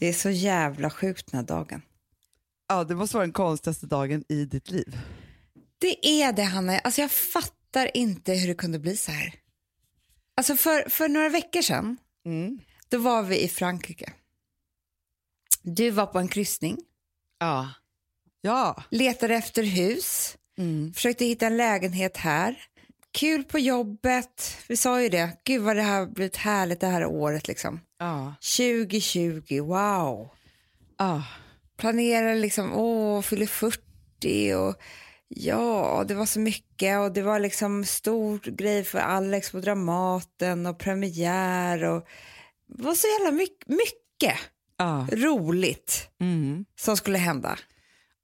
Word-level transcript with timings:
Det 0.00 0.06
är 0.08 0.12
så 0.12 0.30
jävla 0.30 0.90
sjukt 0.90 1.30
den 1.30 1.40
här 1.40 1.46
dagen. 1.46 1.82
Ja, 2.68 2.84
det 2.84 2.94
måste 2.94 3.16
vara 3.16 3.26
den 3.26 3.32
konstigaste 3.32 3.86
dagen 3.86 4.24
i 4.28 4.44
ditt 4.44 4.70
liv. 4.70 4.98
Det 5.78 6.06
är 6.08 6.32
det, 6.32 6.42
Hanna. 6.42 6.78
Alltså, 6.78 7.00
jag 7.00 7.10
fattar 7.10 7.96
inte 7.96 8.32
hur 8.34 8.48
det 8.48 8.54
kunde 8.54 8.78
bli 8.78 8.96
så 8.96 9.12
här. 9.12 9.34
Alltså, 10.36 10.56
för, 10.56 10.88
för 10.88 11.08
några 11.08 11.28
veckor 11.28 11.62
sedan 11.62 11.96
Mm. 12.26 12.58
då 12.88 12.98
var 12.98 13.22
vi 13.22 13.44
i 13.44 13.48
Frankrike. 13.48 14.12
Du 15.62 15.90
var 15.90 16.06
på 16.06 16.18
en 16.18 16.28
kryssning, 16.28 16.78
Ja. 17.38 17.70
Ja. 18.40 18.82
letade 18.90 19.34
efter 19.34 19.62
hus, 19.62 20.36
Mm. 20.58 20.92
försökte 20.94 21.24
hitta 21.24 21.46
en 21.46 21.56
lägenhet 21.56 22.16
här. 22.16 22.62
Kul 23.12 23.44
på 23.44 23.58
jobbet. 23.58 24.56
Vi 24.68 24.76
sa 24.76 25.02
ju 25.02 25.08
det. 25.08 25.30
Gud 25.44 25.62
vad 25.62 25.76
det 25.76 25.82
har 25.82 26.06
blivit 26.06 26.36
härligt 26.36 26.80
det 26.80 26.86
här 26.86 27.04
året. 27.06 27.48
liksom. 27.48 27.80
Ja. 27.98 28.34
2020, 28.58 29.60
wow. 29.60 30.28
Ja. 30.98 31.22
planerade 31.76 32.34
liksom, 32.34 32.72
åh, 32.74 33.22
fyller 33.22 33.46
40 33.46 34.54
och 34.54 34.74
ja, 35.28 36.04
det 36.08 36.14
var 36.14 36.26
så 36.26 36.40
mycket 36.40 36.98
och 36.98 37.12
det 37.12 37.22
var 37.22 37.38
liksom 37.40 37.84
stor 37.84 38.38
grej 38.38 38.84
för 38.84 38.98
Alex 38.98 39.50
på 39.50 39.60
Dramaten 39.60 40.66
och 40.66 40.78
premiär 40.78 41.84
och 41.84 42.06
det 42.66 42.82
var 42.82 42.94
så 42.94 43.06
jävla 43.18 43.32
mycket, 43.38 43.68
mycket 43.68 44.38
ja. 44.76 45.06
roligt 45.12 46.08
Mm. 46.20 46.64
som 46.80 46.96
skulle 46.96 47.18
hända. 47.18 47.58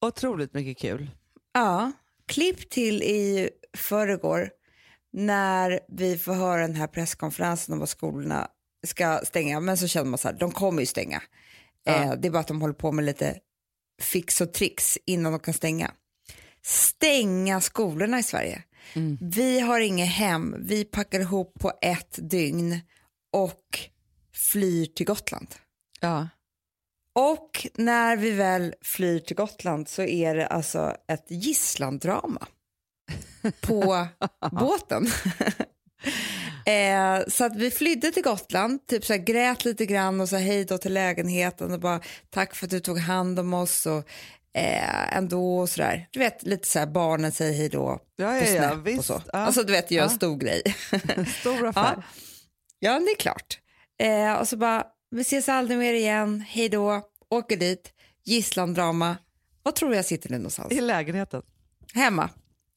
Otroligt 0.00 0.54
mycket 0.54 0.78
kul. 0.78 1.10
Ja, 1.54 1.92
klipp 2.28 2.70
till 2.70 3.02
i 3.02 3.50
förrgår 3.76 4.50
när 5.12 5.80
vi 5.88 6.18
får 6.18 6.32
höra 6.34 6.60
den 6.60 6.76
här 6.76 6.86
presskonferensen 6.86 7.72
om 7.72 7.78
vad 7.78 7.88
skolorna 7.88 8.48
ska 8.86 9.20
stänga, 9.24 9.60
men 9.60 9.78
så 9.78 9.88
känner 9.88 10.10
man 10.10 10.18
så 10.18 10.28
här, 10.28 10.36
de 10.38 10.50
kommer 10.50 10.80
ju 10.80 10.86
stänga. 10.86 11.22
Ja. 11.84 11.92
Eh, 11.92 12.12
det 12.12 12.28
är 12.28 12.32
bara 12.32 12.38
att 12.38 12.48
de 12.48 12.60
håller 12.60 12.74
på 12.74 12.92
med 12.92 13.04
lite 13.04 13.38
fix 14.02 14.40
och 14.40 14.52
tricks 14.52 14.98
innan 15.06 15.32
de 15.32 15.38
kan 15.38 15.54
stänga. 15.54 15.90
Stänga 16.62 17.60
skolorna 17.60 18.18
i 18.18 18.22
Sverige. 18.22 18.62
Mm. 18.94 19.18
Vi 19.20 19.60
har 19.60 19.80
inget 19.80 20.08
hem, 20.08 20.56
vi 20.58 20.84
packar 20.84 21.20
ihop 21.20 21.54
på 21.60 21.72
ett 21.82 22.18
dygn 22.30 22.80
och 23.32 23.78
flyr 24.52 24.86
till 24.86 25.06
Gotland. 25.06 25.54
Ja. 26.00 26.28
Och 27.12 27.66
när 27.74 28.16
vi 28.16 28.30
väl 28.30 28.74
flyr 28.82 29.18
till 29.18 29.36
Gotland 29.36 29.88
så 29.88 30.02
är 30.02 30.34
det 30.34 30.46
alltså 30.46 30.96
ett 31.08 31.24
gisslandrama 31.28 32.46
på 33.60 34.06
båten. 34.50 35.06
eh, 36.66 37.28
så 37.28 37.44
att 37.44 37.56
vi 37.56 37.70
flydde 37.70 38.12
till 38.12 38.22
Gotland, 38.22 38.86
typ 38.86 39.04
så 39.04 39.12
här, 39.12 39.20
grät 39.20 39.64
lite 39.64 39.86
grann 39.86 40.20
och 40.20 40.28
sa 40.28 40.36
hej 40.36 40.64
då 40.64 40.78
till 40.78 40.94
lägenheten 40.94 41.72
och 41.72 41.80
bara 41.80 42.00
tack 42.30 42.54
för 42.54 42.66
att 42.66 42.70
du 42.70 42.80
tog 42.80 42.98
hand 42.98 43.38
om 43.38 43.54
oss 43.54 43.86
och 43.86 44.08
eh, 44.56 45.16
ändå 45.16 45.58
och 45.58 45.68
sådär. 45.68 46.08
Du 46.10 46.18
vet 46.18 46.42
lite 46.42 46.68
så 46.68 46.78
här 46.78 46.86
barnen 46.86 47.32
säger 47.32 47.52
hej 47.52 47.68
då 47.68 48.00
Ja, 48.16 48.26
på 48.26 48.46
ja, 48.46 48.80
ja, 48.84 48.98
och 48.98 49.04
så. 49.04 49.22
Alltså 49.32 49.62
du 49.62 49.72
vet, 49.72 49.90
gör 49.90 50.04
en 50.04 50.10
stor 50.10 50.36
grej. 50.36 50.62
Stor 51.40 51.66
affär. 51.66 52.02
Ja, 52.78 52.98
det 52.98 53.10
är 53.10 53.16
klart. 53.16 53.58
Eh, 53.98 54.32
och 54.34 54.48
så 54.48 54.56
bara, 54.56 54.84
vi 55.10 55.20
ses 55.20 55.48
aldrig 55.48 55.78
mer 55.78 55.94
igen, 55.94 56.44
hej 56.48 56.68
då, 56.68 57.02
åker 57.30 57.56
dit, 57.56 57.92
gisslandrama. 58.24 59.16
Var 59.62 59.72
tror 59.72 59.90
du 59.90 59.96
jag 59.96 60.04
sitter 60.04 60.30
nu 60.30 60.36
någonstans? 60.36 60.72
I 60.72 60.80
lägenheten. 60.80 61.42
Hemma. 61.94 62.30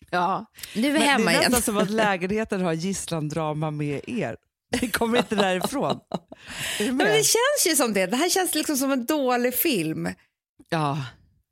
Ja. 0.11 0.45
Nu 0.75 0.87
är 0.87 0.93
vi 0.93 0.99
Men 0.99 1.07
hemma 1.07 1.25
det 1.31 1.37
är 1.37 1.39
igen. 1.39 1.51
nästan 1.51 1.61
som 1.75 1.83
att 1.83 1.89
lägenheten 1.89 2.61
har 2.61 2.73
gisslandrama 2.73 3.71
med 3.71 4.01
er. 4.07 4.37
Ni 4.81 4.89
kommer 4.89 5.17
inte 5.17 5.35
därifrån. 5.35 5.99
Är 6.79 6.85
du 6.85 6.91
Men 6.91 7.07
det 7.07 7.23
känns 7.23 7.67
ju 7.67 7.75
som 7.75 7.93
det. 7.93 8.05
Det 8.05 8.15
här 8.17 8.29
känns 8.29 8.55
liksom 8.55 8.77
som 8.77 8.91
en 8.91 9.05
dålig 9.05 9.53
film. 9.55 10.09
Ja. 10.69 11.05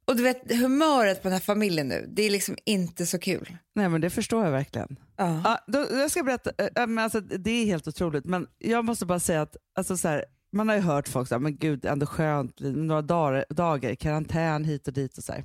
Och 0.07 0.15
du 0.15 0.23
vet 0.23 0.51
humöret 0.51 1.21
på 1.21 1.27
den 1.27 1.33
här 1.33 1.39
familjen 1.39 1.87
nu, 1.87 2.05
det 2.15 2.23
är 2.23 2.29
liksom 2.29 2.57
inte 2.65 3.05
så 3.05 3.19
kul. 3.19 3.57
Nej 3.75 3.89
men 3.89 4.01
det 4.01 4.09
förstår 4.09 4.43
jag 4.43 4.51
verkligen. 4.51 4.99
Ja. 5.17 5.41
Ja, 5.43 5.59
då, 5.67 5.79
jag 5.91 6.11
ska 6.11 6.23
berätta, 6.23 6.51
äh, 6.57 6.87
men 6.87 6.99
alltså, 6.99 7.19
det 7.21 7.51
är 7.51 7.65
helt 7.65 7.87
otroligt 7.87 8.25
men 8.25 8.47
jag 8.57 8.85
måste 8.85 9.05
bara 9.05 9.19
säga 9.19 9.41
att 9.41 9.55
alltså, 9.77 9.97
så 9.97 10.07
här, 10.07 10.25
man 10.53 10.69
har 10.69 10.75
ju 10.75 10.81
hört 10.81 11.07
folk 11.07 11.27
säga, 11.29 11.39
men 11.39 11.57
gud 11.57 11.85
ändå 11.85 12.05
skönt, 12.05 12.59
några 12.59 13.01
dagar, 13.01 13.45
dagar 13.49 13.95
karantän 13.95 14.63
hit 14.65 14.87
och 14.87 14.93
dit 14.93 15.17
och 15.17 15.23
så 15.23 15.31
här. 15.31 15.43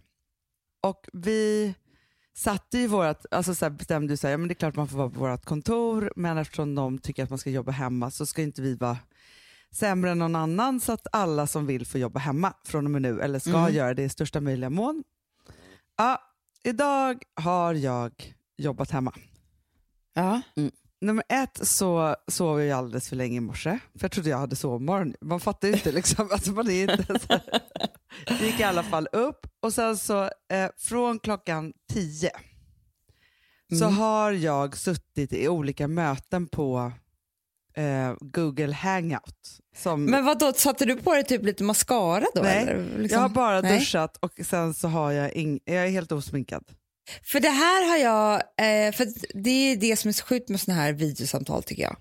Och 0.87 1.09
vi 1.13 1.75
satte 2.35 2.79
ju 2.79 2.87
vårat, 2.87 3.27
alltså 3.31 3.55
så 3.55 3.65
här, 3.65 3.71
bestämde 3.71 4.13
ju 4.13 4.17
så 4.17 4.27
här, 4.27 4.33
ja, 4.33 4.39
men 4.39 4.49
det 4.49 4.53
är 4.53 4.57
klart 4.57 4.77
man 4.77 4.89
får 4.89 4.99
vara 4.99 5.11
på 5.11 5.19
vårt 5.21 5.45
kontor 5.45 6.13
men 6.17 6.39
eftersom 6.39 6.75
de 6.75 6.99
tycker 6.99 7.25
att 7.25 7.31
man 7.31 7.39
ska 7.39 7.51
jobba 7.51 7.73
hemma 7.73 8.11
så 8.11 8.27
ska 8.27 8.43
inte 8.43 8.63
vi 8.63 8.75
vara 8.75 8.99
sämre 9.71 10.11
än 10.11 10.19
någon 10.19 10.37
annan 10.37 10.81
så 10.81 10.93
att 10.93 11.07
alla 11.13 11.47
som 11.47 11.67
vill 11.67 11.87
får 11.87 12.01
jobba 12.01 12.21
hemma 12.21 12.55
från 12.65 12.85
och 12.85 12.91
med 12.91 13.03
nu 13.03 13.21
eller 13.21 13.39
ska 13.39 13.59
Mm. 13.59 13.75
göra 13.75 13.95
det 13.95 14.03
i 14.03 14.09
största 14.09 14.41
möjliga 14.41 14.71
mån. 14.71 15.05
Ja, 15.97 16.21
idag 16.65 17.23
har 17.35 17.75
jag 17.75 18.35
jobbat 18.57 18.91
hemma. 18.91 19.13
Ja. 20.15 20.41
Nummer 21.03 21.25
ett 21.29 21.67
så 21.69 22.17
sov 22.29 22.63
jag 22.63 22.79
alldeles 22.79 23.09
för 23.09 23.17
länge 23.17 23.37
i 23.37 23.41
morse, 23.41 23.79
för 23.95 24.05
jag 24.05 24.13
trodde 24.13 24.31
jag 24.31 24.39
hade 24.39 24.57
sovmorgon. 24.57 25.15
Man 25.21 25.41
fattar 25.41 25.69
ju 25.69 25.75
inte 25.75 25.93
liksom, 25.93 26.29
alltså 26.33 26.53
man 26.53 26.71
är 26.71 26.83
inte 26.93 27.19
så. 27.21 27.39
Jag 28.27 28.41
gick 28.41 28.61
i 28.61 28.63
alla 28.63 28.83
fall 28.83 29.09
upp 29.13 29.47
och 29.63 29.73
sen 29.75 29.97
så 29.97 30.23
eh, 30.25 30.71
från 30.79 31.19
klockan 31.19 31.73
tio 31.93 32.31
så 33.79 33.85
Mm. 33.85 33.97
har 33.97 34.33
jag 34.33 34.77
suttit 34.77 35.33
i 35.33 35.49
olika 35.49 35.89
möten 35.89 36.47
på 36.49 36.93
eh, 37.77 38.15
Google 38.21 38.73
Hangout. 38.75 39.59
Som, 39.77 40.05
Men 40.05 40.25
vad 40.25 40.39
då 40.39 40.53
satte 40.53 40.85
du 40.85 40.97
på 40.97 41.15
dig 41.15 41.25
typ 41.25 41.43
lite 41.45 41.65
mascara 41.65 42.25
då? 42.35 42.43
Nej, 42.43 42.63
eller? 42.63 42.99
Liksom? 42.99 43.09
jag 43.15 43.19
har 43.21 43.29
bara 43.29 43.61
Nej. 43.61 43.79
duschat 43.79 44.17
och 44.17 44.33
sen 44.45 44.75
så 44.75 44.89
har 44.89 45.13
jag, 45.13 45.33
ing, 45.33 45.61
jag 45.65 45.77
är 45.77 45.89
helt 45.89 46.13
osminkad. 46.13 46.65
För 47.25 47.41
det 47.41 47.49
här 47.49 47.89
har 47.89 47.97
jag, 47.97 48.35
eh, 48.35 48.93
för 48.93 49.07
det 49.43 49.51
är 49.51 49.77
det 49.77 49.97
som 49.97 50.09
är 50.09 50.13
så 50.13 50.25
sjukt 50.25 50.49
med 50.49 50.61
såna 50.61 50.77
här 50.77 50.93
videosamtal 50.93 51.63
tycker 51.63 51.83
jag. 51.83 51.97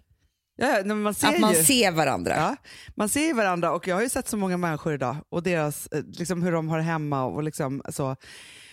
Ja, 0.58 0.94
man 0.96 1.14
ser 1.14 1.28
Att 1.28 1.40
man 1.40 1.54
ju. 1.54 1.64
ser 1.64 1.92
varandra. 1.92 2.36
Ja, 2.36 2.56
man 2.96 3.10
ser 3.10 3.34
varandra 3.34 3.72
och 3.72 3.88
jag 3.88 3.96
har 3.96 4.02
ju 4.02 4.10
sett 4.10 4.28
så 4.28 4.38
många 4.38 4.58
människor 4.58 4.94
idag 4.94 5.16
och 5.30 5.44
deras, 5.44 5.88
eh, 5.88 6.04
liksom 6.04 6.42
hur 6.44 6.52
de 6.52 6.70
har 6.70 6.80
hemma 6.80 7.24
och 7.24 7.44
liksom 7.44 7.82
så. 7.90 8.16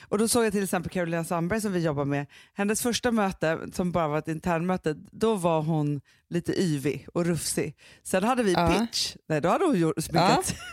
Och 0.09 0.19
då 0.19 0.29
såg 0.29 0.45
jag 0.45 0.53
till 0.53 0.63
exempel 0.65 0.93
Carolina 0.93 1.25
Sandberg 1.25 1.61
som 1.61 1.73
vi 1.73 1.81
jobbar 1.85 2.05
med, 2.05 2.27
hennes 2.55 2.83
första 2.83 3.11
möte 3.13 3.59
som 3.73 3.93
bara 3.93 4.09
var 4.09 4.19
ett 4.19 4.29
internmöte, 4.29 4.95
då 5.11 5.35
var 5.35 5.63
hon 5.63 6.01
lite 6.31 6.61
yvig 6.63 7.07
och 7.15 7.25
rufsig. 7.25 7.77
Sen 8.03 8.25
hade 8.25 8.43
vi 8.43 8.53
Ja. 8.53 8.69
pitch, 8.79 9.17
nej 9.29 9.41
då 9.41 9.49
hade 9.49 9.65
hon 9.65 9.79
gjort, 9.79 10.03
sminkat 10.03 10.55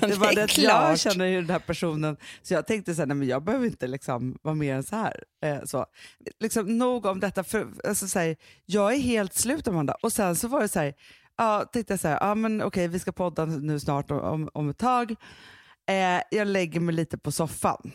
Det 0.00 0.14
var 0.16 0.34
Det 0.34 0.44
att 0.44 0.58
jag 0.58 0.98
känner 0.98 1.24
ju 1.24 1.40
den 1.40 1.50
här 1.50 1.58
personen, 1.58 2.16
så 2.42 2.54
jag 2.54 2.66
tänkte 2.66 2.94
så 2.94 3.00
här, 3.00 3.06
nej 3.06 3.16
men 3.16 3.28
jag 3.28 3.44
behöver 3.44 3.66
inte 3.66 3.86
liksom 3.86 4.38
vara 4.42 4.54
mer 4.54 4.74
än 4.74 4.82
så 4.82 4.96
här. 4.96 5.24
Eh, 5.44 5.64
så. 5.64 5.86
Liksom, 6.40 6.78
nog 6.78 7.06
om 7.06 7.20
detta, 7.20 7.44
för 7.44 7.66
alltså, 7.88 8.08
så 8.08 8.18
här, 8.18 8.36
jag 8.66 8.94
är 8.94 8.98
helt 8.98 9.34
slut 9.34 9.68
Amanda. 9.68 9.96
Och 10.02 10.12
sen 10.12 10.36
så 10.36 10.48
var 10.48 10.60
det 10.60 10.68
så 10.68 10.80
här, 10.80 10.94
ja, 11.36 11.64
tänkte 11.72 11.92
jag 11.92 12.00
så 12.00 12.08
här, 12.08 12.18
ja 12.20 12.34
men 12.34 12.62
okej 12.62 12.88
vi 12.88 12.98
ska 12.98 13.12
podda 13.12 13.44
nu 13.46 13.80
snart 13.80 14.10
om, 14.10 14.18
om, 14.20 14.48
om 14.54 14.68
ett 14.70 14.78
tag. 14.78 15.14
Eh, 15.86 16.22
jag 16.30 16.48
lägger 16.48 16.80
mig 16.80 16.94
lite 16.94 17.18
på 17.18 17.32
soffan. 17.32 17.92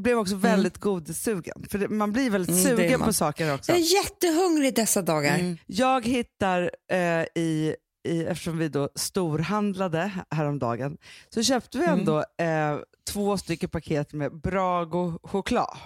Blev 0.00 0.18
också 0.18 0.36
väldigt 0.36 0.78
godissugen, 0.78 1.64
för 1.70 1.88
man 1.88 2.12
blir 2.12 2.30
väldigt 2.30 2.50
Mm, 2.66 2.76
sugen 2.76 3.00
på 3.00 3.12
saker 3.12 3.54
också. 3.54 3.72
Jag 3.72 3.80
är 3.80 3.94
jättehungrig 4.04 4.74
dessa 4.74 5.02
dagar. 5.02 5.38
Mm. 5.38 5.56
Jag 5.66 6.06
hittar 6.06 6.70
eh, 6.92 7.24
i, 7.42 7.76
i, 8.08 8.24
eftersom 8.24 8.58
vi 8.58 8.68
då 8.68 8.88
storhandlade 8.94 10.10
häromdagen, 10.30 10.96
så 11.28 11.42
köpte 11.42 11.78
vi 11.78 11.84
Mm. 11.84 11.98
ändå 11.98 12.18
eh, 12.18 12.78
två 13.10 13.38
stycken 13.38 13.68
paket 13.68 14.12
med 14.12 14.40
Brago 14.40 15.18
choklad. 15.22 15.76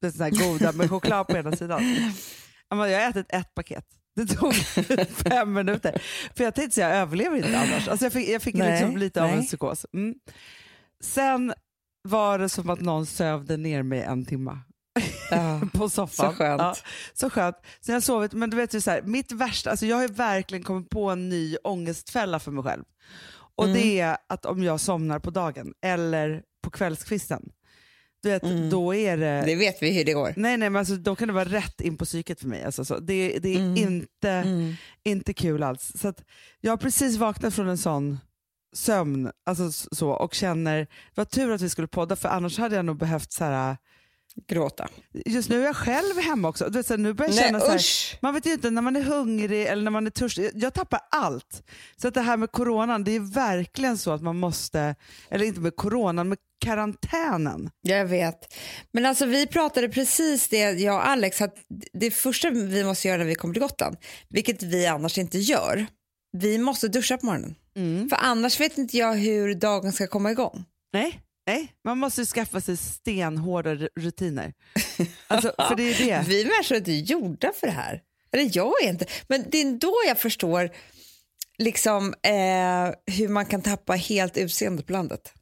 Det 0.00 0.06
är 0.06 0.10
sådana 0.10 0.36
här 0.36 0.48
goda 0.52 0.72
med 0.72 0.90
choklad 0.90 1.26
på 1.26 1.36
ena 1.36 1.56
sidan. 1.56 1.96
Jag 2.68 2.76
har 2.76 2.88
ätit 2.88 3.26
ett 3.28 3.54
paket. 3.54 3.84
Det 4.16 4.26
tog 4.26 4.54
fem 5.10 5.52
minuter. 5.52 6.02
För 6.36 6.44
jag 6.44 6.54
tänkte 6.54 6.74
säga, 6.74 6.88
jag 6.88 6.96
överlever 6.98 7.36
inte 7.36 7.58
annars. 7.58 7.88
Alltså 7.88 8.04
jag 8.04 8.12
fick, 8.12 8.28
jag 8.28 8.42
fick 8.42 8.54
Nej, 8.54 8.80
liksom 8.80 8.96
lite 8.96 9.22
av 9.22 9.28
en 9.30 9.36
nej. 9.38 9.46
psykos. 9.46 9.86
Mm. 9.94 10.14
Sen 11.04 11.52
var 12.02 12.38
det 12.38 12.48
som 12.48 12.70
att 12.70 12.80
någon 12.80 13.06
sövde 13.06 13.56
ner 13.56 13.82
mig 13.82 14.02
en 14.02 14.24
timme 14.24 14.58
Ja. 15.30 15.60
på 15.72 15.88
soffan. 15.88 16.30
Så 16.32 16.36
skönt. 16.36 16.60
Ja, 16.60 16.74
så 17.14 17.30
skönt. 17.30 17.56
Har 17.86 17.94
jag 17.94 18.02
sovit, 18.02 18.32
men 18.32 18.50
du 18.50 18.56
vet 18.56 18.74
ju 18.74 18.80
så 18.80 18.90
här, 18.90 19.02
mitt 19.02 19.32
värsta, 19.32 19.70
alltså 19.70 19.86
jag 19.86 19.96
har 19.96 20.08
verkligen 20.08 20.64
kommit 20.64 20.90
på 20.90 21.10
en 21.10 21.28
ny 21.28 21.56
ångestfälla 21.64 22.38
för 22.38 22.50
mig 22.50 22.64
själv. 22.64 22.84
Och 23.56 23.64
Mm. 23.64 23.76
det 23.76 24.00
är 24.00 24.16
att 24.28 24.46
om 24.46 24.62
jag 24.62 24.80
somnar 24.80 25.18
på 25.18 25.30
dagen 25.30 25.72
eller 25.82 26.42
på 26.62 26.70
kvällskvisten, 26.70 27.42
du 28.22 28.28
vet, 28.30 28.42
Mm. 28.42 28.70
då 28.70 28.94
är 28.94 29.16
det... 29.16 29.42
Det 29.46 29.54
vet 29.54 29.82
vi 29.82 29.90
hur 29.98 30.04
det 30.04 30.12
går. 30.12 30.32
Nej, 30.36 30.56
nej, 30.56 30.70
men 30.70 30.76
alltså, 30.76 30.96
då 30.96 31.16
kan 31.16 31.28
det 31.28 31.34
vara 31.34 31.44
rätt 31.44 31.80
in 31.80 31.96
på 31.96 32.04
psyket 32.04 32.40
för 32.40 32.48
mig. 32.48 32.64
Alltså, 32.64 32.84
så. 32.84 32.98
Det, 32.98 33.38
det 33.38 33.54
är 33.54 33.58
Mm. 33.60 33.76
inte, 33.76 34.30
Mm. 34.30 34.74
inte 35.04 35.34
kul 35.34 35.62
alls. 35.62 35.92
Så 36.00 36.12
jag 36.60 36.72
har 36.72 36.76
precis 36.76 37.16
vaknat 37.16 37.54
från 37.54 37.68
en 37.68 37.78
sån 37.78 38.18
sömn 38.72 39.30
alltså, 39.46 39.72
så, 39.72 40.10
och 40.10 40.34
känner, 40.34 40.78
det 40.78 40.88
var 41.14 41.24
tur 41.24 41.50
att 41.52 41.60
vi 41.60 41.68
skulle 41.68 41.88
podda 41.88 42.16
för 42.16 42.28
annars 42.28 42.58
hade 42.58 42.76
jag 42.76 42.84
nog 42.84 42.96
behövt 42.96 43.32
så 43.32 43.44
här, 43.44 43.76
Gråta. 44.46 44.88
Just 45.26 45.48
nu 45.48 45.60
är 45.62 45.66
jag 45.66 45.76
själv 45.76 46.18
hemma 46.18 46.48
också. 46.48 46.64
Du 46.64 46.78
vet, 46.78 46.86
så 46.86 46.92
här, 46.92 46.98
nu 46.98 47.12
börjar 47.12 47.32
jag 47.32 47.44
känna 47.44 47.58
Nej, 47.58 47.66
så 47.66 47.72
här, 47.72 48.18
man 48.22 48.34
vet 48.34 48.46
ju 48.46 48.52
inte 48.52 48.70
när 48.70 48.82
man 48.82 48.96
är 48.96 49.02
hungrig 49.02 49.66
eller 49.66 49.82
när 49.82 49.90
man 49.90 50.06
är 50.06 50.10
törstig. 50.10 50.50
Jag 50.54 50.74
tappar 50.74 51.00
allt. 51.10 51.62
Så 51.96 52.08
att 52.08 52.14
det 52.14 52.20
här 52.20 52.36
med 52.36 52.52
coronan, 52.52 53.04
det 53.04 53.12
är 53.12 53.34
verkligen 53.34 53.98
så 53.98 54.10
att 54.12 54.22
man 54.22 54.36
måste, 54.38 54.94
eller 55.30 55.44
inte 55.44 55.60
med 55.60 55.76
coronan, 55.76 56.28
med 56.28 56.38
karantänen. 56.64 57.70
Jag 57.82 58.06
vet. 58.06 58.54
Men 58.92 59.06
alltså 59.06 59.26
vi 59.26 59.46
pratade 59.46 59.88
precis 59.88 60.48
det, 60.48 60.58
jag 60.58 60.94
och 60.94 61.08
Alex, 61.08 61.40
att 61.40 61.54
det 61.92 62.10
första 62.10 62.50
vi 62.50 62.84
måste 62.84 63.08
göra 63.08 63.18
när 63.18 63.24
vi 63.24 63.34
kommer 63.34 63.54
till 63.54 63.62
Gotland, 63.62 63.96
vilket 64.28 64.62
vi 64.62 64.86
annars 64.86 65.18
inte 65.18 65.38
gör, 65.38 65.86
vi 66.32 66.58
måste 66.58 66.88
duscha 66.88 67.18
på 67.18 67.26
morgonen. 67.26 67.54
För 68.10 68.16
annars 68.16 68.60
vet 68.60 68.78
inte 68.78 68.96
jag 68.96 69.14
hur 69.14 69.54
dagen 69.54 69.92
ska 69.92 70.06
komma 70.06 70.30
igång. 70.30 70.64
Nej, 70.92 71.20
nej. 71.46 71.72
man 71.84 71.98
måste 71.98 72.20
ju 72.20 72.26
skaffa 72.26 72.60
sig 72.60 72.76
stenhårda 72.76 73.74
rutiner. 73.74 74.52
Alltså, 75.26 75.52
för 75.68 75.74
det 75.76 75.82
är 75.82 75.98
det. 76.06 76.24
Vi 76.28 76.44
människor 76.44 76.74
är 76.74 76.78
inte 76.78 76.92
gjorda 77.12 77.52
för 77.60 77.66
det 77.66 77.72
här. 77.72 78.00
Eller 78.32 78.50
jag 78.56 78.72
är 78.84 78.88
inte. 78.88 79.06
Men 79.28 79.44
det 79.50 79.58
är 79.60 79.72
då 79.78 79.94
jag 80.06 80.18
förstår 80.18 80.70
liksom, 81.58 82.14
eh, 82.22 83.14
hur 83.16 83.28
man 83.28 83.46
kan 83.46 83.62
tappa 83.62 83.92
helt 83.92 84.36
utseendet 84.36 84.86
på 84.86 84.92
landet. 84.92 85.32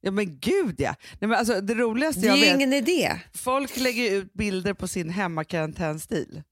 Ja 0.00 0.10
men 0.10 0.38
gud 0.40 0.74
ja. 0.80 0.94
Nej, 1.20 1.28
men 1.28 1.32
alltså, 1.38 1.60
det 1.60 1.74
roligaste 1.74 2.20
Det 2.20 2.26
är 2.26 2.30
jag 2.30 2.40
vet, 2.40 2.54
ingen 2.54 2.72
idé. 2.72 3.12
folk 3.34 3.76
lägger 3.76 4.10
ut 4.12 4.32
bilder 4.32 4.74
på 4.74 4.88
sin 4.88 5.10
hemmakarantänstil. 5.10 6.42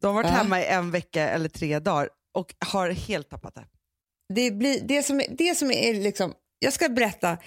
De 0.00 0.06
har 0.06 0.14
varit 0.14 0.30
Ja. 0.30 0.36
hemma 0.36 0.60
i 0.60 0.66
en 0.66 0.90
vecka 0.90 1.28
eller 1.28 1.48
tre 1.48 1.78
dagar 1.78 2.08
och 2.34 2.54
har 2.66 2.90
helt 2.90 3.30
tappat 3.30 3.54
det. 3.54 3.64
Det, 4.34 4.50
blir, 4.50 4.80
det, 4.80 5.02
som, 5.02 5.22
det 5.38 5.54
som 5.54 5.70
är 5.70 5.94
liksom, 5.94 6.32
jag 6.58 6.72
ska 6.72 6.88
berätta 6.88 7.38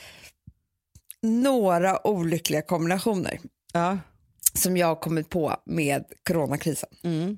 några 1.22 2.08
olyckliga 2.08 2.62
kombinationer 2.62 3.40
Ja. 3.74 3.98
som 4.54 4.78
jag 4.78 4.88
har 4.88 4.96
kommit 4.96 5.30
på 5.30 5.56
med 5.66 6.04
coronakrisen. 6.28 6.90
Mm. 7.04 7.38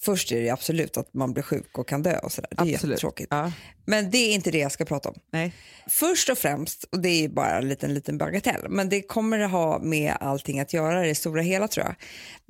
Först 0.00 0.32
är 0.32 0.42
det 0.42 0.50
absolut 0.50 0.96
att 0.96 1.14
man 1.14 1.32
blir 1.32 1.42
sjuk 1.42 1.78
och 1.78 1.88
kan 1.88 2.02
dö 2.02 2.18
och 2.18 2.32
sådär. 2.32 2.48
Det 2.50 2.56
är 2.56 2.74
Absolut. 2.74 2.82
jättetråkigt. 2.82 3.28
Ja. 3.30 3.52
Men 3.86 4.10
det 4.10 4.18
är 4.18 4.34
inte 4.34 4.50
det 4.50 4.58
jag 4.58 4.72
ska 4.72 4.84
prata 4.84 5.08
om. 5.08 5.14
Nej. 5.32 5.52
Först 5.90 6.28
och 6.28 6.38
främst, 6.38 6.84
och 6.84 7.00
det 7.00 7.08
är 7.24 7.28
bara 7.28 7.58
en 7.58 7.68
liten, 7.68 7.94
liten 7.94 8.18
bagatell, 8.18 8.66
men 8.68 8.88
det 8.88 9.02
kommer 9.02 9.38
att 9.38 9.50
ha 9.50 9.78
med 9.78 10.16
allting 10.20 10.60
att 10.60 10.72
göra 10.72 11.04
i 11.04 11.08
det 11.08 11.14
stora 11.14 11.42
hela 11.42 11.68
tror 11.68 11.86
jag. 11.86 11.94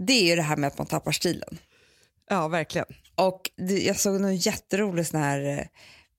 Det 0.07 0.13
är 0.13 0.25
ju 0.25 0.37
det 0.37 0.43
här 0.43 0.57
med 0.57 0.69
att 0.69 0.79
man 0.79 0.87
tappar 0.87 1.13
stilen. 1.13 1.59
Ja, 2.31 2.49
verkligen. 2.49 2.87
Och 3.15 3.51
det, 3.69 3.83
jag 3.83 4.01
såg 4.01 4.15
en 4.17 4.37
jätterolig 4.37 5.07
sån 5.07 5.21
här 5.21 5.59
eh, 5.59 5.65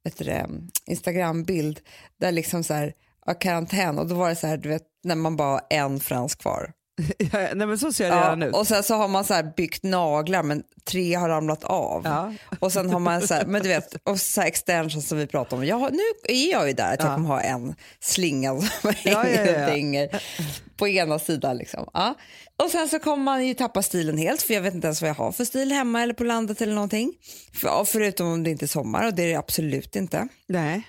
vet 0.03 0.17
du 0.17 0.23
det, 0.23 0.50
Instagram-bild 0.85 1.79
där 2.19 2.31
liksom 2.31 2.63
så 2.63 2.73
här, 2.73 2.94
ja, 3.25 3.33
karantän 3.33 4.00
och 4.00 4.07
då 4.07 4.15
var 4.15 4.29
det 4.29 4.35
så 4.35 4.47
här, 4.47 4.57
du 4.57 4.69
vet, 4.69 4.83
när 5.03 5.15
man 5.15 5.35
bara 5.35 5.51
har 5.51 5.61
en 5.69 6.00
frans 6.00 6.35
kvar. 6.35 6.73
Ja, 7.18 7.28
Nej, 7.56 7.68
men 7.68 7.78
så 7.78 7.94
ser 7.94 8.10
det 8.10 8.16
redan 8.18 8.44
ut. 8.44 8.56
och 8.56 8.68
sen 8.68 8.84
så 8.84 8.95
har 8.95 9.07
man 9.07 9.24
så 9.25 9.42
byggt 9.57 9.84
naglar 9.84 10.44
men 10.44 10.63
tre 10.86 11.13
har 11.13 11.30
ramlat 11.30 11.63
av. 11.63 12.01
Ja. 12.06 12.34
Och 12.60 12.72
sen 12.74 12.90
har 12.90 13.00
man 13.00 13.28
så 13.28 13.34
här, 13.34 13.45
men 13.45 13.62
du 13.63 13.69
vet, 13.69 13.95
och 14.04 14.19
så 14.19 14.42
här 14.42 14.48
extensions 14.48 15.07
som 15.07 15.18
vi 15.18 15.28
pratade 15.28 15.62
om. 15.62 15.68
Jag 15.68 15.75
har, 15.75 15.90
nu 15.92 16.36
är 16.36 16.51
jag 16.51 16.68
ju 16.68 16.74
där 16.74 16.94
att 16.94 17.00
jag 17.00 17.10
Ja. 17.10 17.16
kommer 17.16 17.28
ha 17.28 17.42
en 17.42 17.75
slinga 18.00 18.62
som 18.62 18.68
Ja, 19.04 19.28
ja, 19.28 19.44
hänger, 19.66 20.10
ja, 20.12 20.19
ja. 20.38 20.44
på 20.78 20.88
ena 20.88 21.19
sidan. 21.19 21.57
Liksom. 21.57 21.90
Ja. 21.94 22.16
Och 22.63 22.69
sen 22.72 22.90
så 22.90 23.00
kommer 23.00 23.24
man 23.24 23.48
ju 23.48 23.54
tappa 23.54 23.81
stilen 23.81 24.18
helt 24.18 24.42
för 24.42 24.54
jag 24.54 24.62
vet 24.62 24.74
inte 24.74 24.88
ens 24.88 25.01
vad 25.01 25.10
jag 25.10 25.16
har 25.16 25.31
för 25.31 25.45
stil 25.45 25.72
hemma 25.72 26.01
eller 26.04 26.13
på 26.13 26.24
landet 26.24 26.62
eller 26.62 26.74
någonting. 26.74 27.13
För, 27.54 27.68
ja, 27.68 27.86
förutom 27.86 28.28
om 28.28 28.44
det 28.44 28.50
inte 28.50 28.66
är 28.66 28.68
sommar 28.68 29.06
och 29.07 29.13
det 29.13 29.24
är 29.24 29.28
det 29.28 29.36
absolut 29.36 29.95
inte. 29.95 30.28
Nej. 30.48 30.81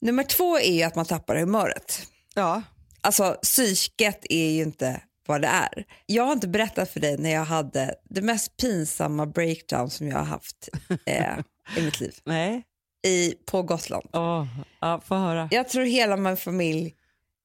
Nummer 0.00 0.22
två 0.24 0.58
är 0.58 0.72
ju 0.72 0.82
att 0.82 0.94
man 0.96 1.04
tappar 1.06 1.36
humöret. 1.36 2.02
Ja. 2.34 2.62
Alltså 3.00 3.36
psyket 3.42 4.26
är 4.30 4.50
ju 4.50 4.62
inte 4.62 5.00
vad 5.26 5.40
det 5.40 5.48
är. 5.48 5.84
Jag 6.06 6.24
har 6.24 6.32
inte 6.32 6.48
berättat 6.48 6.90
för 6.90 7.00
dig 7.00 7.18
när 7.18 7.30
jag 7.30 7.44
hade 7.44 7.94
det 8.10 8.22
mest 8.22 8.56
pinsamma 8.56 9.26
breakdown 9.26 9.90
som 9.90 10.08
jag 10.08 10.18
har 10.18 10.24
haft 10.24 10.68
eh, 11.06 11.38
i 11.76 11.82
mitt 11.82 12.00
liv 12.00 12.14
Nej. 12.24 12.62
i, 13.06 13.34
på 13.46 13.62
Gotland. 13.62 14.08
Åh, 14.12 14.46
ja, 14.80 15.00
få 15.04 15.14
höra. 15.14 15.48
Jag 15.50 15.68
tror 15.68 15.84
hela 15.84 16.16
min 16.16 16.36
familj, 16.36 16.94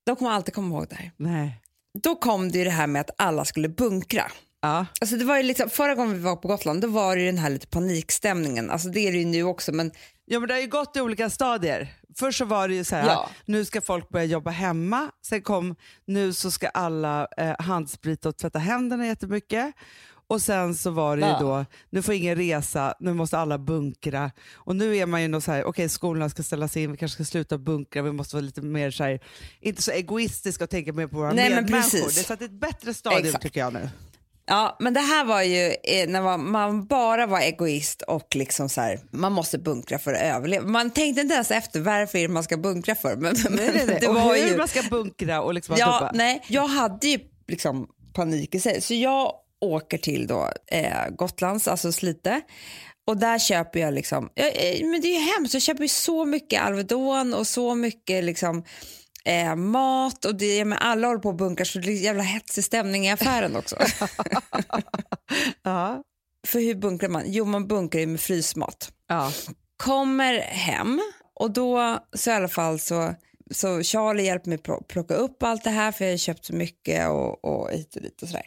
de 0.05 0.15
kommer 0.15 0.31
alltid 0.31 0.53
komma 0.53 0.75
ihåg 0.75 0.87
det 0.89 0.95
här. 0.95 1.11
Nej. 1.17 1.61
Då 2.03 2.15
kom 2.15 2.51
det 2.51 2.57
ju 2.57 2.63
det 2.63 2.69
här 2.69 2.87
med 2.87 2.99
att 2.99 3.11
alla 3.17 3.45
skulle 3.45 3.69
bunkra. 3.69 4.31
Ja. 4.61 4.85
Alltså 5.01 5.15
det 5.15 5.25
var 5.25 5.37
ju 5.37 5.43
liksom, 5.43 5.69
förra 5.69 5.95
gången 5.95 6.13
vi 6.13 6.19
var 6.19 6.35
på 6.35 6.47
Gotland 6.47 6.81
då 6.81 6.87
var 6.87 7.15
det 7.15 7.21
ju 7.21 7.27
den 7.27 7.37
här 7.37 7.49
lite 7.49 7.67
panikstämningen. 7.67 8.69
Alltså 8.71 8.89
det 8.89 8.99
är 8.99 9.11
det 9.11 9.17
ju 9.17 9.25
nu 9.25 9.43
också 9.43 9.71
men 9.71 9.91
ja, 10.27 10.39
men 10.39 10.47
det 10.47 10.53
har 10.53 10.61
ju 10.61 10.67
gått 10.67 10.95
i 10.95 11.01
olika 11.01 11.29
stadier. 11.29 11.93
Först 12.17 12.37
så 12.37 12.45
var 12.45 12.67
det 12.67 12.75
ju 12.75 12.83
så 12.83 12.95
här, 12.95 13.05
Ja. 13.07 13.29
nu 13.45 13.65
ska 13.65 13.81
folk 13.81 14.09
börja 14.09 14.25
jobba 14.25 14.51
hemma. 14.51 15.11
Sen 15.25 15.41
kom, 15.41 15.75
nu 16.05 16.33
så 16.33 16.51
ska 16.51 16.67
alla 16.69 17.27
eh, 17.37 17.55
handsprita 17.59 18.29
och 18.29 18.37
tvätta 18.37 18.59
händerna 18.59 19.05
jättemycket. 19.07 19.73
Och 20.29 20.41
sen 20.41 20.75
så 20.75 20.91
var 20.91 21.17
det 21.17 21.25
ju 21.25 21.31
Ja. 21.31 21.39
då, 21.39 21.65
nu 21.89 22.01
får 22.01 22.13
ingen 22.13 22.35
resa, 22.35 22.93
nu 22.99 23.13
måste 23.13 23.37
alla 23.37 23.57
bunkra. 23.57 24.31
Och 24.55 24.75
nu 24.75 24.97
är 24.97 25.05
man 25.05 25.21
ju 25.21 25.27
nog 25.27 25.43
så 25.43 25.51
här, 25.51 25.63
okej 25.63 25.89
skolorna 25.89 26.29
ska 26.29 26.43
ställas 26.43 26.77
in, 26.77 26.91
vi 26.91 26.97
kanske 26.97 27.15
ska 27.15 27.25
sluta 27.31 27.57
bunkra, 27.57 28.01
vi 28.01 28.11
måste 28.11 28.35
vara 28.35 28.45
lite 28.45 28.61
mer 28.61 28.91
så 28.91 29.03
här, 29.03 29.19
inte 29.61 29.81
så 29.81 29.91
egoistiska 29.91 30.63
och 30.63 30.69
tänka 30.69 30.93
mer 30.93 31.07
på 31.07 31.17
våra 31.17 31.33
Nej, 31.33 31.49
men 31.49 31.63
medmänniskor. 31.63 31.81
precis. 31.99 32.15
Det 32.15 32.21
är 32.21 32.23
så 32.23 32.33
att 32.33 32.39
det 32.39 32.45
är 32.45 32.49
ett 32.49 32.59
bättre 32.61 32.93
stadium 32.93 33.25
Exakt. 33.25 33.43
tycker 33.43 33.59
jag 33.59 33.73
nu. 33.73 33.89
Ja, 34.49 34.77
men 34.79 34.93
det 34.93 34.99
här 34.99 35.25
var 35.25 35.41
ju 35.41 35.75
eh, 35.83 36.09
när 36.09 36.37
man, 36.37 36.85
bara 36.85 37.25
var 37.25 37.39
egoist 37.39 38.01
och 38.01 38.35
liksom 38.35 38.69
så 38.69 38.81
här, 38.81 38.99
man 39.11 39.31
måste 39.31 39.57
bunkra 39.57 39.99
för 39.99 40.13
att 40.13 40.21
överleva. 40.21 40.67
Man 40.67 40.91
tänkte 40.91 41.21
inte 41.21 41.33
ens 41.33 41.51
efter 41.51 41.79
varför 41.79 42.27
man 42.27 42.43
ska 42.43 42.57
bunkra 42.57 42.95
för. 42.95 43.15
Men, 43.15 43.35
men 43.43 43.53
Nej, 43.53 43.71
nej, 43.73 43.85
nej. 43.87 43.97
det 44.01 44.07
och 44.07 44.15
var 44.15 44.35
hur 44.35 44.47
ju, 44.47 44.57
man 44.57 44.67
ska 44.67 44.81
bunkra 44.81 45.41
och 45.41 45.53
liksom 45.53 45.75
ja, 45.79 46.11
nej, 46.13 46.43
jag 46.47 46.67
hade 46.67 47.07
ju 47.07 47.19
liksom 47.47 47.87
panik 48.13 48.55
i 48.55 48.59
sig. 48.59 48.81
Så 48.81 48.93
jag 48.93 49.33
åker 49.61 49.97
till 49.97 50.27
då, 50.27 50.51
eh, 50.71 51.09
Gotlands, 51.09 51.67
alltså 51.67 51.91
Slite. 51.91 52.41
Och 53.07 53.17
där 53.17 53.39
köper 53.39 53.79
jag 53.79 53.93
liksom, 53.93 54.29
ja, 54.35 54.45
eh, 54.45 54.85
men 54.85 55.01
det 55.01 55.07
är 55.07 55.19
ju 55.19 55.31
hemskt, 55.33 55.53
jag 55.53 55.63
köper 55.63 55.81
ju 55.81 55.87
så 55.87 56.25
mycket 56.25 56.61
Alvedon 56.61 57.33
och 57.33 57.47
så 57.47 57.75
mycket 57.75 58.23
liksom 58.23 58.63
eh, 59.27 59.55
mat 59.55 60.25
och 60.25 60.35
det, 60.35 60.65
men 60.65 60.77
alla 60.77 61.07
håller 61.07 61.19
på 61.19 61.29
och 61.29 61.35
bunkrar 61.35 61.65
så 61.65 61.79
det 61.79 61.91
är 61.91 61.93
jävla 62.03 62.23
hetsig 62.23 62.63
stämning 62.63 63.05
i 63.07 63.11
affären 63.11 63.55
också. 63.55 63.75
Ja. 65.63 66.03
För 66.47 66.59
hur 66.59 66.75
bunkrar 66.75 67.09
man? 67.09 67.23
Jo, 67.25 67.45
man 67.45 67.67
bunkrar 67.67 67.99
ju 68.01 68.07
med 68.07 68.19
frysmat. 68.19 68.91
Ja. 69.07 69.31
Kommer 69.83 70.39
hem 70.39 71.01
och 71.35 71.51
då 71.51 71.99
så 72.13 72.29
i 72.29 72.33
alla 72.33 72.47
fall 72.47 72.79
så, 72.79 73.13
så 73.51 73.83
Charlie 73.83 74.23
hjälper 74.23 74.49
mig 74.49 74.57
pl- 74.57 74.83
plocka 74.87 75.13
upp 75.13 75.43
allt 75.43 75.63
det 75.63 75.69
här 75.69 75.91
för 75.91 76.05
jag 76.05 76.11
har 76.13 76.17
köpt 76.17 76.45
så 76.45 76.53
mycket 76.55 77.09
och, 77.09 77.45
och 77.45 77.71
hit 77.71 77.95
och 77.95 78.01
dit 78.01 78.21
och 78.21 78.27
sådär. 78.27 78.45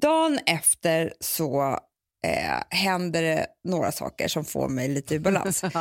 Dagen 0.00 0.38
efter 0.46 1.12
så 1.20 1.78
eh, 2.26 2.62
händer 2.68 3.22
det 3.22 3.46
några 3.64 3.92
saker 3.92 4.28
som 4.28 4.44
får 4.44 4.68
mig 4.68 4.88
lite 4.88 5.14
ur 5.14 5.18
balans. 5.18 5.64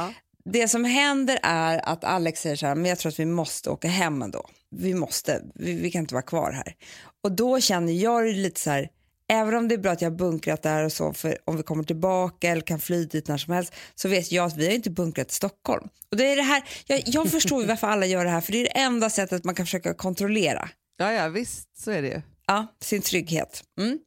Det 0.46 0.68
som 0.68 0.86
händer 0.86 1.40
är 1.44 1.90
att 1.90 2.04
Alex 2.04 2.42
säger 2.42 2.56
så 2.56 2.66
här, 2.68 2.76
men 2.76 2.86
jag 2.86 3.00
tror 3.00 3.12
att 3.12 3.20
vi 3.20 3.26
måste 3.26 3.70
åka 3.70 3.88
hem 3.88 4.22
ändå. 4.22 4.50
Vi 4.76 4.94
måste, 4.94 5.42
vi, 5.56 5.74
vi 5.74 5.92
kan 5.92 6.00
inte 6.02 6.14
vara 6.14 6.22
kvar 6.22 6.52
här. 6.52 6.76
Och 7.24 7.32
då 7.32 7.60
känner 7.60 7.94
jag 7.94 8.26
lite 8.26 8.60
så 8.60 8.70
här, 8.70 8.90
även 9.30 9.56
om 9.56 9.68
det 9.68 9.76
är 9.76 9.80
bra 9.80 9.92
att 9.92 10.02
jag 10.02 10.10
har 10.10 10.18
bunkrat 10.18 10.64
där 10.64 10.86
och 10.86 10.92
så, 10.92 11.14
för 11.14 11.38
om 11.46 11.58
vi 11.58 11.64
kommer 11.64 11.84
tillbaka 11.84 12.50
eller 12.50 12.62
kan 12.62 12.80
fly 12.80 13.06
dit 13.06 13.28
när 13.28 13.38
som 13.38 13.54
helst, 13.54 13.74
så 13.96 14.10
vet 14.10 14.32
jag 14.32 14.46
att 14.46 14.58
vi 14.58 14.66
har 14.66 14.74
inte 14.74 14.90
bunkrat 14.90 15.32
i 15.32 15.34
Stockholm. 15.34 15.88
Och 16.12 16.18
det 16.18 16.32
är 16.32 16.36
det 16.36 16.42
här, 16.42 16.64
jag, 16.88 17.02
jag 17.06 17.32
förstår 17.32 17.62
ju 17.62 17.68
varför 17.68 17.88
alla 17.88 18.06
gör 18.06 18.26
det 18.26 18.32
här, 18.32 18.42
för 18.42 18.52
det 18.52 18.60
är 18.60 18.64
det 18.64 18.80
enda 18.80 19.10
sättet 19.10 19.44
man 19.44 19.56
kan 19.56 19.66
försöka 19.66 19.94
kontrollera 19.94 20.70
ja, 21.02 21.14
ja, 21.14 21.30
visst 21.30 21.78
så 21.78 21.92
är 21.92 22.02
det 22.02 22.08
ju. 22.08 22.22
ja, 22.48 22.68
sin 22.82 23.02
trygghet. 23.02 23.64
Mm. 23.80 24.00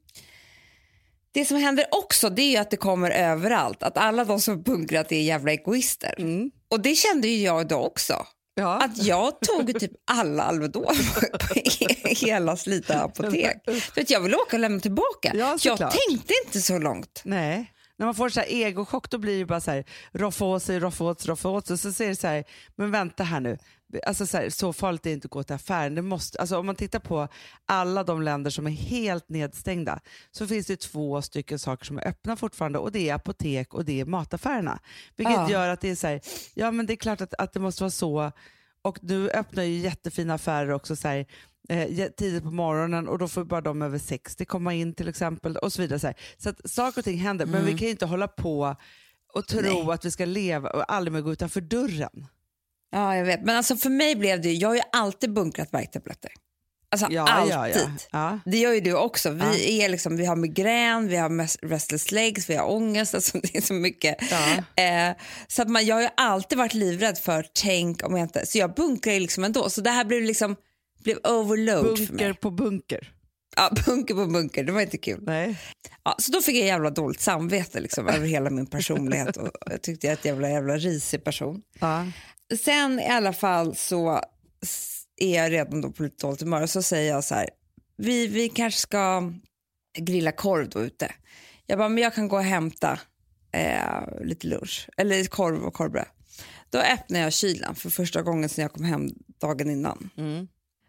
Det 1.34 1.44
som 1.44 1.56
händer 1.56 1.86
också 1.90 2.30
det 2.30 2.56
är 2.56 2.60
att 2.60 2.70
det 2.70 2.76
kommer 2.76 3.10
överallt, 3.10 3.82
att 3.82 3.98
alla 3.98 4.24
de 4.24 4.40
som 4.40 4.62
bunkrat 4.62 5.12
är 5.12 5.20
jävla 5.20 5.52
egoister. 5.52 6.14
Och 6.68 6.80
det 6.80 6.94
kände 6.94 7.28
ju 7.28 7.44
jag 7.44 7.68
då 7.68 7.76
också. 7.76 8.26
Ja. 8.54 8.80
Att 8.84 9.02
jag 9.04 9.40
tog 9.40 9.80
typ 9.80 9.92
alla 10.10 10.42
Alvedon 10.42 10.94
på 11.32 11.60
hela 12.08 12.56
Slita 12.56 13.02
apotek. 13.02 13.56
För 13.94 14.00
att 14.00 14.10
jag 14.10 14.20
ville 14.20 14.36
åka 14.36 14.56
och 14.56 14.60
lämna 14.60 14.80
tillbaka. 14.80 15.32
Ja, 15.34 15.58
jag 15.62 15.78
tänkte 15.78 16.34
inte 16.46 16.60
så 16.60 16.78
långt. 16.78 17.22
Nej. 17.24 17.70
När 17.96 18.06
man 18.06 18.14
får 18.14 18.28
så 18.28 18.40
här 18.40 18.46
egochock 18.46 19.10
då 19.10 19.18
blir 19.18 19.38
det 19.38 19.46
bara 19.46 19.60
så 19.60 19.70
här 19.70 19.84
roffa 20.12 20.44
åt 20.44 20.62
sig, 20.62 20.80
roffa 20.80 21.04
åt 21.04 21.20
sig, 21.20 21.30
roffa 21.30 21.48
åt 21.48 21.66
sig. 21.66 21.78
Så 21.78 21.92
säger 21.92 22.10
det 22.10 22.16
så 22.16 22.26
här, 22.26 22.44
men 22.76 22.90
vänta 22.90 23.24
här 23.24 23.40
nu. 23.40 23.58
Alltså 24.06 24.26
så, 24.26 24.36
här, 24.36 24.50
så 24.50 24.72
farligt 24.72 25.06
är 25.06 25.10
det 25.10 25.14
inte 25.14 25.26
att 25.26 25.30
gå 25.30 25.42
till 25.42 25.54
affären. 25.54 25.94
Det 25.94 26.02
måste, 26.02 26.38
alltså 26.40 26.58
om 26.58 26.66
man 26.66 26.76
tittar 26.76 26.98
på 26.98 27.28
alla 27.66 28.04
de 28.04 28.22
länder 28.22 28.50
som 28.50 28.66
är 28.66 28.70
helt 28.70 29.28
nedstängda 29.28 30.00
så 30.30 30.46
finns 30.46 30.66
det 30.66 30.80
två 30.80 31.22
stycken 31.22 31.58
saker 31.58 31.84
som 31.84 31.98
är 31.98 32.08
öppna 32.08 32.36
fortfarande 32.36 32.78
och 32.78 32.92
det 32.92 33.08
är 33.08 33.14
apotek 33.14 33.74
och 33.74 33.84
det 33.84 34.00
är 34.00 34.04
mataffärerna. 34.04 34.78
Vilket 35.16 35.34
Ja. 35.34 35.50
gör 35.50 35.68
att 35.68 35.80
det 35.80 35.90
är 35.90 35.94
så 35.96 36.06
här, 36.06 36.20
ja 36.54 36.70
men 36.70 36.86
det 36.86 36.92
är 36.92 36.96
klart 36.96 37.20
att, 37.20 37.34
att 37.34 37.52
det 37.52 37.60
måste 37.60 37.82
vara 37.82 37.90
så. 37.90 38.32
Och 38.82 38.98
nu 39.02 39.30
öppnar 39.30 39.62
ju 39.62 39.78
jättefina 39.78 40.34
affärer 40.34 40.70
också 40.70 40.96
så 40.96 41.08
här, 41.08 41.26
eh, 41.68 42.08
tidigt 42.16 42.42
på 42.42 42.50
morgonen 42.50 43.08
och 43.08 43.18
då 43.18 43.28
får 43.28 43.44
bara 43.44 43.60
de 43.60 43.82
över 43.82 43.98
60 43.98 44.44
komma 44.44 44.74
in 44.74 44.94
till 44.94 45.08
exempel 45.08 45.56
och 45.56 45.72
så 45.72 45.82
vidare. 45.82 45.98
Så, 45.98 46.12
så 46.38 46.48
att 46.50 46.70
saker 46.70 47.00
och 47.00 47.04
ting 47.04 47.18
händer 47.18 47.46
men 47.46 47.64
vi 47.64 47.70
kan 47.70 47.86
ju 47.86 47.90
inte 47.90 48.06
hålla 48.06 48.28
på 48.28 48.76
och 49.34 49.46
tro 49.46 49.60
Nej. 49.84 49.90
att 49.90 50.04
vi 50.04 50.10
ska 50.10 50.24
leva 50.24 50.70
och 50.70 50.92
aldrig 50.92 51.12
mer 51.12 51.20
gå 51.20 51.32
utanför 51.32 51.60
dörren. 51.60 52.26
Ja, 52.94 53.16
jag 53.16 53.24
vet. 53.24 53.42
Men 53.42 53.56
alltså 53.56 53.76
för 53.76 53.90
mig 53.90 54.16
blev 54.16 54.40
det 54.40 54.48
ju, 54.48 54.54
jag 54.54 54.68
har 54.68 54.74
ju 54.76 54.82
alltid 54.92 55.32
bunkrat 55.32 55.68
värktabletter. 55.74 56.30
Alltså 56.90 57.06
Ja, 57.10 57.28
alltid. 57.30 57.76
ja, 57.82 57.90
ja. 58.10 58.38
Det 58.44 58.58
gör 58.58 58.72
ju 58.72 58.80
du 58.80 58.94
också. 58.94 59.30
Vi, 59.30 59.82
är 59.82 59.88
liksom, 59.88 60.16
vi 60.16 60.26
har 60.26 60.36
migrän, 60.36 61.08
vi 61.08 61.16
har 61.16 61.66
restless 61.68 62.12
legs, 62.12 62.50
vi 62.50 62.54
har 62.54 62.70
ångest. 62.70 63.14
Alltså 63.14 63.38
det 63.42 63.56
är 63.56 63.60
så 63.60 63.74
mycket. 63.74 64.22
Eh, 64.76 65.16
så 65.48 65.62
att 65.62 65.68
man, 65.68 65.86
jag 65.86 65.94
har 65.96 66.02
ju 66.02 66.08
alltid 66.16 66.58
varit 66.58 66.74
livrädd 66.74 67.18
för 67.18 67.46
tänk 67.62 68.06
om 68.06 68.16
jag 68.16 68.24
inte... 68.24 68.46
Så 68.46 68.58
jag 68.58 68.74
bunkrar 68.74 69.12
ju 69.12 69.20
liksom 69.20 69.44
ändå. 69.44 69.70
Så 69.70 69.80
det 69.80 69.90
här 69.90 70.04
blev 70.04 70.22
liksom 70.22 70.56
blev 71.04 71.18
overload 71.24 71.98
för 71.98 72.06
Bunker 72.06 72.28
mig. 72.28 72.34
på 72.34 72.50
bunker. 72.50 73.10
Ja, 73.56 73.70
bunker 73.86 74.14
på 74.14 74.26
bunker, 74.26 74.64
det 74.64 74.72
var 74.72 74.80
inte 74.80 74.98
kul. 74.98 75.20
Nej. 75.22 75.58
Ja, 76.04 76.14
så 76.18 76.32
då 76.32 76.40
fick 76.40 76.56
jag 76.56 76.66
jävla 76.66 76.90
dåligt 76.90 77.20
samvete 77.20 77.80
liksom, 77.80 78.08
över 78.08 78.26
hela 78.26 78.50
min 78.50 78.66
personlighet. 78.66 79.36
Och 79.36 79.50
jag 79.66 79.82
tyckte 79.82 80.06
jag 80.06 80.12
är 80.12 80.16
ett 80.16 80.24
jävla, 80.24 80.50
jävla 80.50 80.76
risig 80.76 81.24
person. 81.24 81.62
Ja. 81.80 82.06
Sen 82.64 83.00
i 83.00 83.08
alla 83.08 83.32
fall 83.32 83.76
så 83.76 84.20
är 85.16 85.36
jag 85.42 85.52
redan 85.52 85.80
då 85.80 85.90
på 85.90 86.02
lite 86.02 86.26
dåligt 86.26 86.40
humör 86.40 86.62
och 86.62 86.70
så 86.70 86.82
säger 86.82 87.12
jag 87.12 87.24
så 87.24 87.34
här, 87.34 87.50
vi, 87.96 88.26
vi 88.26 88.48
kanske 88.48 88.80
ska 88.80 89.32
grilla 89.98 90.32
korv 90.32 90.68
då 90.68 90.80
ute. 90.80 91.14
Jag 91.66 91.78
bara, 91.78 91.88
men 91.88 92.02
jag 92.02 92.14
kan 92.14 92.28
gå 92.28 92.36
och 92.36 92.42
hämta 92.42 92.98
eh, 93.52 94.24
lite 94.24 94.46
lunch, 94.46 94.88
eller 94.96 95.24
korv 95.24 95.64
och 95.64 95.74
korvbröd. 95.74 96.06
Då 96.70 96.78
öppnar 96.78 97.20
jag 97.20 97.32
kylen 97.32 97.74
för 97.74 97.90
första 97.90 98.22
gången 98.22 98.48
sedan 98.48 98.62
jag 98.62 98.72
kom 98.72 98.84
hem 98.84 99.08
dagen 99.40 99.70
innan. 99.70 100.10
Mm. 100.16 100.48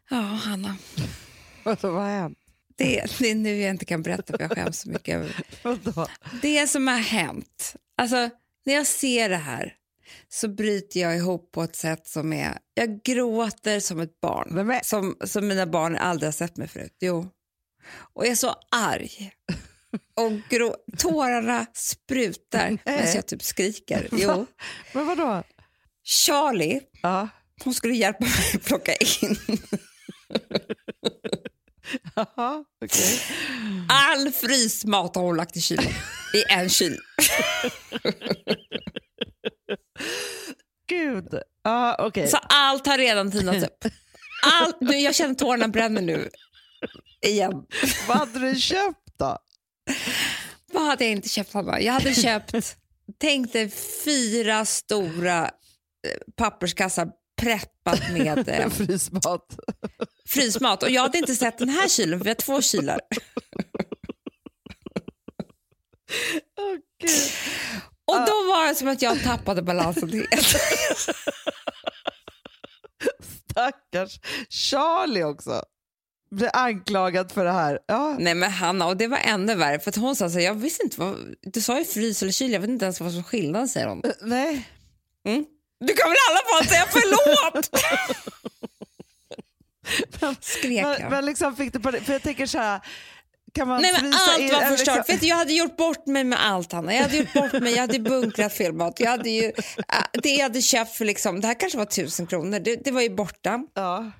Ja, 0.09 0.17
Hanna, 0.17 0.77
Vadå, 1.63 1.91
vad 1.91 2.03
har 2.03 2.09
hänt? 2.09 2.37
det, 2.77 3.19
det 3.19 3.31
är 3.31 3.35
nu 3.35 3.57
jag 3.57 3.69
inte 3.69 3.85
kan 3.85 4.01
berätta 4.01 4.37
för 4.37 4.41
jag 4.43 4.51
skäms 4.51 4.79
så 4.79 4.89
mycket. 4.89 5.15
över-? 5.63 6.09
Det 6.41 6.67
som 6.67 6.87
har 6.87 6.97
hänt, 6.97 7.75
alltså 7.97 8.29
när 8.65 8.73
jag 8.73 8.87
ser 8.87 9.29
det 9.29 9.37
här 9.37 9.73
så 10.29 10.47
bryter 10.47 10.99
jag 10.99 11.15
ihop 11.15 11.51
på 11.51 11.63
ett 11.63 11.75
sätt 11.75 12.07
som 12.07 12.33
är, 12.33 12.57
jag 12.73 13.03
gråter 13.03 13.79
som 13.79 13.99
ett 13.99 14.21
barn. 14.21 14.79
Som, 14.83 15.17
som 15.23 15.47
mina 15.47 15.65
barn 15.65 15.95
aldrig 15.97 16.27
har 16.27 16.31
sett 16.33 16.57
mig 16.57 16.67
förut. 16.67 16.95
Jo. 16.99 17.29
Och 18.13 18.25
jag 18.25 18.31
är 18.31 18.35
så 18.35 18.55
arg. 18.71 19.31
Och 20.15 20.31
grå, 20.49 20.75
tårarna 20.97 21.65
sprutar 21.73 22.77
medan 22.85 23.13
jag 23.15 23.27
typ 23.27 23.43
skriker. 23.43 24.07
Jo. 24.11 24.45
Men 24.93 25.07
vadå? 25.07 25.43
Charlie, 26.03 26.81
Ja. 27.01 27.29
hon 27.63 27.73
skulle 27.73 27.93
hjälpa 27.93 28.23
mig 28.23 28.31
att 28.55 28.63
plocka 28.63 28.93
in 28.95 29.37
Jaha, 32.15 32.63
okej. 32.85 33.19
all 33.89 34.31
frysmat 34.31 35.15
har 35.15 35.23
hon 35.23 35.37
lagt 35.37 35.57
i 35.57 35.61
kylen. 35.61 35.93
I 36.33 36.43
en 36.53 36.69
kyl. 36.69 36.97
Gud. 40.87 41.41
Ja, 41.63 41.95
okej. 41.99 42.27
Så 42.27 42.37
allt 42.37 42.87
har 42.87 42.97
redan 42.97 43.31
tinats 43.31 43.63
upp. 43.63 43.85
Allt, 44.61 44.77
nu, 44.81 44.97
jag 44.97 45.15
känner 45.15 45.35
tårarna 45.35 45.67
bränner 45.67 46.01
nu. 46.01 46.29
Igen. 47.25 47.53
Vad 48.07 48.17
hade 48.17 48.39
du 48.39 48.55
köpt 48.55 49.17
då? 49.17 49.37
Vad 50.73 50.83
hade 50.83 51.03
jag 51.03 51.11
inte 51.11 51.29
köpt, 51.29 51.53
Hanna? 51.53 51.81
Jag 51.81 51.93
hade 51.93 52.13
köpt, 52.15 52.53
tänk 53.17 53.53
dig 53.53 53.69
fyra 54.05 54.65
stora 54.65 55.43
eh, 55.43 55.49
papperskassar 56.35 57.09
preppat 57.41 58.11
med 58.11 58.49
eh, 58.61 58.69
Frysmat. 58.69 59.59
frysmat. 60.29 60.83
Och 60.83 60.89
jag 60.89 61.01
hade 61.01 61.17
inte 61.17 61.35
sett 61.35 61.57
den 61.57 61.69
här 61.69 61.87
kylen, 61.87 62.19
för 62.19 62.23
vi 62.23 62.29
har 62.29 62.35
två 62.35 62.61
kylar. 62.61 62.99
Gud. 67.01 67.09
Och 68.05 68.15
då 68.15 68.31
var 68.47 68.67
det 68.67 68.75
som 68.75 68.87
att 68.87 69.01
jag 69.01 69.23
tappade 69.23 69.61
balansen 69.61 70.13
helt. 70.13 70.31
Stackars 73.49 74.19
Charlie 74.49 75.23
också. 75.23 75.63
Blir 76.31 76.49
anklagad 76.53 77.31
för 77.31 77.45
det 77.45 77.51
här. 77.51 77.79
Ja. 77.87 78.15
Nej 78.19 78.35
men 78.35 78.51
Hanna, 78.51 78.87
och 78.87 78.97
det 78.97 79.07
var 79.07 79.17
ännu 79.17 79.55
värre. 79.55 79.79
För 79.79 79.99
hon 79.99 80.15
sa 80.15 80.29
så 80.29 80.37
här, 80.37 80.45
jag 80.45 80.53
visste 80.53 80.83
inte 80.83 80.99
vad, 80.99 81.35
du 81.41 81.61
sa 81.61 81.77
ju 81.79 81.85
frys 81.85 82.21
eller 82.21 82.31
kyl, 82.31 82.53
jag 82.53 82.59
vet 82.59 82.69
inte 82.69 82.85
ens 82.85 82.99
vad 82.99 83.11
som 83.11 83.19
är 83.19 83.23
skillnaden, 83.23 83.67
säger 83.67 83.87
hon. 83.87 84.01
Nej. 84.21 84.69
Mm. 85.25 85.45
Du 85.79 85.93
kan 85.93 86.09
väl 86.09 86.15
i 86.15 86.27
alla 86.29 86.41
fall 86.49 86.67
säga 86.69 86.85
förlåt? 86.89 87.69
Skrek 90.45 90.83
Men, 90.83 91.01
jag. 91.01 91.11
men 91.11 91.25
liksom 91.25 91.55
fick 91.55 91.73
du 91.73 91.79
för 91.81 92.13
jag 92.13 92.21
tänker 92.21 92.45
så 92.45 92.57
här, 92.57 92.81
kan 93.55 93.67
man 93.67 93.81
Nej 93.81 93.91
men 94.01 94.13
allt 94.13 94.53
var 94.53 94.69
förstört. 94.69 94.97
liksom- 94.97 95.13
Vet 95.13 95.21
du, 95.21 95.27
jag 95.27 95.35
hade 95.35 95.53
gjort 95.53 95.77
bort 95.77 96.05
mig 96.07 96.23
med 96.23 96.45
allt 96.45 96.71
Hanna. 96.71 96.93
Jag 96.93 97.01
hade 97.01 97.17
gjort 97.17 97.33
bort 97.33 97.51
mig, 97.53 97.71
jag 97.73 97.81
hade 97.81 97.99
bunkrat 97.99 98.53
fel 98.53 98.73
mat. 98.73 98.99
Jag 98.99 99.11
hade 99.11 99.29
ju, 99.29 99.43
äh, 99.45 99.53
det 100.23 100.29
jag 100.29 100.43
hade 100.43 100.61
köpt 100.61 100.91
för 100.95 101.05
liksom, 101.05 101.41
det 101.41 101.47
här 101.47 101.59
kanske 101.59 101.77
var 101.77 101.85
tusen 101.85 102.27
kronor, 102.27 102.59
det, 102.59 102.75
det 102.75 102.91
var 102.91 103.01
ju 103.01 103.09
borta. 103.15 103.63
Ja. 103.73 104.11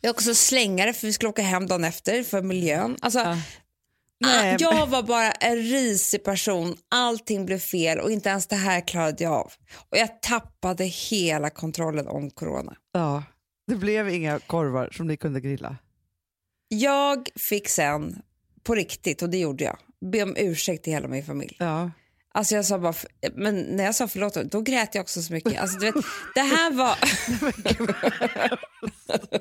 Vi 0.00 0.08
har 0.08 0.14
också 0.14 0.34
slängare 0.34 0.92
för 0.92 1.06
vi 1.06 1.12
skulle 1.12 1.28
åka 1.30 1.42
hem 1.42 1.66
dagen 1.66 1.84
efter 1.84 2.22
för 2.22 2.42
miljön. 2.42 2.96
Alltså, 3.00 3.18
Ja. 3.18 3.32
ah, 3.32 3.38
Nej, 4.26 4.56
jag 4.60 4.86
var 4.86 5.02
bara 5.02 5.30
en 5.32 5.56
risig 5.56 6.24
person, 6.24 6.76
allting 6.90 7.46
blev 7.46 7.58
fel 7.58 7.98
och 8.00 8.10
inte 8.10 8.28
ens 8.28 8.46
det 8.46 8.56
här 8.56 8.80
klarade 8.88 9.24
jag 9.24 9.32
av. 9.32 9.52
Och 9.90 9.98
jag 9.98 10.22
tappade 10.22 10.84
hela 10.84 11.50
kontrollen 11.50 12.08
om 12.08 12.30
corona. 12.30 12.72
ja. 12.92 13.22
Det 13.66 13.76
blev 13.76 14.08
inga 14.08 14.38
korvar 14.38 14.88
som 14.92 15.06
ni 15.06 15.16
kunde 15.16 15.40
grilla. 15.40 15.76
Jag 16.68 17.28
fick 17.36 17.68
sen, 17.68 18.22
på 18.64 18.74
riktigt, 18.74 19.22
och 19.22 19.30
det 19.30 19.38
gjorde 19.38 19.64
jag, 19.64 19.76
be 20.10 20.22
om 20.22 20.36
ursäkt 20.36 20.84
till 20.84 20.92
hela 20.92 21.08
min 21.08 21.24
familj. 21.24 21.56
Ja. 21.58 21.90
Alltså 22.34 22.54
jag 22.54 22.64
sa 22.64 22.78
bara, 22.78 22.94
men 23.34 23.60
när 23.60 23.84
jag 23.84 23.94
sa 23.94 24.08
förlåt, 24.08 24.34
då 24.34 24.60
grät 24.60 24.94
jag 24.94 25.02
också 25.02 25.22
så 25.22 25.32
mycket. 25.32 25.60
Alltså 25.60 25.78
du 25.78 25.86
vet, 25.86 25.94
det 26.34 26.40
här 26.40 26.70
var... 26.70 26.96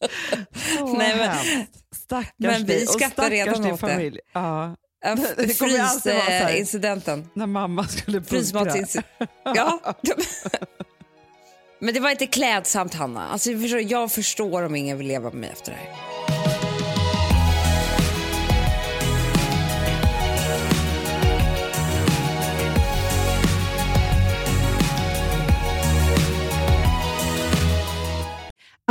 Åh, 0.80 0.98
Nej, 0.98 1.16
men-. 1.16 1.66
Stackars 1.94 2.32
Men 2.36 2.64
vi 2.64 2.86
skrattar 2.86 3.30
redan 3.30 3.64
åt 3.64 3.80
det. 3.80 3.88
familj. 3.88 4.18
Ja. 4.32 4.76
Det 5.00 6.12
här. 6.12 6.48
Frysincidenten. 6.48 7.28
När 7.34 7.46
mamma 7.46 7.84
skulle 7.84 8.20
bunkra. 8.20 8.86
Ja. 9.44 9.80
Men 11.78 11.94
det 11.94 12.00
var 12.00 12.10
inte 12.10 12.26
klädsamt, 12.26 12.94
Hanna. 12.94 13.28
Alltså, 13.28 13.50
jag, 13.50 13.62
förstår, 13.62 13.80
jag 13.80 14.12
förstår 14.12 14.62
om 14.62 14.74
ingen 14.74 14.98
vill 14.98 15.06
leva 15.06 15.30
med 15.30 15.40
mig 15.40 15.50
efter 15.50 15.72
det 15.72 15.78
här. 15.78 16.35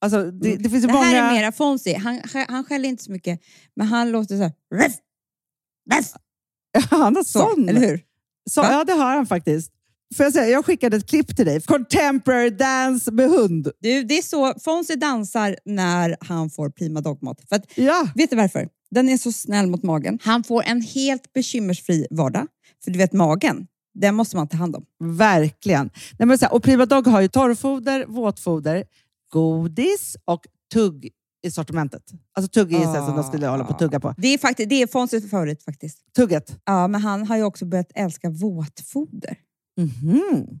Alltså, 0.00 0.30
det, 0.30 0.56
det 0.56 0.70
finns 0.70 0.86
Det 0.86 0.92
många... 0.92 1.04
här 1.04 1.30
är 1.30 1.34
mera 1.40 1.52
Fonzie. 1.52 1.98
Han, 1.98 2.20
han 2.48 2.64
skäller 2.64 2.88
inte 2.88 3.04
så 3.04 3.12
mycket, 3.12 3.40
men 3.76 3.86
han 3.86 4.10
låter 4.12 4.36
så 4.36 4.42
här... 4.42 4.52
Ruff, 4.74 4.94
ruff, 5.96 6.12
Han 6.90 7.16
har 7.16 7.24
så, 7.24 7.38
sån. 7.38 7.68
eller 7.68 7.80
hur? 7.80 8.00
Så, 8.50 8.60
ja, 8.60 8.84
det 8.84 8.92
har 8.92 9.16
han 9.16 9.26
faktiskt. 9.26 9.72
Får 10.16 10.24
jag, 10.24 10.32
säga, 10.32 10.48
jag 10.48 10.64
skickade 10.64 10.96
ett 10.96 11.08
klipp 11.08 11.36
till 11.36 11.46
dig. 11.46 11.60
Contemporary 11.60 12.50
dance 12.50 13.10
med 13.12 13.28
hund. 13.30 13.70
Du, 13.80 14.02
det 14.02 14.18
är 14.18 14.22
så 14.22 14.54
Fonzie 14.60 14.96
dansar 14.96 15.56
när 15.64 16.16
han 16.20 16.50
får 16.50 16.70
prima 16.70 17.00
dogmat. 17.00 17.40
För 17.48 17.56
att, 17.56 17.64
Ja, 17.78 18.08
vet 18.14 18.30
du 18.30 18.36
varför? 18.36 18.68
Den 18.90 19.08
är 19.08 19.16
så 19.18 19.32
snäll 19.32 19.66
mot 19.66 19.82
magen. 19.82 20.18
Han 20.22 20.44
får 20.44 20.62
en 20.62 20.82
helt 20.82 21.32
bekymmersfri 21.32 22.06
vardag. 22.10 22.46
För 22.84 22.90
du 22.90 22.98
vet, 22.98 23.12
magen, 23.12 23.66
den 23.94 24.14
måste 24.14 24.36
man 24.36 24.48
ta 24.48 24.56
hand 24.56 24.76
om. 24.76 24.84
verkligen. 25.16 25.90
Nej, 26.18 26.26
men 26.26 26.38
så 26.38 26.44
här, 26.44 26.54
och 26.54 26.62
Prima 26.62 26.86
Dog 26.86 27.06
har 27.06 27.20
ju 27.20 27.28
torrfoder, 27.28 28.04
våtfoder, 28.08 28.84
godis 29.30 30.16
och 30.24 30.46
tugg 30.72 31.10
i 31.42 31.50
sortimentet. 31.50 32.02
Alltså 32.32 32.50
tugg 32.50 32.72
är 32.72 32.86
ah. 32.86 33.06
som 33.06 33.16
de 33.16 33.24
skulle 33.24 33.46
hålla 33.46 33.64
på 33.64 33.72
att 33.72 33.78
tugga 33.78 34.00
på. 34.00 34.14
Det 34.16 34.28
är, 34.28 34.38
faktiskt, 34.38 34.68
det 34.68 34.82
är 34.82 34.86
Fonzies 34.86 35.30
favorit 35.30 35.64
faktiskt. 35.64 35.98
Tugget. 36.16 36.56
Ja, 36.64 36.88
men 36.88 37.00
han 37.00 37.26
har 37.26 37.36
ju 37.36 37.42
också 37.42 37.64
börjat 37.64 37.92
älska 37.94 38.30
våtfoder. 38.30 39.36
Mhm. 39.76 40.60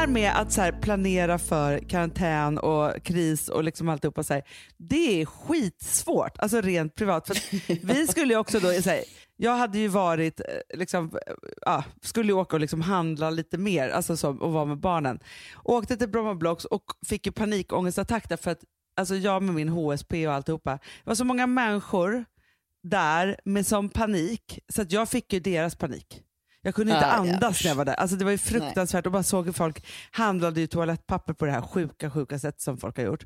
Här 0.00 0.06
med 0.06 0.32
att 0.36 0.52
så 0.52 0.70
planera 0.80 1.38
för 1.38 1.78
karantän 1.78 2.58
och 2.58 3.02
kris 3.02 3.48
och 3.48 3.64
liksom 3.64 3.88
alltihopa, 3.88 4.22
så 4.22 4.34
här, 4.34 4.42
det 4.76 5.20
är 5.20 5.26
skitsvårt, 5.26 6.38
alltså 6.38 6.60
rent 6.60 6.94
privat. 6.94 7.26
För 7.26 7.36
vi 7.86 8.06
skulle 8.08 8.36
också 8.36 8.60
då, 8.60 8.72
så 8.72 8.90
här, 8.90 9.00
jag 9.36 9.56
hade 9.56 9.78
ju 9.78 9.88
varit, 9.88 10.40
eh, 10.40 10.78
liksom, 10.78 11.04
eh, 11.26 11.34
ja, 11.66 11.84
skulle 12.02 12.32
åka 12.32 12.56
och 12.56 12.60
liksom 12.60 12.80
handla 12.80 13.30
lite 13.30 13.58
mer 13.58 13.88
alltså 13.88 14.16
så, 14.16 14.28
och 14.30 14.52
vara 14.52 14.64
med 14.64 14.78
barnen. 14.78 15.20
Åkte 15.64 15.96
till 15.96 16.08
Bromma 16.08 16.34
Blocks 16.34 16.64
och 16.64 16.84
fick 17.06 17.26
ju 17.26 17.32
panikångestattack 17.32 18.28
därför 18.28 18.50
att 18.50 18.64
alltså 18.96 19.14
jag 19.14 19.42
med 19.42 19.54
min 19.54 19.68
HSP 19.68 20.28
och 20.28 20.34
alltihopa, 20.34 20.70
det 20.72 20.80
var 21.04 21.14
så 21.14 21.24
många 21.24 21.46
människor 21.46 22.24
där 22.82 23.40
med 23.44 23.66
sån 23.66 23.88
panik 23.88 24.58
så 24.68 24.82
att 24.82 24.92
jag 24.92 25.08
fick 25.08 25.32
ju 25.32 25.40
deras 25.40 25.74
panik. 25.74 26.22
Jag 26.62 26.74
kunde 26.74 26.92
inte 26.92 27.04
Ja, 27.06 27.26
ja, 27.26 27.34
andas 27.34 27.50
usch. 27.56 27.64
när 27.64 27.70
jag 27.70 27.76
var 27.76 27.84
där. 27.84 27.94
Alltså 27.94 28.16
det 28.16 28.24
var 28.24 28.32
ju 28.32 28.38
fruktansvärt 28.38 29.06
och 29.06 29.12
bara 29.12 29.22
såg 29.22 29.46
hur 29.46 29.52
folk 29.52 29.86
handlade 30.10 30.60
ju 30.60 30.66
toalettpapper 30.66 31.32
på 31.32 31.46
det 31.46 31.52
här 31.52 31.62
sjuka, 31.62 32.10
sjuka 32.10 32.38
sättet 32.38 32.60
som 32.60 32.76
folk 32.78 32.96
har 32.96 33.04
gjort. 33.04 33.24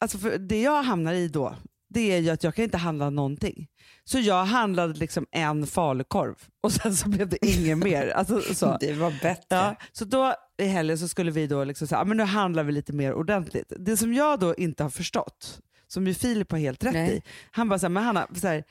Alltså 0.00 0.18
det 0.18 0.62
jag 0.62 0.82
hamnar 0.82 1.12
i 1.12 1.28
då, 1.28 1.54
det 1.88 2.12
är 2.12 2.18
ju 2.18 2.30
att 2.30 2.44
jag 2.44 2.54
kan 2.54 2.64
inte 2.64 2.78
handla 2.78 3.10
någonting. 3.10 3.66
Så 4.04 4.18
jag 4.18 4.44
handlade 4.44 4.94
liksom 4.94 5.26
en 5.30 5.66
falukorv 5.66 6.34
och 6.62 6.72
sen 6.72 6.94
så 6.96 7.08
blev 7.08 7.28
det 7.28 7.46
inget 7.46 7.78
mer. 7.78 8.08
Alltså, 8.08 8.40
så. 8.54 8.76
Det 8.80 8.92
var 8.92 9.10
bättre. 9.22 9.44
Ja, 9.56 9.76
så 9.92 10.04
då 10.04 10.34
i 10.58 10.64
helgen 10.66 10.98
så 10.98 11.08
skulle 11.08 11.30
vi 11.30 11.46
då 11.46 11.64
liksom 11.64 11.88
säga, 11.88 12.00
ah, 12.00 12.04
men 12.04 12.16
nu 12.16 12.22
handlar 12.22 12.64
vi 12.64 12.72
lite 12.72 12.92
mer 12.92 13.14
ordentligt. 13.14 13.72
Det 13.78 13.96
som 13.96 14.14
jag 14.14 14.40
då 14.40 14.54
inte 14.54 14.82
har 14.82 14.90
förstått, 14.90 15.60
som 15.86 16.06
ju 16.06 16.14
Filip 16.14 16.50
har 16.52 16.58
helt 16.58 16.84
rätt 16.84 16.92
Nej. 16.92 17.16
i, 17.16 17.22
han 17.50 17.68
bara 17.68 17.78
så 17.78 17.86
här, 17.86 17.90
men 17.90 18.04
Hanna, 18.04 18.26
så 18.34 18.46
här, 18.48 18.64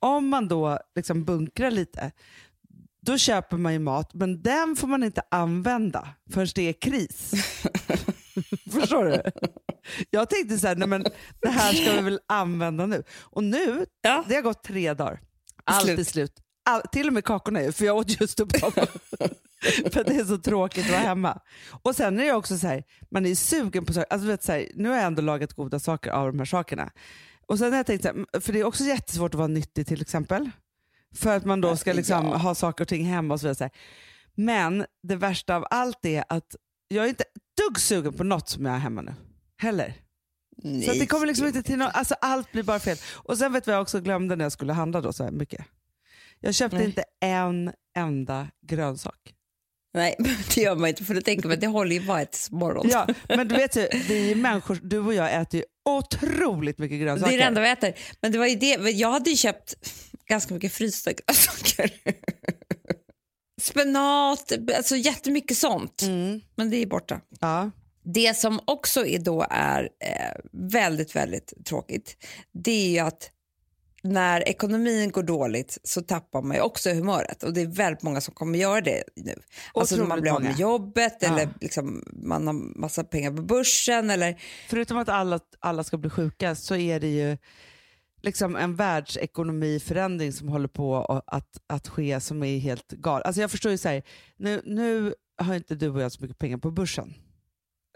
om 0.00 0.28
man 0.28 0.48
då 0.48 0.78
liksom 0.96 1.24
bunkrar 1.24 1.70
lite, 1.70 2.12
då 3.00 3.18
köper 3.18 3.56
man 3.56 3.72
ju 3.72 3.78
mat, 3.78 4.10
men 4.14 4.42
den 4.42 4.76
får 4.76 4.88
man 4.88 5.02
inte 5.02 5.22
använda 5.30 6.08
förrän 6.30 6.48
det 6.54 6.62
är 6.68 6.72
kris. 6.72 7.32
Förstår 8.72 9.04
du? 9.04 9.22
Jag 10.10 10.30
tänkte 10.30 10.58
så 10.58 10.66
här, 10.66 10.76
nej 10.76 10.88
men 10.88 11.04
det 11.42 11.48
här 11.48 11.72
ska 11.72 11.92
vi 11.92 12.00
väl 12.02 12.20
använda 12.28 12.86
nu. 12.86 13.02
Och 13.20 13.44
nu, 13.44 13.86
Ja. 14.02 14.24
det 14.28 14.34
har 14.34 14.42
gått 14.42 14.62
tre 14.62 14.94
dagar. 14.94 15.20
Allt 15.64 15.84
Slut. 15.84 15.98
är 15.98 16.04
slut. 16.04 16.32
All, 16.70 16.80
till 16.92 17.06
och 17.06 17.12
med 17.12 17.24
kakorna 17.24 17.60
är 17.60 17.72
för 17.72 17.84
jag 17.84 17.96
åt 17.96 18.20
just 18.20 18.40
upp 18.40 18.60
dem. 18.60 18.72
för 19.92 20.04
det 20.04 20.14
är 20.16 20.24
så 20.24 20.38
tråkigt 20.38 20.84
att 20.84 20.90
vara 20.90 21.00
hemma. 21.00 21.38
Och 21.82 21.96
sen 21.96 22.18
är 22.20 22.24
det 22.24 22.32
också 22.32 22.58
så 22.58 22.66
här, 22.66 22.82
man 23.10 23.26
är 23.26 23.34
sugen 23.34 23.84
på 23.84 23.92
saker. 23.92 24.12
Alltså, 24.12 24.28
vet, 24.28 24.42
så 24.42 24.52
här, 24.52 24.68
nu 24.74 24.88
har 24.88 24.96
jag 24.96 25.04
ändå 25.04 25.22
lagat 25.22 25.52
goda 25.52 25.78
saker 25.78 26.10
av 26.10 26.26
de 26.26 26.38
här 26.38 26.46
sakerna. 26.46 26.90
Och 27.46 27.58
sen 27.58 27.70
har 27.72 27.76
jag 27.76 27.86
tänkt 27.86 28.02
så 28.02 28.08
här, 28.08 28.40
för 28.40 28.52
det 28.52 28.60
är 28.60 28.64
också 28.64 28.84
jättesvårt 28.84 29.34
att 29.34 29.38
vara 29.38 29.48
nyttig 29.48 29.86
till 29.86 30.02
exempel. 30.02 30.50
För 31.16 31.36
att 31.36 31.44
man 31.44 31.60
då 31.60 31.76
ska 31.76 31.92
liksom 31.92 32.26
Ja. 32.26 32.36
ha 32.36 32.54
saker 32.54 32.84
och 32.84 32.88
ting 32.88 33.04
hemma 33.04 33.34
och 33.34 33.40
så 33.40 33.46
vidare. 33.48 33.70
så. 33.70 33.76
Men 34.34 34.86
det 35.02 35.16
värsta 35.16 35.56
av 35.56 35.66
allt 35.70 36.04
är 36.04 36.24
att 36.28 36.56
jag 36.88 37.04
är 37.04 37.08
inte 37.08 37.24
dugg 37.66 37.78
sugen 37.80 38.12
på 38.12 38.24
något 38.24 38.48
som 38.48 38.64
jag 38.64 38.72
har 38.72 38.78
hemma 38.78 39.02
nu. 39.02 39.14
Heller. 39.62 39.94
Så 40.84 40.90
att 40.90 40.98
det 40.98 41.06
kommer 41.06 41.26
liksom 41.26 41.46
inte 41.46 41.62
till 41.62 41.76
något, 41.78 41.90
alltså 41.94 42.14
allt 42.20 42.52
blir 42.52 42.62
bara 42.62 42.78
fel. 42.80 42.96
Och 43.14 43.38
sen 43.38 43.52
vet 43.52 43.64
du 43.64 43.70
vad 43.70 43.76
jag 43.76 43.82
också 43.82 44.00
glömde 44.00 44.36
när 44.36 44.44
jag 44.44 44.52
skulle 44.52 44.72
handla 44.72 45.00
då 45.00 45.12
så 45.12 45.24
här 45.24 45.30
mycket? 45.30 45.64
Jag 46.40 46.54
köpte 46.54 46.76
Nej. 46.76 46.86
inte 46.86 47.04
en 47.20 47.72
enda 47.96 48.48
grönsak. 48.66 49.34
Nej, 49.94 50.16
det 50.54 50.60
gör 50.60 50.76
man 50.76 50.88
inte 50.88 51.04
för 51.04 51.14
då 51.14 51.20
tänker 51.20 51.48
man 51.48 51.54
att 51.54 51.60
det 51.60 51.66
håller 51.66 51.96
ju 51.96 52.06
bara 52.06 52.20
ett 52.22 52.48
morgon. 52.50 52.86
Ja, 52.90 53.06
men 53.28 53.48
du 53.48 53.54
vet 53.54 53.76
ju, 53.76 53.88
vi 54.08 54.34
människor, 54.34 54.78
du 54.82 54.98
och 54.98 55.14
jag 55.14 55.34
äter 55.34 55.60
ju 55.60 55.64
otroligt 55.84 56.78
mycket 56.78 56.98
det 56.98 57.04
grönsaker. 57.04 57.32
är 57.34 57.38
det 57.38 57.44
enda 57.44 57.60
vi 57.60 57.70
äter. 57.70 57.94
Men 58.22 58.32
det 58.32 58.38
var 58.38 58.46
ju 58.46 58.56
det, 58.56 58.90
jag 58.90 59.10
hade 59.10 59.30
ju 59.30 59.36
köpt 59.36 59.74
ganska 60.28 60.54
mycket 60.54 60.72
frysta 60.72 61.12
grönsaker. 61.12 61.92
Spenat, 63.60 64.52
alltså 64.76 64.96
jättemycket 64.96 65.56
sånt. 65.56 66.02
Mm, 66.02 66.40
Men 66.56 66.70
det 66.70 66.76
är 66.76 66.86
borta. 66.86 67.20
ja. 67.40 67.70
Det 68.10 68.36
som 68.36 68.60
också 68.64 69.06
är 69.06 69.18
då 69.18 69.46
är 69.50 69.82
eh, 69.82 70.40
väldigt, 70.52 71.16
väldigt 71.16 71.52
tråkigt, 71.66 72.16
det 72.52 72.70
är 72.70 72.90
ju 72.90 72.98
att 72.98 73.30
när 74.02 74.48
ekonomin 74.48 75.10
går 75.10 75.22
dåligt 75.22 75.78
så 75.84 76.02
tappar 76.02 76.42
man 76.42 76.56
ju 76.56 76.62
också 76.62 76.90
humöret 76.90 77.42
och 77.42 77.52
det 77.52 77.60
är 77.60 77.66
väldigt 77.66 78.02
många 78.02 78.20
som 78.20 78.34
kommer 78.34 78.58
göra 78.58 78.80
det 78.80 79.02
nu. 79.16 79.34
Alltså 79.74 79.96
när 79.96 80.04
man 80.04 80.20
blir 80.20 80.32
av 80.32 80.42
med 80.42 80.58
jobbet 80.58 81.16
Ja. 81.20 81.28
eller 81.28 81.48
liksom 81.60 82.04
man 82.12 82.46
har 82.46 82.78
massa 82.80 83.04
pengar 83.04 83.30
på 83.30 83.42
börsen 83.42 84.10
eller 84.10 84.40
Förutom 84.68 84.98
att 84.98 85.08
alla, 85.08 85.40
alla 85.60 85.84
ska 85.84 85.96
bli 85.98 86.10
sjuka 86.10 86.54
så 86.54 86.76
är 86.76 87.00
det 87.00 87.08
ju 87.08 87.36
liksom 88.28 88.56
en 88.56 88.74
världsekonomiförändring 88.74 90.32
som 90.32 90.48
håller 90.48 90.68
på 90.68 91.22
att, 91.26 91.60
att, 91.66 91.88
ske 91.88 92.20
som 92.20 92.42
är 92.42 92.58
helt 92.58 92.92
galen. 92.92 93.22
Alltså 93.26 93.40
jag 93.40 93.50
förstår 93.50 93.72
ju 93.72 93.78
så 93.78 93.88
här, 93.88 94.02
nu, 94.36 94.62
nu 94.64 95.14
har 95.38 95.54
inte 95.54 95.74
du 95.74 95.88
och 95.88 96.00
jag 96.00 96.12
så 96.12 96.22
mycket 96.22 96.38
pengar 96.38 96.58
på 96.58 96.70
börsen. 96.70 97.14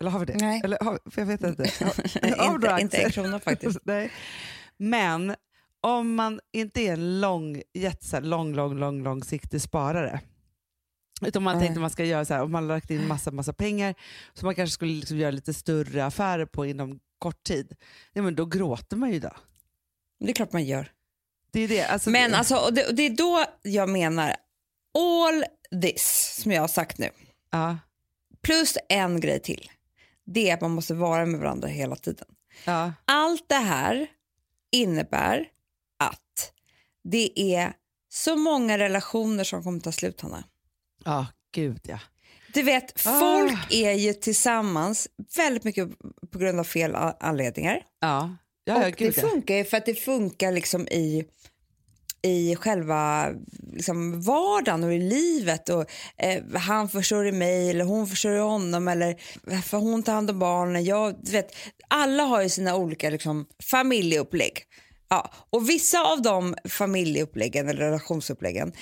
Eller 0.00 0.10
har 0.10 0.20
vi 0.20 0.26
det? 0.26 0.36
Nej. 0.40 0.60
Eller 0.64 0.78
har, 0.80 0.98
för 1.10 1.20
jag 1.20 1.26
vet 1.26 1.42
inte. 1.42 1.62
Har, 2.38 2.54
inte, 2.62 2.76
inte 2.80 2.96
en 2.96 3.10
krona 3.10 3.40
faktiskt. 3.40 3.78
Nej. 3.84 4.12
Men 4.76 5.34
om 5.80 6.14
man 6.14 6.40
inte 6.52 6.80
är 6.80 6.92
en 6.92 7.20
lång, 7.20 7.62
jätte, 7.74 8.20
lång, 8.20 8.54
lång, 8.54 8.78
lång, 8.78 9.02
långsiktig 9.02 9.62
sparare 9.62 10.20
Utan 11.26 11.42
man 11.42 11.56
Nej. 11.56 11.66
tänkte 11.66 11.80
man 11.80 11.90
ska 11.90 12.04
göra 12.04 12.24
så 12.24 12.34
här, 12.34 12.42
om 12.42 12.52
man 12.52 12.62
har 12.62 12.68
lagt 12.68 12.90
in 12.90 13.08
massa, 13.08 13.30
massa 13.30 13.52
pengar 13.52 13.94
så 14.34 14.46
man 14.46 14.54
kanske 14.54 14.74
skulle 14.74 14.92
liksom 14.92 15.16
göra 15.16 15.30
lite 15.30 15.54
större 15.54 16.04
affärer 16.04 16.46
på 16.46 16.66
inom 16.66 17.00
kort 17.18 17.44
tid. 17.44 17.76
Ja, 18.12 18.22
men 18.22 18.34
då 18.34 18.46
gråter 18.46 18.96
man 18.96 19.12
ju 19.12 19.20
då. 19.20 19.30
Det 20.26 20.30
är 20.30 20.34
klart 20.34 20.52
man 20.52 20.64
gör. 20.64 20.92
Det 21.52 21.60
är 21.60 21.68
det. 21.68 21.84
Alltså, 21.84 22.10
Men 22.10 22.30
det, 22.30 22.36
alltså, 22.38 22.56
och 22.56 22.74
det, 22.74 22.86
och 22.86 22.94
det 22.94 23.02
är 23.06 23.10
då 23.10 23.44
jag 23.62 23.88
menar 23.88 24.36
all 24.98 25.44
this 25.82 26.36
som 26.42 26.52
jag 26.52 26.60
har 26.60 26.68
sagt 26.68 26.98
nu. 26.98 27.10
ja, 27.50 27.78
Plus 28.42 28.76
en 28.88 29.20
grej 29.20 29.40
till. 29.40 29.70
Det 30.24 30.50
är 30.50 30.54
att 30.54 30.60
man 30.60 30.70
måste 30.70 30.94
vara 30.94 31.26
med 31.26 31.40
varandra 31.40 31.68
hela 31.68 31.96
tiden. 31.96 32.28
ja, 32.64 32.92
Allt 33.04 33.48
det 33.48 33.54
här 33.54 34.06
innebär 34.72 35.48
att 35.98 36.52
det 37.04 37.40
är 37.54 37.72
så 38.08 38.36
många 38.36 38.78
relationer 38.78 39.44
som 39.44 39.62
kommer 39.62 39.80
ta 39.80 39.92
slut, 39.92 40.20
Hanna. 40.20 40.44
ja, 41.04 41.26
gud 41.54 41.80
ja. 41.88 41.98
Du 42.54 42.62
vet, 42.62 43.06
Ah. 43.06 43.20
folk 43.20 43.72
är 43.72 43.92
ju 43.92 44.14
tillsammans 44.14 45.08
väldigt 45.36 45.64
mycket 45.64 45.88
på 46.30 46.38
grund 46.38 46.60
av 46.60 46.64
fel 46.64 46.94
anledningar. 47.20 47.82
Ja, 48.00 48.36
ja, 48.64 48.86
och 48.86 48.94
det 48.98 49.12
funkar 49.12 49.54
ju 49.54 49.64
för 49.64 49.76
att 49.76 49.86
det 49.86 49.94
funkar 49.94 50.52
liksom 50.52 50.88
i, 50.88 51.24
i 52.22 52.56
själva 52.56 53.32
liksom 53.72 54.22
vardagen 54.22 54.84
och 54.84 54.94
i 54.94 54.98
livet. 54.98 55.68
Och, 55.68 55.90
eh, 56.16 56.42
han 56.54 56.88
försörjer 56.88 57.32
mig 57.32 57.70
eller 57.70 57.84
hon 57.84 58.06
försörjer 58.06 58.42
honom 58.42 58.88
eller 58.88 59.16
för 59.62 59.78
hon 59.78 60.02
tar 60.02 60.12
hand 60.12 60.30
om 60.30 60.38
barnen. 60.38 60.84
Jag, 60.84 61.30
vet, 61.30 61.56
alla 61.88 62.22
har 62.22 62.42
ju 62.42 62.48
sina 62.48 62.76
olika 62.76 63.10
liksom, 63.10 63.46
familjeupplägg. 63.70 64.58
Ja, 65.08 65.30
och 65.50 65.68
vissa 65.68 66.00
av 66.12 66.22
de 66.22 66.56
familjeuppläggen 66.64 67.68
eller 67.68 67.80
relationsuppläggen 67.80 68.72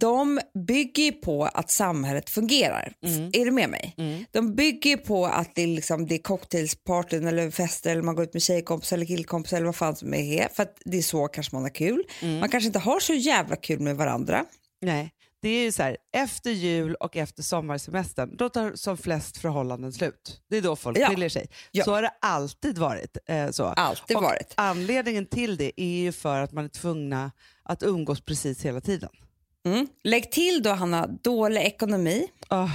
de 0.00 0.40
bygger 0.66 1.12
på 1.12 1.44
att 1.44 1.70
samhället 1.70 2.30
fungerar. 2.30 2.92
Mm. 3.06 3.30
Är 3.32 3.44
du 3.44 3.50
med 3.50 3.70
mig? 3.70 3.94
De 4.32 4.54
bygger 4.54 4.96
på 4.96 5.26
att 5.26 5.54
det 5.54 5.62
är, 5.62 5.66
liksom, 5.66 6.06
det 6.06 6.14
är 6.14 6.18
cocktailspartyn 6.18 7.26
eller 7.26 7.50
fester 7.50 7.90
eller 7.90 8.02
man 8.02 8.14
går 8.14 8.24
ut 8.24 8.32
med 8.32 8.42
tjejkompisar 8.42 8.96
eller 8.96 9.06
killkompisar 9.06 9.56
eller 9.56 9.66
vad 9.66 9.76
fan 9.76 9.96
som 9.96 10.14
är. 10.14 10.48
För 10.48 10.62
att 10.62 10.76
det 10.84 10.98
är 10.98 11.02
så 11.02 11.28
kanske 11.28 11.54
man 11.56 11.62
har 11.62 11.70
kul. 11.74 12.04
Mm. 12.22 12.38
Man 12.40 12.48
kanske 12.48 12.66
inte 12.66 12.78
har 12.78 13.00
så 13.00 13.14
jävla 13.14 13.56
kul 13.56 13.80
med 13.80 13.96
varandra. 13.96 14.44
Nej, 14.80 15.10
det 15.42 15.48
är 15.48 15.62
ju 15.64 15.72
så 15.72 15.82
här, 15.82 15.96
efter 16.16 16.50
jul 16.50 16.94
och 16.94 17.16
efter 17.16 17.42
sommarsemestern, 17.42 18.36
då 18.36 18.48
tar 18.48 18.72
som 18.74 18.96
flest 18.98 19.36
förhållanden 19.38 19.92
slut. 19.92 20.40
Det 20.50 20.56
är 20.56 20.62
då 20.62 20.76
folk 20.76 20.98
Ja. 20.98 21.08
skiljer 21.08 21.28
sig. 21.28 21.46
Ja. 21.70 21.84
Så 21.84 21.94
har 21.94 22.02
det 22.02 22.10
alltid 22.20 22.78
varit. 22.78 23.16
Eh, 23.28 23.50
så. 23.50 23.64
Alltid 23.64 24.16
och 24.16 24.22
varit. 24.22 24.52
Anledningen 24.54 25.26
till 25.26 25.56
det 25.56 25.80
är 25.80 25.98
ju 26.00 26.12
för 26.12 26.40
att 26.40 26.52
man 26.52 26.64
är 26.64 26.68
tvungna 26.68 27.32
att 27.62 27.82
umgås 27.82 28.20
precis 28.20 28.64
hela 28.64 28.80
tiden. 28.80 29.10
Mm. 29.72 29.86
Lägg 30.04 30.30
till 30.32 30.62
då 30.62 30.70
Hanna, 30.70 31.06
dålig 31.06 31.60
ekonomi. 31.60 32.28
Oh, 32.50 32.70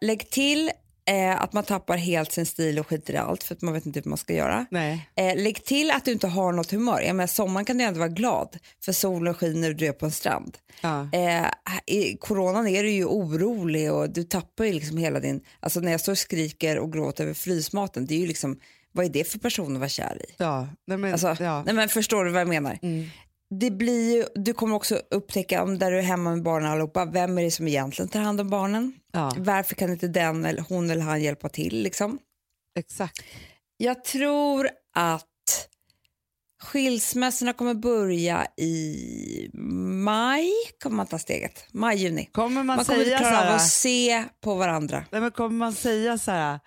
Lägg 0.00 0.30
till 0.30 0.70
eh, 1.10 1.42
att 1.42 1.52
man 1.52 1.64
tappar 1.64 1.96
helt 1.96 2.32
sin 2.32 2.46
stil 2.46 2.78
och 2.78 2.86
skiter 2.86 3.14
i 3.14 3.16
allt 3.16 3.42
för 3.42 3.54
att 3.54 3.62
man 3.62 3.74
vet 3.74 3.86
inte 3.86 4.00
hur 4.04 4.08
man 4.08 4.18
ska 4.18 4.32
göra. 4.34 4.66
nej. 4.70 5.08
Eh, 5.16 5.42
lägg 5.42 5.64
till 5.64 5.90
att 5.90 6.04
du 6.04 6.12
inte 6.12 6.26
har 6.26 6.52
något 6.52 6.70
humör. 6.70 7.00
Jag 7.00 7.16
menar, 7.16 7.26
sommaren 7.26 7.64
kan 7.64 7.78
du 7.78 7.84
ändå 7.84 7.98
vara 7.98 8.08
glad 8.08 8.56
för 8.84 8.92
solen 8.92 9.34
skiner 9.34 9.68
och 9.70 9.76
du 9.76 9.86
är 9.86 9.92
på 9.92 10.06
en 10.06 10.12
strand. 10.12 10.58
Ja. 10.80 11.08
Eh, 11.12 11.46
I 11.86 12.16
coronan 12.16 12.68
är 12.68 12.82
du 12.82 12.90
ju 12.90 13.04
orolig 13.04 13.92
och 13.92 14.10
du 14.10 14.24
tappar 14.24 14.64
ju 14.64 14.72
liksom 14.72 14.96
hela 14.96 15.20
din... 15.20 15.40
Alltså 15.60 15.80
när 15.80 15.90
jag 15.90 16.00
står 16.00 16.12
och 16.12 16.18
skriker 16.18 16.78
och 16.78 16.92
gråter 16.92 17.24
över 17.24 17.34
frysmaten, 17.34 18.06
det 18.06 18.14
är 18.14 18.18
ju 18.18 18.26
liksom... 18.26 18.60
Vad 18.96 19.04
är 19.06 19.10
det 19.10 19.24
för 19.24 19.38
person 19.38 19.72
att 19.72 19.78
vara 19.80 19.88
kär 19.88 20.22
i? 20.28 20.34
Ja, 20.38 20.68
nej 20.86 20.98
men, 20.98 21.12
Alltså, 21.12 21.36
ja. 21.40 21.62
nej 21.66 21.74
men 21.74 21.88
förstår 21.88 22.24
du 22.24 22.30
vad 22.30 22.40
jag 22.40 22.48
menar? 22.48 22.78
Mm. 22.82 23.06
Det 23.60 23.70
blir 23.70 24.16
ju, 24.16 24.24
du 24.34 24.52
kommer 24.54 24.76
också 24.76 25.00
upptäcka 25.10 25.62
om 25.62 25.78
där 25.78 25.90
du 25.90 25.98
är 25.98 26.02
hemma 26.02 26.30
med 26.30 26.42
barnen 26.42 26.70
allihopa, 26.70 27.04
vem 27.04 27.38
är 27.38 27.42
det 27.42 27.50
som 27.50 27.68
egentligen 27.68 28.08
tar 28.08 28.20
hand 28.20 28.40
om 28.40 28.50
barnen? 28.50 28.92
ja, 29.12 29.32
Varför 29.38 29.74
kan 29.74 29.90
inte 29.90 30.08
den 30.08 30.44
eller 30.44 30.64
hon 30.68 30.90
eller 30.90 31.02
han 31.02 31.22
hjälpa 31.22 31.48
till? 31.48 31.82
Liksom? 31.82 32.18
exakt. 32.78 33.22
Jag 33.76 34.04
tror 34.04 34.68
att 34.94 35.68
skilsmässorna 36.62 37.52
kommer 37.52 37.74
börja 37.74 38.46
i 38.56 39.50
maj, 40.04 40.50
kommer 40.82 40.96
man 40.96 41.06
ta 41.06 41.18
steget. 41.18 41.64
Maj, 41.72 41.96
juni. 41.96 42.28
Kommer 42.32 42.62
man, 42.62 42.76
Man 42.76 42.84
kommer 42.84 43.04
säga 43.04 43.18
så 43.18 43.24
klara 43.24 43.38
av 43.38 43.44
här, 43.44 43.56
att 43.56 43.68
se 43.68 44.24
på 44.40 44.54
varandra. 44.54 45.04
nej, 45.10 45.20
men 45.20 45.30
kommer 45.30 45.56
man 45.56 45.72
säga 45.72 46.18
så 46.18 46.30
här, 46.30 46.60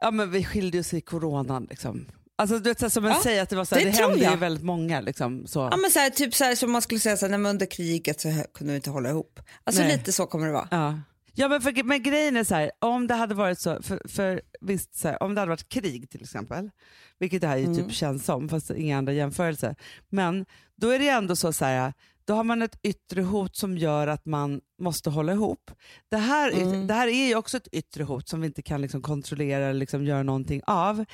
ja 0.00 0.10
men 0.10 0.30
vi 0.30 0.44
skilde 0.44 0.78
oss 0.78 0.94
i 0.94 1.00
coronan 1.00 1.66
liksom. 1.70 2.06
Alltså 2.40 2.58
du 2.58 2.70
vet 2.70 2.80
så 2.80 2.90
som 2.90 3.02
man 3.02 3.12
Ja, 3.12 3.20
säger 3.22 3.42
att 3.42 3.48
det 3.48 3.56
var 3.56 3.64
så 3.64 3.74
här, 3.74 3.84
det 3.84 3.90
det, 3.90 3.96
hände 3.96 4.18
jag. 4.18 4.32
ju 4.32 4.38
väldigt 4.38 4.64
många 4.64 5.00
liksom. 5.00 5.46
Så. 5.46 5.58
Ja, 5.70 5.76
men 5.76 5.90
så 5.90 5.98
här, 5.98 6.10
typ 6.10 6.34
så 6.34 6.44
här, 6.44 6.54
som 6.54 6.72
man 6.72 6.82
skulle 6.82 7.00
säga 7.00 7.16
så 7.16 7.26
här, 7.26 7.30
nej, 7.30 7.38
men 7.38 7.50
under 7.50 7.66
kriget 7.66 8.20
så 8.20 8.44
kunde 8.54 8.72
vi 8.72 8.76
inte 8.76 8.90
hålla 8.90 9.08
ihop. 9.10 9.40
Alltså 9.64 9.82
Nej. 9.82 9.92
lite 9.96 10.12
så 10.12 10.26
kommer 10.26 10.46
det 10.46 10.52
vara. 10.52 10.68
Ja. 10.70 11.00
Ja 11.34 11.48
men, 11.48 11.60
för, 11.60 11.82
men 11.84 12.02
grejen 12.02 12.36
är 12.36 12.44
så 12.44 12.54
här, 12.54 12.70
om 12.78 13.06
det 13.06 13.14
hade 13.14 13.34
varit 13.34 13.60
så, 13.60 13.82
för, 13.82 14.08
för 14.08 14.42
visst 14.60 14.98
så 14.98 15.08
här, 15.08 15.22
om 15.22 15.34
det 15.34 15.40
hade 15.40 15.50
varit 15.50 15.68
krig 15.68 16.10
till 16.10 16.20
exempel, 16.22 16.70
vilket 17.18 17.40
det 17.40 17.46
här 17.46 17.56
ju 17.56 17.64
Mm. 17.64 17.76
typ 17.76 17.92
känns 17.92 18.24
som, 18.24 18.48
fast 18.48 18.70
inga 18.70 18.98
andra 18.98 19.12
jämförelser. 19.12 19.76
Men 20.08 20.46
då 20.76 20.90
är 20.90 20.98
det 20.98 21.08
ändå 21.08 21.36
så, 21.36 21.52
så 21.52 21.64
här, 21.64 21.92
då 22.30 22.36
har 22.36 22.44
man 22.44 22.62
ett 22.62 22.78
yttre 22.82 23.22
hot 23.22 23.56
som 23.56 23.78
gör 23.78 24.06
att 24.06 24.26
man 24.26 24.60
måste 24.82 25.10
hålla 25.10 25.32
ihop. 25.32 25.70
Det 26.10 26.16
här, 26.16 26.52
Mm. 26.52 26.86
det 26.86 26.94
här 26.94 27.08
är 27.08 27.28
ju 27.28 27.34
också 27.34 27.56
ett 27.56 27.68
yttre 27.72 28.04
hot 28.04 28.28
som 28.28 28.40
vi 28.40 28.46
inte 28.46 28.62
kan 28.62 28.80
liksom 28.82 29.02
kontrollera 29.02 29.64
eller 29.64 29.80
liksom 29.80 30.04
göra 30.04 30.22
någonting 30.22 30.62
av. 30.66 31.04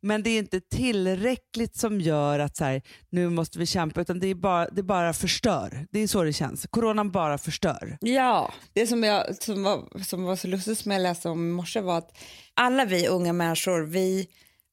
Men 0.00 0.22
det 0.22 0.30
är 0.30 0.38
inte 0.38 0.60
tillräckligt 0.60 1.76
som 1.76 2.00
gör 2.00 2.38
att 2.38 2.56
så 2.56 2.64
här, 2.64 2.82
nu 3.10 3.28
måste 3.30 3.58
vi 3.58 3.66
kämpa, 3.66 4.00
utan 4.00 4.18
det, 4.20 4.26
är 4.26 4.34
bara, 4.34 4.68
det 4.70 4.82
bara 4.82 5.12
förstör. 5.12 5.86
Det 5.90 5.98
är 5.98 6.06
så 6.06 6.22
det 6.22 6.32
känns. 6.32 6.66
Coronan 6.70 7.10
bara 7.10 7.38
förstör. 7.38 7.98
Ja, 8.00 8.52
det 8.72 8.86
som, 8.86 9.02
jag, 9.02 9.42
som, 9.42 9.62
var, 9.62 10.02
som 10.04 10.22
var 10.24 10.36
så 10.36 10.48
lustigt 10.48 10.78
som 10.78 10.92
jag 10.92 11.02
läste 11.02 11.28
om 11.28 11.48
i 11.48 11.52
morse 11.52 11.80
var 11.80 11.98
att 11.98 12.18
alla 12.54 12.84
vi 12.84 13.08
unga 13.08 13.32
människor, 13.32 13.82
vi 13.82 14.26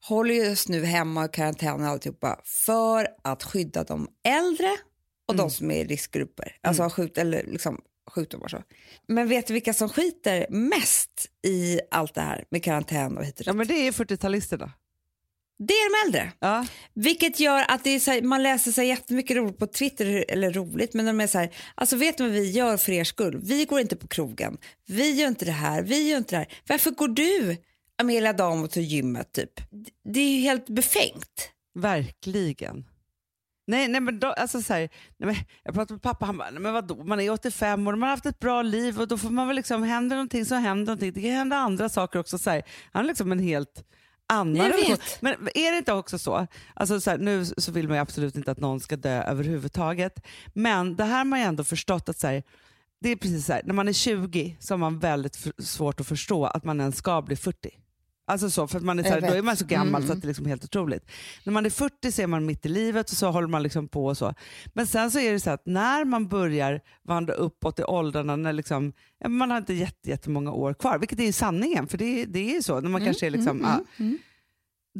håller 0.07 0.33
just 0.33 0.69
nu 0.69 0.85
hemma 0.85 1.25
i 1.25 1.29
karantän 1.29 1.81
och 1.81 1.87
alltihopa 1.87 2.39
för 2.65 3.07
att 3.23 3.43
skydda 3.43 3.83
de 3.83 4.07
äldre 4.27 4.77
och 5.29 5.35
de 5.35 5.49
som 5.49 5.71
är 5.71 5.75
i 5.75 5.83
riskgrupper, 5.83 6.55
alltså 6.61 6.83
har 6.83 6.89
skjut, 6.89 7.17
eller 7.17 7.43
liksom 7.43 7.81
sjukdomar. 8.11 8.47
Så. 8.47 8.63
Men 9.07 9.27
vet 9.27 9.47
du 9.47 9.53
vilka 9.53 9.73
som 9.73 9.89
skiter 9.89 10.45
mest 10.49 11.27
i 11.47 11.79
allt 11.91 12.13
det 12.13 12.21
här 12.21 12.45
med 12.51 12.63
karantän 12.63 13.17
och 13.17 13.25
hit 13.25 13.33
och 13.33 13.37
dit? 13.37 13.47
Ja 13.47 13.53
men 13.53 13.67
det 13.67 13.87
är 13.87 13.91
40-talisterna. 13.91 14.71
Det 15.67 15.73
är 15.73 15.89
de 15.89 16.07
äldre. 16.07 16.31
Ja. 16.39 16.65
Vilket 16.93 17.39
gör 17.39 17.65
att 17.67 17.83
det 17.83 18.07
här, 18.07 18.21
man 18.21 18.43
läser 18.43 18.71
så 18.71 18.81
här 18.81 18.87
jättemycket 18.87 19.37
roligt 19.37 19.57
på 19.57 19.67
Twitter, 19.67 20.25
eller 20.27 20.51
roligt, 20.51 20.93
men 20.93 21.05
de 21.05 21.21
är 21.21 21.27
så 21.27 21.37
här, 21.37 21.55
alltså 21.75 21.95
vet 21.95 22.17
du 22.17 22.23
vad 22.23 22.31
vi 22.31 22.51
gör 22.51 22.77
för 22.77 22.91
er 22.91 23.03
skull? 23.03 23.39
Vi 23.43 23.65
går 23.65 23.79
inte 23.79 23.95
på 23.95 24.07
krogen, 24.07 24.57
vi 24.87 25.11
gör 25.11 25.27
inte 25.27 25.45
det 25.45 25.51
här, 25.51 25.81
vi 25.81 26.09
gör 26.09 26.17
inte 26.17 26.35
det 26.35 26.39
här. 26.39 26.47
Varför 26.67 26.91
går 26.91 27.07
du, 27.07 27.57
Amelia 27.97 28.33
Damo, 28.33 28.67
till 28.67 28.83
gymmet 28.83 29.31
typ? 29.31 29.51
Det 30.13 30.19
är 30.19 30.35
ju 30.35 30.41
helt 30.41 30.69
befängt. 30.69 31.51
Verkligen. 31.79 32.85
Nej, 33.69 33.87
nej 33.87 34.01
men 34.01 34.19
då, 34.19 34.27
alltså 34.27 34.61
så 34.61 34.73
här, 34.73 34.89
nej 35.17 35.27
men 35.27 35.35
jag 35.63 35.73
pratade 35.73 35.93
med 35.93 36.01
pappa, 36.01 36.25
han 36.25 36.37
bara, 36.37 36.49
nej 36.49 36.61
men 36.61 36.73
vadå, 36.73 37.03
man 37.03 37.19
är 37.19 37.29
85 37.31 37.87
år, 37.87 37.91
man 37.91 38.01
har 38.01 38.09
haft 38.09 38.25
ett 38.25 38.39
bra 38.39 38.61
liv 38.61 38.99
och 38.99 39.07
då 39.07 39.17
får 39.17 39.29
man 39.29 39.47
väl 39.47 39.55
liksom, 39.55 39.83
händer 39.83 40.15
någonting 40.15 40.45
så 40.45 40.55
händer 40.55 40.85
någonting. 40.85 41.13
Det 41.13 41.21
kan 41.21 41.31
hända 41.31 41.55
andra 41.55 41.89
saker 41.89 42.19
också. 42.19 42.37
Så 42.37 42.49
här, 42.49 42.63
han 42.91 43.03
är 43.03 43.07
liksom 43.07 43.31
en 43.31 43.39
helt 43.39 43.83
annan. 44.27 44.71
Men 45.19 45.33
är 45.55 45.71
det 45.71 45.77
inte 45.77 45.93
också 45.93 46.19
så, 46.19 46.47
alltså 46.73 47.01
så 47.01 47.09
här, 47.09 47.17
nu 47.17 47.45
så 47.45 47.71
vill 47.71 47.87
man 47.87 47.97
ju 47.97 48.01
absolut 48.01 48.35
inte 48.35 48.51
att 48.51 48.59
någon 48.59 48.79
ska 48.79 48.95
dö 48.95 49.21
överhuvudtaget, 49.23 50.25
men 50.53 50.95
det 50.95 51.03
här 51.03 51.17
har 51.17 51.25
man 51.25 51.39
ju 51.39 51.45
ändå 51.45 51.63
förstått 51.63 52.09
att 52.09 52.19
så 52.19 52.27
här, 52.27 52.43
det 53.01 53.09
är 53.09 53.15
precis 53.15 53.45
så 53.45 53.53
här, 53.53 53.61
när 53.65 53.73
man 53.73 53.87
är 53.87 53.93
20 53.93 54.57
så 54.59 54.73
har 54.73 54.79
man 54.79 54.99
väldigt 54.99 55.47
svårt 55.57 55.99
att 55.99 56.07
förstå 56.07 56.45
att 56.45 56.63
man 56.63 56.79
ens 56.79 56.97
ska 56.97 57.21
bli 57.21 57.35
40. 57.35 57.69
Alltså 58.29 58.49
så, 58.49 58.67
för 58.67 58.77
att 58.77 58.83
man 58.83 58.99
är, 58.99 59.03
så 59.03 59.09
här, 59.09 59.21
då 59.21 59.27
är 59.27 59.41
man 59.41 59.57
så 59.57 59.65
gammal 59.65 60.01
så 60.01 60.05
Mm. 60.05 60.17
att 60.17 60.21
det 60.21 60.25
är 60.25 60.27
liksom 60.27 60.45
helt 60.45 60.63
otroligt. 60.63 61.11
När 61.43 61.53
man 61.53 61.65
är 61.65 61.69
40 61.69 62.11
så 62.11 62.21
är 62.21 62.27
man 62.27 62.45
mitt 62.45 62.65
i 62.65 62.69
livet 62.69 63.09
och 63.11 63.17
så 63.17 63.31
håller 63.31 63.47
man 63.47 63.63
liksom 63.63 63.87
på 63.87 64.05
och 64.05 64.17
så. 64.17 64.33
Men 64.73 64.87
sen 64.87 65.11
så 65.11 65.19
är 65.19 65.31
det 65.31 65.39
så 65.39 65.49
att 65.49 65.65
när 65.65 66.05
man 66.05 66.27
börjar 66.27 66.81
vandra 67.03 67.33
uppåt 67.33 67.79
i 67.79 67.83
åldrarna, 67.83 68.35
när 68.35 68.53
liksom, 68.53 68.93
man 69.27 69.51
har 69.51 69.57
inte 69.57 69.73
jätte, 69.73 70.09
jättemånga 70.09 70.51
år 70.51 70.73
kvar, 70.73 70.99
vilket 70.99 71.19
är 71.19 71.31
sanningen, 71.31 71.87
för 71.87 71.97
det, 71.97 72.25
det 72.25 72.39
är 72.39 72.53
ju 72.55 72.61
så. 72.61 72.79
När 72.81 72.89
man 72.89 73.05
kanske 73.05 73.25
är 73.25 73.31
liksom, 73.31 73.61
ja, 73.63 74.05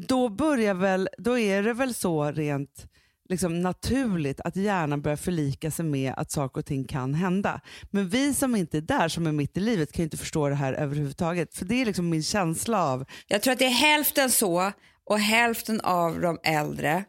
då, 0.08 0.30
börjar 0.30 0.74
väl, 0.74 1.10
då 1.18 1.38
är 1.40 1.64
det 1.64 1.74
väl 1.74 1.94
så 1.94 2.32
rent 2.32 2.86
liksom 3.30 3.62
naturligt 3.62 4.42
att 4.42 4.56
hjärnan 4.56 5.02
börjar 5.02 5.16
förlika 5.18 5.72
sig 5.72 5.86
med 5.86 6.14
att 6.18 6.32
saker 6.32 6.60
och 6.60 6.66
ting 6.66 6.84
kan 6.86 7.14
hända. 7.14 7.62
Men 7.92 8.10
vi 8.10 8.34
som 8.34 8.56
inte 8.56 8.78
är 8.78 8.82
där, 8.82 9.10
som 9.10 9.28
är 9.28 9.32
mitt 9.32 9.58
i 9.58 9.60
livet, 9.60 9.92
kan 9.92 10.04
ju 10.04 10.04
inte 10.04 10.18
förstå 10.18 10.50
det 10.50 10.56
här 10.56 10.74
överhuvudtaget. 10.74 11.56
För 11.56 11.66
det 11.66 11.76
är 11.82 11.86
liksom 11.86 12.10
min 12.10 12.24
känsla 12.24 12.84
av, 12.86 13.06
Jag 13.28 13.42
tror 13.42 13.54
att 13.54 13.60
det 13.60 13.66
är 13.66 13.70
hälften 13.70 14.32
så 14.32 14.72
och 15.10 15.20
hälften 15.20 15.82
av 15.82 16.22
de 16.22 16.40
äldre, 16.44 17.04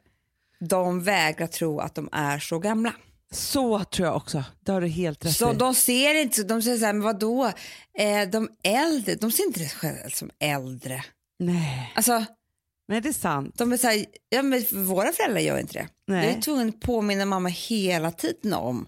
de 0.69 1.03
vägrar 1.03 1.47
tro 1.47 1.81
att 1.81 1.95
de 1.95 2.09
är 2.13 2.39
så 2.39 2.59
gamla. 2.59 2.93
så 3.33 3.85
tror 3.85 4.09
jag 4.09 4.17
också, 4.17 4.45
det 4.65 4.73
har 4.73 4.81
du 4.81 4.87
helt 4.89 5.25
rätt 5.25 5.37
Så 5.37 5.53
i. 5.53 5.57
de 5.57 5.75
ser 5.75 6.15
inte 6.15 6.43
de 6.43 6.63
säger 6.63 6.79
så 6.79 6.85
här, 6.87 6.93
men 6.93 7.03
vadå, 7.03 7.47
eh, 7.99 8.29
de 8.33 8.49
äldre, 8.65 9.15
de 9.15 9.33
ser 9.33 9.45
inte 9.47 9.61
det 9.61 9.69
själva 9.69 10.11
som 10.11 10.31
äldre. 10.41 11.05
Nej. 11.39 11.93
Alltså, 11.97 12.25
Nej, 12.91 13.01
det 13.01 13.09
är 13.09 13.13
sant. 13.13 13.59
De 13.59 13.73
är 13.73 13.77
så 13.77 13.87
här, 13.87 14.07
ja, 14.29 14.43
men 14.43 14.65
våra 14.73 15.13
föräldrar 15.13 15.41
gör 15.41 15.59
inte 15.59 15.73
det. 15.73 15.89
Nej. 16.07 16.27
Jag 16.27 16.37
är 16.37 16.41
tvungen 16.41 16.69
att 16.69 16.81
påminna 16.81 17.25
mamma 17.25 17.49
hela 17.49 18.11
tiden 18.11 18.53
om. 18.53 18.87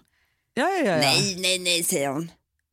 Ja, 0.53 0.69
ja, 0.69 0.85
ja, 0.85 0.91
ja. 0.91 0.97
Nej, 0.97 1.35
nej, 1.39 1.59
nej, 1.59 1.83
säger 1.83 2.09
hon. 2.09 2.31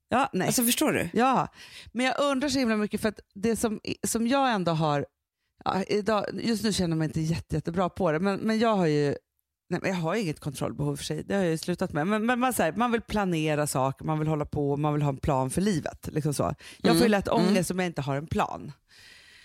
Ja, 0.09 0.31
nej. 0.33 0.47
Alltså 0.47 0.65
förstår 0.65 0.93
du? 0.93 1.09
Ja, 1.13 1.49
men 1.93 2.07
jag 2.07 2.21
undrar 2.21 2.49
så 2.49 2.59
himla 2.59 2.77
mycket 2.77 3.01
för 3.01 3.09
att 3.09 3.21
det 3.35 3.57
som, 3.57 3.81
som 4.07 4.27
jag 4.27 4.53
ändå 4.53 4.73
har, 4.73 5.07
ja, 5.65 5.83
idag, 5.83 6.27
just 6.43 6.65
nu 6.65 6.73
känner 6.73 6.91
jag 6.91 6.99
mig 6.99 7.07
inte 7.07 7.21
jätte, 7.21 7.55
jättebra 7.55 7.89
på 7.89 8.13
det, 8.13 8.21
men, 8.21 8.41
men 8.41 8.59
jag 8.59 8.77
har 8.77 8.87
ju 8.87 9.15
Nej, 9.69 9.81
jag 9.85 9.95
har 9.95 10.15
inget 10.15 10.41
kontrollbehov 10.41 10.97
för 10.97 11.05
sig, 11.05 11.23
det 11.23 11.35
har 11.35 11.43
jag 11.43 11.51
ju 11.51 11.59
slutat 11.59 11.93
med. 11.93 12.07
Men, 12.07 12.27
men 12.27 12.39
man, 12.39 12.53
så 12.53 12.63
här, 12.63 12.73
man 12.73 12.93
vill 12.93 13.01
planera 13.01 13.67
saker, 13.67 14.05
man 14.05 14.19
vill 14.19 14.29
hålla 14.29 14.45
på, 14.45 14.77
man 14.77 14.93
vill 14.93 15.03
ha 15.03 15.09
en 15.09 15.17
plan 15.17 15.51
för 15.51 15.61
livet. 15.61 16.09
Liksom 16.13 16.35
så. 16.35 16.55
Jag 16.79 16.97
får 16.97 17.03
ju 17.03 17.09
lätt 17.09 17.29
ångest 17.29 17.71
om 17.71 17.79
jag 17.79 17.87
inte 17.87 18.03
har 18.03 18.17
en 18.17 18.27
plan. 18.27 18.73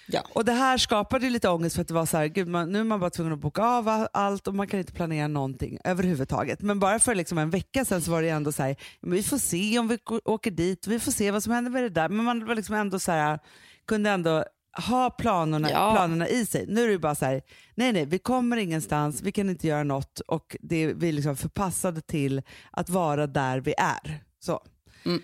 Ja. 0.08 0.22
Och 0.34 0.46
det 0.46 0.52
här 0.52 0.78
skapade 0.78 1.30
lite 1.30 1.50
ångest 1.50 1.76
för 1.76 1.82
att 1.82 1.88
det 1.88 1.94
var 1.94 2.06
så 2.06 2.18
här, 2.18 2.26
gud, 2.28 2.48
man, 2.48 2.72
nu 2.72 2.80
är 2.80 2.84
man 2.84 3.00
bara 3.00 3.10
tvungen 3.10 3.34
att 3.34 3.40
boka 3.40 3.64
av 3.64 4.08
allt 4.14 4.48
och 4.48 4.56
man 4.56 4.68
kan 4.68 4.80
inte 4.80 4.94
planera 4.94 5.28
någonting 5.28 5.78
överhuvudtaget. 5.84 6.62
Men 6.62 6.80
bara 6.80 7.00
för 7.00 7.16
liksom 7.16 7.38
en 7.38 7.50
vecka 7.50 7.86
sedan 7.86 8.02
så 8.02 8.12
var 8.12 8.22
det 8.22 8.30
ändå 8.30 8.52
så 8.52 8.64
här, 8.64 8.76
vi 9.02 9.24
får 9.24 9.38
se 9.38 9.80
om 9.80 9.88
vi 9.88 9.98
åker 10.26 10.52
dit, 10.52 10.88
vi 10.88 11.00
får 11.00 11.12
se 11.12 11.32
vad 11.32 11.44
som 11.44 11.54
händer 11.54 11.72
med 11.72 11.84
det 11.84 11.90
där. 11.90 12.10
Men 12.10 12.26
man 12.26 12.46
var 12.46 12.56
liksom 12.56 12.76
ändå 12.76 13.00
så 13.00 13.12
här, 13.12 13.40
kunde 13.88 14.10
ändå 14.10 14.46
ha 14.88 15.10
planerna, 15.10 15.72
Ja. 15.72 15.92
planerna 15.96 16.28
i 16.28 16.46
sig. 16.46 16.66
Nu 16.68 16.84
är 16.84 16.88
det 16.88 17.00
bara 17.00 17.16
så 17.16 17.26
här, 17.26 17.42
nej 17.76 17.94
nej, 17.94 18.06
vi 18.06 18.20
kommer 18.20 18.58
ingenstans, 18.58 19.22
vi 19.22 19.32
kan 19.32 19.50
inte 19.50 19.68
göra 19.68 19.84
något 19.84 20.20
och 20.20 20.56
det, 20.60 20.94
vi 20.94 21.10
är 21.10 21.14
liksom 21.14 21.36
förpassade 21.38 22.02
till 22.02 22.42
att 22.72 22.90
vara 22.90 23.28
där 23.28 23.60
vi 23.60 23.74
är. 23.78 24.24
Så. 24.40 24.60
Mm. 25.06 25.22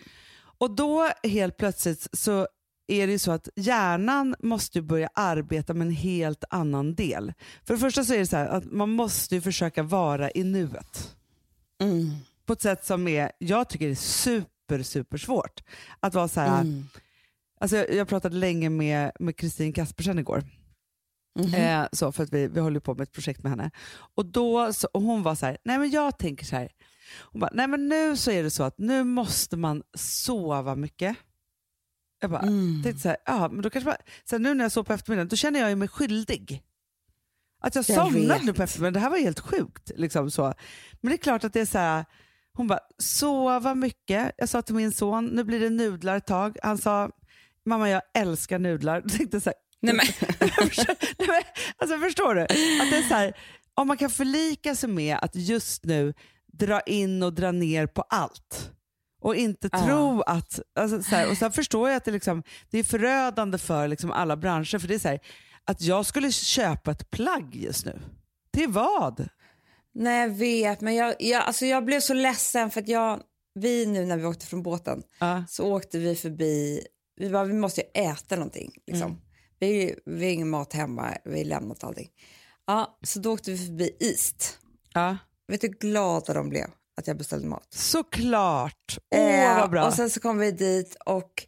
Och 0.57 0.75
då 0.75 1.09
helt 1.23 1.57
plötsligt 1.57 2.07
så 2.13 2.47
är 2.87 3.07
det 3.07 3.13
ju 3.13 3.19
så 3.19 3.31
att 3.31 3.49
hjärnan 3.55 4.35
måste 4.39 4.81
börja 4.81 5.09
arbeta 5.13 5.73
med 5.73 5.87
en 5.87 5.93
helt 5.93 6.43
annan 6.49 6.95
del. 6.95 7.33
För 7.65 7.73
det 7.73 7.79
första 7.79 8.03
så 8.03 8.13
är 8.13 8.17
det 8.19 8.27
så 8.27 8.37
här 8.37 8.47
att 8.47 8.71
man 8.71 8.89
måste 8.89 9.35
ju 9.35 9.41
försöka 9.41 9.83
vara 9.83 10.31
i 10.31 10.43
nuet. 10.43 11.15
Mm. 11.81 12.09
På 12.45 12.53
ett 12.53 12.61
sätt 12.61 12.85
som 12.85 13.07
är, 13.07 13.31
jag 13.39 13.69
tycker 13.69 13.85
det 13.85 13.91
är 13.93 13.95
super, 13.95 14.83
super 14.83 15.17
svårt. 15.17 15.61
Att 15.99 16.13
vara 16.13 16.27
så 16.27 16.39
här, 16.39 16.61
Mm. 16.61 16.83
alltså 17.59 17.77
jag, 17.77 17.93
jag 17.93 18.07
pratade 18.07 18.35
länge 18.35 18.69
med 18.69 19.11
med 19.19 19.35
Kristin 19.37 19.73
Kaspersen 19.73 20.19
igår. 20.19 20.43
Mhm. 21.39 21.53
Eh, 21.53 21.87
så 21.91 22.11
för 22.11 22.23
att 22.23 22.33
vi, 22.33 22.47
vi 22.47 22.59
håller 22.59 22.79
på 22.79 22.93
med 22.95 23.03
ett 23.03 23.11
projekt 23.11 23.43
med 23.43 23.49
henne. 23.49 23.71
Och 24.15 24.25
då 24.25 24.73
så, 24.73 24.87
och 24.93 25.01
hon 25.01 25.23
var 25.23 25.35
så 25.35 25.45
här, 25.45 25.57
nej 25.63 25.77
men 25.77 25.89
jag 25.91 26.17
tänker 26.17 26.45
så 26.45 26.55
här. 26.55 26.71
Hon 27.21 27.39
bara, 27.39 27.51
nej 27.53 27.67
men 27.67 27.87
nu 27.89 28.17
så 28.17 28.31
är 28.31 28.43
det 28.43 28.51
så 28.51 28.63
att 28.63 28.77
nu 28.77 29.03
måste 29.03 29.57
man 29.57 29.83
sova 29.97 30.75
mycket. 30.75 31.17
Jag 32.21 32.31
bara, 32.31 32.41
Mm. 32.41 32.83
tänkte 32.83 33.01
så 33.01 33.07
här, 33.07 33.17
ja 33.25 33.49
men 33.51 33.61
då 33.61 33.69
kanske 33.69 33.89
man, 33.89 33.97
så 34.29 34.37
nu 34.37 34.53
när 34.53 34.65
jag 34.65 34.71
sov 34.71 34.83
på 34.83 34.93
eftermiddagen 34.93 35.27
då 35.27 35.35
känner 35.35 35.69
jag 35.69 35.77
mig 35.77 35.87
skyldig. 35.87 36.63
Att 37.63 37.75
jag, 37.75 37.85
Jag 37.89 37.95
somnade 37.97 38.33
vet. 38.39 38.43
nu 38.43 38.53
på 38.53 38.63
eftermiddagen, 38.63 38.93
det 38.93 38.99
här 38.99 39.09
var 39.09 39.17
helt 39.17 39.39
sjukt. 39.39 39.91
Liksom 39.95 40.31
så. 40.31 40.53
Men 41.01 41.09
det 41.09 41.15
är 41.15 41.17
klart 41.17 41.43
att 41.43 41.53
det 41.53 41.61
är 41.61 41.65
så 41.65 41.77
här, 41.77 42.05
hon 42.53 42.67
bara, 42.67 42.79
sova 42.97 43.75
mycket. 43.75 44.31
Jag 44.37 44.49
sa 44.49 44.61
till 44.61 44.75
min 44.75 44.91
son, 44.91 45.25
nu 45.25 45.43
blir 45.43 45.59
det 45.59 45.69
nudlar 45.69 46.17
ett 46.17 46.27
tag. 46.27 46.57
Han 46.63 46.77
sa, 46.77 47.09
mamma 47.65 47.89
jag 47.89 48.01
älskar 48.13 48.59
nudlar. 48.59 48.95
Jag 49.05 49.11
tänkte 49.17 49.41
så 49.41 49.49
här, 49.49 49.55
Nej, 49.81 49.93
men, 49.95 50.05
Nej, 50.39 51.27
men, 51.27 51.41
alltså, 51.77 51.97
förstår 51.99 52.35
du? 52.35 52.41
Att 52.41 52.47
det 52.91 52.97
är 52.97 53.07
så 53.07 53.13
här, 53.15 53.33
om 53.73 53.87
man 53.87 53.97
kan 53.97 54.09
förlika 54.09 54.75
sig 54.75 54.89
med 54.89 55.17
att 55.21 55.35
just 55.35 55.85
nu 55.85 56.13
dra 56.53 56.81
in 56.81 57.23
och 57.23 57.33
dra 57.33 57.51
ner 57.51 57.87
på 57.87 58.01
allt 58.01 58.71
och 59.21 59.35
inte 59.35 59.69
Ja. 59.71 59.85
tro 59.85 60.21
att... 60.21 60.59
Alltså, 60.75 61.03
så 61.03 61.15
här, 61.15 61.29
och 61.31 61.37
sen 61.37 61.51
förstår 61.51 61.89
jag 61.89 61.97
att 61.97 62.05
det, 62.05 62.11
liksom, 62.11 62.43
det 62.69 62.79
är 62.79 62.83
förödande 62.83 63.57
för 63.57 63.87
liksom, 63.87 64.11
alla 64.11 64.37
branscher. 64.37 64.77
För 64.79 64.87
det 64.87 64.95
är 64.95 64.99
så 64.99 65.07
här, 65.07 65.19
att 65.65 65.81
jag 65.81 66.05
skulle 66.05 66.31
köpa 66.31 66.91
ett 66.91 67.11
plagg 67.11 67.55
just 67.55 67.85
nu. 67.85 67.99
Till 68.53 68.69
vad? 68.69 69.27
nej, 69.93 70.21
jag 70.21 70.29
vet, 70.29 70.81
men 70.81 70.95
jag, 70.95 71.15
jag, 71.19 71.43
alltså 71.43 71.65
jag 71.65 71.85
blev 71.85 71.99
så 71.99 72.13
ledsen 72.13 72.71
för 72.71 72.81
att 72.81 72.87
jag, 72.87 73.21
vi 73.53 73.85
nu 73.85 74.05
när 74.05 74.17
vi 74.17 74.25
åkte 74.25 74.45
från 74.45 74.63
båten 74.63 75.03
Ja. 75.19 75.43
så 75.49 75.73
åkte 75.75 75.97
vi 75.99 76.15
förbi, 76.15 76.81
vi 77.15 77.29
bara, 77.29 77.43
vi 77.43 77.53
måste 77.53 77.81
ju 77.81 77.87
äta 78.03 78.35
någonting. 78.35 78.71
Liksom. 78.87 79.21
Vi, 79.59 79.95
vi 80.05 80.25
har 80.25 80.31
ingen 80.31 80.49
mat 80.49 80.73
hemma, 80.73 81.17
vi 81.25 81.37
har 81.37 81.45
lämnat 81.45 81.83
allting. 81.83 82.09
Ja, 82.67 82.99
så 83.03 83.19
då 83.19 83.33
åkte 83.33 83.51
vi 83.51 83.57
förbi 83.65 83.91
East. 83.99 84.57
Ja. 84.93 85.17
Vet 85.47 85.61
du 85.61 85.67
hur 85.67 85.73
glada 85.73 86.33
de 86.33 86.49
blev 86.49 86.67
att 86.97 87.07
jag 87.07 87.17
beställde 87.17 87.47
mat? 87.47 87.67
Såklart. 87.69 88.97
Åh 89.15 89.19
Eh, 89.19 89.59
vad 89.59 89.69
bra. 89.69 89.87
Och 89.87 89.93
sen 89.93 90.09
så 90.09 90.19
kom 90.19 90.37
vi 90.37 90.51
dit 90.51 90.95
och 91.05 91.47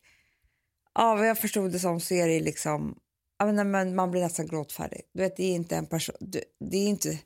ja, 0.96 1.16
vad 1.16 1.28
jag 1.28 1.38
förstod 1.38 1.72
det 1.72 1.80
som 1.80 2.00
så 2.00 2.14
är 2.14 2.28
det 2.28 2.40
liksom, 2.40 2.96
ja, 3.40 3.64
men, 3.64 3.96
man 3.96 4.12
blir 4.12 4.22
nästan 4.22 4.48
gråtfärdig. 4.48 5.02
Du 5.14 5.22
vet, 5.22 5.38
det 5.38 5.44
är 5.44 5.56
inte 5.56 5.76
en 5.76 5.86
person, 5.86 6.16
det 6.60 6.78
är 6.78 6.88
inte, 6.88 7.18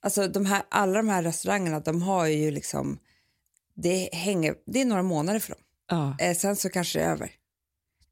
alltså 0.00 0.28
de 0.28 0.46
här, 0.46 0.62
alla 0.68 0.96
de 0.96 1.08
här 1.08 1.22
restaurangerna, 1.22 1.80
de 1.80 2.02
har 2.02 2.26
ju 2.26 2.50
liksom, 2.50 2.98
det 3.74 4.08
hänger, 4.12 4.54
det 4.66 4.80
är 4.80 4.84
några 4.84 5.02
månader 5.02 5.40
för 5.40 5.50
dem. 5.50 5.62
ja. 5.90 6.16
Eh, 6.24 6.36
sen 6.36 6.56
så 6.56 6.68
kanske 6.70 6.98
det 6.98 7.04
är 7.04 7.10
över. 7.10 7.30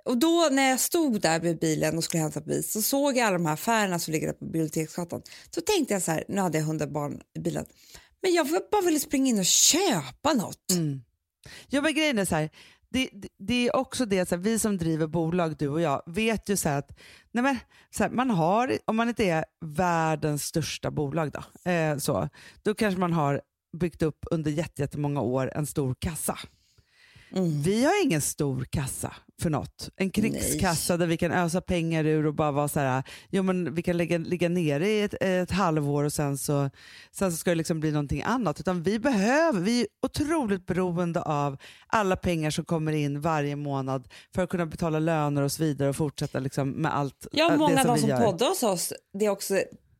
Och 0.04 0.18
då 0.18 0.48
när 0.52 0.70
jag 0.70 0.80
stod 0.80 1.20
där 1.20 1.40
med 1.40 1.58
bilen 1.58 1.96
och 1.96 2.04
skulle 2.04 2.22
hämta 2.22 2.40
bil 2.40 2.64
så 2.64 2.82
såg 2.82 3.16
jag 3.16 3.26
alla 3.26 3.38
de 3.38 3.46
här 3.46 3.52
affärerna 3.54 3.98
som 3.98 4.12
ligger 4.12 4.26
där 4.26 4.34
på 4.34 4.44
Biblioteksgatan. 4.44 5.22
Då 5.54 5.60
tänkte 5.60 5.94
jag 5.94 6.02
så 6.02 6.10
här, 6.10 6.24
nu 6.28 6.40
hade 6.40 6.58
jag 6.58 6.64
hundra 6.64 6.86
barn 6.86 7.20
i 7.34 7.38
bilen, 7.38 7.66
men 8.24 8.34
jag 8.34 8.46
bara 8.70 8.82
ville 8.82 9.00
springa 9.00 9.30
in 9.30 9.38
och 9.38 9.44
köpa 9.44 10.32
något. 10.32 10.70
Mm. 10.72 11.00
Ja, 11.68 11.82
men 11.82 11.94
grejen 11.94 12.18
är 12.18 12.24
så 12.24 12.34
här, 12.34 12.50
det, 12.88 13.08
det, 13.12 13.28
det 13.38 13.68
är 13.68 13.76
också 13.76 14.06
det, 14.06 14.28
så 14.28 14.34
här, 14.34 14.42
vi 14.42 14.58
som 14.58 14.76
driver 14.76 15.06
bolag, 15.06 15.56
du 15.58 15.68
och 15.68 15.80
jag, 15.80 16.02
vet 16.06 16.48
ju 16.48 16.56
så 16.56 16.68
här 16.68 16.78
att 16.78 16.98
nej 17.32 17.42
men, 17.42 17.58
så 17.90 18.02
här, 18.02 18.10
man 18.10 18.30
har, 18.30 18.78
om 18.84 18.96
man 18.96 19.08
inte 19.08 19.24
är 19.24 19.44
världens 19.60 20.44
största 20.44 20.90
bolag, 20.90 21.30
då, 21.32 21.70
eh, 21.70 21.96
så, 21.96 22.28
då 22.62 22.74
kanske 22.74 23.00
man 23.00 23.12
har 23.12 23.40
byggt 23.76 24.02
upp 24.02 24.24
under 24.30 24.50
jättemånga 24.50 25.20
år 25.20 25.52
en 25.54 25.66
stor 25.66 25.94
kassa. 25.98 26.38
Mm. 27.36 27.62
Vi 27.62 27.84
har 27.84 28.04
ingen 28.04 28.20
stor 28.20 28.64
kassa 28.64 29.12
för 29.42 29.50
något. 29.50 29.90
En 29.96 30.10
krigskassa 30.10 30.96
där 30.96 31.06
vi 31.06 31.16
kan 31.16 31.32
ösa 31.32 31.60
pengar 31.60 32.04
ur 32.04 32.26
och 32.26 32.34
bara 32.34 32.52
vara 32.52 32.68
så 32.68 32.80
här, 32.80 33.02
jo 33.30 33.42
men 33.42 33.74
vi 33.74 33.82
kan 33.82 33.96
lägga, 33.96 34.18
ligga 34.18 34.48
nere 34.48 34.88
i 34.88 35.02
ett, 35.02 35.14
ett 35.20 35.50
halvår 35.50 36.04
och 36.04 36.12
sen 36.12 36.38
så, 36.38 36.70
sen 37.12 37.30
så 37.30 37.36
ska 37.36 37.50
det 37.50 37.54
liksom 37.56 37.80
bli 37.80 37.92
någonting 37.92 38.22
annat. 38.22 38.60
Utan 38.60 38.82
vi 38.82 38.98
behöver, 38.98 39.60
vi 39.60 39.80
är 39.80 39.86
otroligt 40.02 40.66
beroende 40.66 41.22
av 41.22 41.56
alla 41.86 42.16
pengar 42.16 42.50
som 42.50 42.64
kommer 42.64 42.92
in 42.92 43.20
varje 43.20 43.56
månad 43.56 44.08
för 44.34 44.42
att 44.42 44.50
kunna 44.50 44.66
betala 44.66 44.98
löner 44.98 45.42
och 45.42 45.52
så 45.52 45.62
vidare 45.62 45.88
och 45.88 45.96
fortsätta 45.96 46.38
liksom 46.40 46.70
med 46.70 46.96
allt 46.96 47.26
Ja, 47.32 47.52
äh, 47.52 47.58
många 47.58 47.74
det 47.74 47.80
av 47.80 47.86
de 47.86 47.98
som 47.98 48.08
gör. 48.08 48.24
poddar 48.24 48.48
hos 48.48 48.62
oss, 48.62 48.92
det 49.18 49.24
är 49.24 49.30
också 49.30 49.54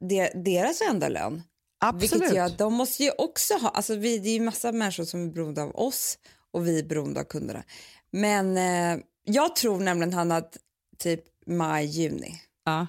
det, 0.08 0.44
deras 0.44 0.80
enda 0.90 1.08
lön. 1.08 1.42
Absolut. 1.80 2.12
Vilket 2.12 2.36
gör 2.36 2.44
att 2.44 2.58
de 2.58 2.74
måste 2.74 3.02
ju 3.02 3.10
också 3.18 3.54
ha, 3.54 3.68
alltså 3.68 3.96
vi, 3.96 4.18
det 4.18 4.28
är 4.28 4.34
ju 4.34 4.40
massa 4.40 4.72
människor 4.72 5.04
som 5.04 5.28
är 5.28 5.32
beroende 5.32 5.62
av 5.62 5.76
oss 5.76 6.18
och 6.54 6.66
vi 6.66 6.78
är 6.78 6.82
beroende 6.82 7.20
av 7.20 7.24
kunderna. 7.24 7.62
Men 8.10 8.56
eh, 8.56 9.04
jag 9.24 9.56
tror 9.56 9.80
nämligen 9.80 10.12
han 10.14 10.32
att 10.32 10.56
typ 10.98 11.24
maj, 11.46 11.86
juni, 11.86 12.40
Ja, 12.64 12.86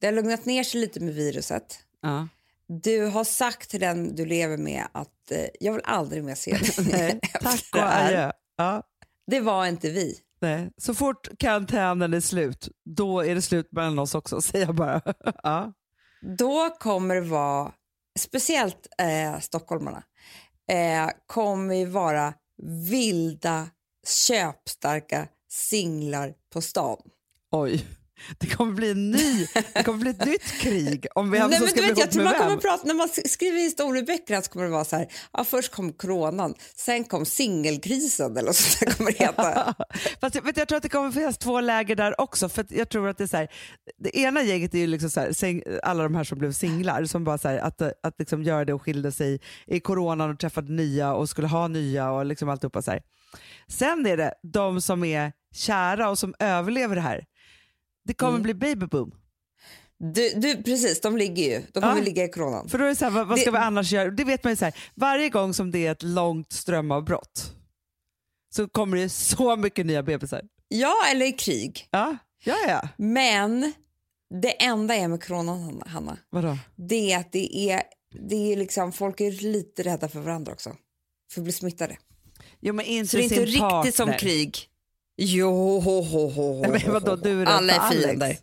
det 0.00 0.06
har 0.06 0.12
lugnat 0.12 0.44
ner 0.46 0.64
sig 0.64 0.80
lite 0.80 1.00
med 1.00 1.14
viruset. 1.14 1.78
ja. 2.02 2.28
Du 2.70 3.06
har 3.06 3.24
sagt 3.24 3.70
till 3.70 3.80
den 3.80 4.14
du 4.14 4.26
lever 4.26 4.56
med 4.56 4.84
att 4.92 5.30
eh, 5.30 5.46
jag 5.60 5.72
vill 5.72 5.82
aldrig 5.84 6.24
mer 6.24 6.34
se 6.34 6.50
dig 6.82 7.20
tack 7.40 7.64
och 7.74 7.94
adjö. 7.96 8.32
Ja. 8.56 8.82
Det 9.26 9.40
var 9.40 9.66
inte 9.66 9.90
vi. 9.90 10.18
Nej. 10.40 10.70
Så 10.76 10.94
fort 10.94 11.28
karantänen 11.38 12.14
är 12.14 12.20
slut, 12.20 12.68
då 12.84 13.20
är 13.20 13.34
det 13.34 13.42
slut 13.42 13.72
mellan 13.72 13.98
oss 13.98 14.14
också, 14.14 14.40
säger 14.42 14.66
jag 14.66 14.74
bara. 14.74 15.02
ja. 15.42 15.72
Då 16.38 16.70
kommer 16.70 17.14
det 17.14 17.20
vara, 17.20 17.72
speciellt 18.18 18.86
eh, 18.98 19.40
stockholmarna, 19.40 20.02
eh, 20.70 21.10
kommer 21.26 21.86
vara 21.86 22.34
vilda, 22.62 23.70
köpstarka 24.06 25.28
singlar 25.48 26.34
på 26.52 26.60
stan. 26.60 26.98
Oj, 27.50 27.86
det 28.38 28.46
kommer 28.46 28.72
bli 28.72 28.90
en 28.90 29.10
ny, 29.10 29.46
det 29.74 29.82
kommer 29.82 29.98
bli 29.98 30.10
ett 30.10 30.26
nytt 30.26 30.60
krig 30.60 31.06
om 31.14 31.30
vem 31.30 31.50
Nej, 31.50 31.58
som 31.58 31.68
ska 31.68 31.80
bli 31.80 31.88
vet, 31.88 31.98
ihop 31.98 32.14
med 32.14 32.24
man 32.24 32.34
kommer 32.34 32.50
vem. 32.50 32.58
prata, 32.58 32.82
när 32.84 32.94
man 32.94 33.08
skriver 33.08 33.58
historieböcker 33.58 34.40
så 34.40 34.50
kommer 34.50 34.66
det 34.66 34.72
vara 34.72 34.84
så 34.84 34.96
här, 34.96 35.06
ja, 35.32 35.44
först 35.44 35.72
kom 35.72 35.92
coronan, 35.92 36.54
sen 36.76 37.04
kom 37.04 37.26
singelkrisen 37.26 38.36
eller 38.36 38.52
så 38.52 38.84
där 38.84 38.92
kommer 38.92 39.12
det 39.12 39.18
heta. 39.18 39.74
Fast 40.20 40.34
jag, 40.34 40.52
jag 40.56 40.68
tror 40.68 40.76
att 40.76 40.82
det 40.82 40.88
kommer 40.88 41.10
finnas 41.10 41.38
två 41.38 41.60
läger 41.60 41.96
där 41.96 42.20
också. 42.20 42.48
För 42.48 42.66
jag 42.68 42.88
tror 42.88 43.08
att 43.08 43.18
det 43.18 43.24
är 43.24 43.28
så 43.28 43.36
här, 43.36 43.48
Det 43.98 44.18
ena 44.18 44.42
gänget 44.42 44.74
är 44.74 44.78
ju 44.78 44.86
liksom 44.86 45.10
så 45.10 45.20
här, 45.20 45.80
alla 45.82 46.02
de 46.02 46.14
här 46.14 46.24
som 46.24 46.38
blev 46.38 46.52
singlar, 46.52 47.04
som 47.04 47.24
bara 47.24 47.38
så 47.38 47.48
här, 47.48 47.58
att, 47.58 47.82
att 47.82 48.14
liksom 48.18 48.42
göra 48.42 48.64
det 48.64 48.72
och 48.74 48.82
skilde 48.82 49.12
sig 49.12 49.40
i 49.66 49.80
coronan 49.80 50.30
och 50.30 50.38
träffade 50.38 50.72
nya 50.72 51.14
och 51.14 51.28
skulle 51.28 51.48
ha 51.48 51.68
nya 51.68 52.10
och 52.10 52.24
liksom 52.26 52.48
alltihopa. 52.48 52.82
Så 52.82 52.90
här. 52.90 53.02
Sen 53.68 54.06
är 54.06 54.16
det 54.16 54.34
de 54.42 54.80
som 54.80 55.04
är 55.04 55.32
kära 55.54 56.10
och 56.10 56.18
som 56.18 56.34
överlever 56.38 56.94
det 56.94 57.02
här. 57.02 57.24
Det 58.08 58.14
kommer 58.14 58.30
Mm. 58.38 58.42
bli 58.42 58.54
babyboom. 58.54 59.12
Du, 60.14 60.30
du, 60.30 60.62
precis, 60.62 61.00
de 61.00 61.16
ligger 61.16 61.42
ju, 61.44 61.62
de 61.72 61.80
kommer 61.80 61.96
Ja. 61.96 62.02
ligga 62.02 62.24
i 62.24 62.28
coronan. 62.28 62.68
För 62.68 62.78
då 62.78 62.84
är 62.84 62.88
det 62.88 62.96
så 62.96 63.04
här, 63.04 63.12
vad, 63.12 63.28
vad 63.28 63.38
ska 63.38 63.50
Det- 63.50 63.58
vi 63.58 63.64
annars 63.64 63.92
göra? 63.92 64.10
Det 64.10 64.24
vet 64.24 64.44
man 64.44 64.52
ju 64.52 64.56
så 64.56 64.64
här, 64.64 64.74
varje 64.94 65.28
gång 65.28 65.54
som 65.54 65.70
det 65.70 65.86
är 65.86 65.92
ett 65.92 66.02
långt 66.02 66.52
strömavbrott 66.52 67.52
så 68.54 68.68
kommer 68.68 68.96
det 68.96 69.08
så 69.08 69.56
mycket 69.56 69.86
nya 69.86 70.02
bebisar. 70.02 70.42
Ja, 70.68 70.94
eller 71.10 71.26
i 71.26 71.32
krig. 71.32 71.88
Ja, 71.90 72.16
ja, 72.44 72.56
ja. 72.68 72.88
Men 72.96 73.72
det 74.42 74.62
enda 74.64 74.94
är 74.96 75.08
med 75.08 75.22
coronan, 75.24 75.82
Hanna- 75.86 76.18
Vadå? 76.30 76.58
det 76.76 77.12
är 77.12 77.18
att 77.18 77.32
det 77.32 77.70
är, 77.70 77.82
det 78.28 78.52
är 78.52 78.56
liksom, 78.56 78.92
folk 78.92 79.20
är 79.20 79.30
lite 79.32 79.82
rädda 79.82 80.08
för 80.08 80.20
varandra 80.20 80.52
också. 80.52 80.76
För 81.32 81.40
att 81.40 81.44
bli 81.44 81.52
smittade. 81.52 81.96
Jo, 82.60 82.74
men 82.74 82.86
inte 82.86 83.08
Så 83.10 83.16
det 83.16 83.22
är 83.22 83.24
inte 83.24 83.34
sin 83.34 83.44
riktigt 83.44 83.60
partner. 83.60 83.92
som 83.92 84.12
krig. 84.12 84.67
Jo, 85.20 85.80
ho, 85.80 86.00
ho, 86.02 86.28
ho, 86.28 86.60
Nej, 86.66 86.82
men 86.84 86.92
vadå, 86.92 87.16
du 87.16 87.42
är 87.42 87.46
Alla 87.46 87.72
är 87.72 87.90
fiender. 87.90 88.36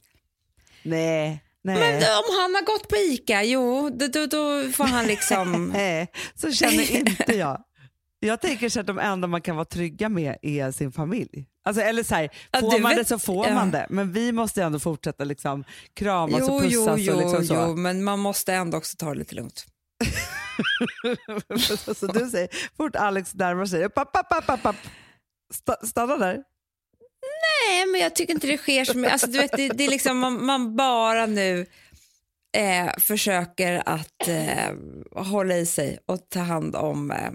Nej. 0.83 1.41
Nej. 1.63 1.77
Men 1.79 1.95
om 1.95 2.23
han 2.41 2.55
har 2.55 2.65
gått 2.65 2.87
på 2.89 2.95
Ica, 2.95 3.43
jo, 3.43 3.89
då, 3.89 4.07
då, 4.07 4.25
då 4.25 4.71
får 4.71 4.83
han 4.83 5.05
liksom... 5.07 5.69
Nej, 5.73 6.11
så 6.35 6.51
känner 6.51 6.91
inte 6.95 7.35
jag. 7.37 7.63
Jag 8.19 8.41
tänker 8.41 8.69
så 8.69 8.79
att 8.79 8.87
de 8.87 8.99
enda 8.99 9.27
man 9.27 9.41
kan 9.41 9.55
vara 9.55 9.65
trygga 9.65 10.09
med 10.09 10.37
är 10.41 10.71
sin 10.71 10.91
familj. 10.91 11.45
Alltså, 11.65 11.81
eller 11.81 12.03
så 12.03 12.15
här, 12.15 12.29
Ja, 12.51 12.59
får 12.59 12.71
du 12.71 12.79
man 12.79 12.89
vet- 12.89 12.97
det 12.99 13.05
så 13.05 13.19
får 13.19 13.47
ja. 13.47 13.53
man 13.53 13.71
det. 13.71 13.87
Men 13.89 14.11
vi 14.11 14.31
måste 14.31 14.63
ändå 14.63 14.79
fortsätta 14.79 15.23
liksom 15.23 15.63
kramas 15.93 16.39
jo, 16.39 16.55
och 16.55 16.61
pussas. 16.61 16.99
jo, 16.99 17.13
och 17.13 17.21
liksom 17.21 17.45
så. 17.45 17.53
jo, 17.67 17.75
men 17.75 18.03
man 18.03 18.19
måste 18.19 18.53
ändå 18.53 18.77
också 18.77 18.97
ta 18.97 19.09
det 19.13 19.19
lite 19.19 19.35
lugnt. 19.35 19.65
så 21.95 22.07
du 22.07 22.29
säger, 22.29 22.49
fort 22.77 22.95
Alex 22.95 23.33
närmar 23.33 23.65
sig, 23.65 23.89
papp, 23.89 24.11
papp, 24.13 24.29
papp, 24.29 24.45
papp, 24.47 24.63
papp. 24.63 24.75
Sta- 25.53 25.85
stanna 25.85 26.17
där. 26.17 26.37
Nej, 27.41 27.85
men 27.85 28.01
jag 28.01 28.15
tycker 28.15 28.33
inte 28.33 28.47
det 28.47 28.57
sker 28.57 28.85
så 28.85 28.97
mycket. 28.97 29.13
Alltså, 29.13 29.27
du 29.27 29.37
vet, 29.37 29.51
det, 29.51 29.67
det 29.67 29.85
är 29.85 29.89
liksom 29.89 30.17
man, 30.17 30.45
man 30.45 30.75
bara 30.75 31.25
nu 31.25 31.65
eh, 32.57 32.97
försöker 32.97 33.83
att 33.85 34.27
eh, 34.27 35.23
hålla 35.23 35.57
i 35.57 35.65
sig 35.65 35.99
och 36.05 36.29
ta 36.29 36.39
hand 36.39 36.75
om 36.75 37.11
eh, 37.11 37.31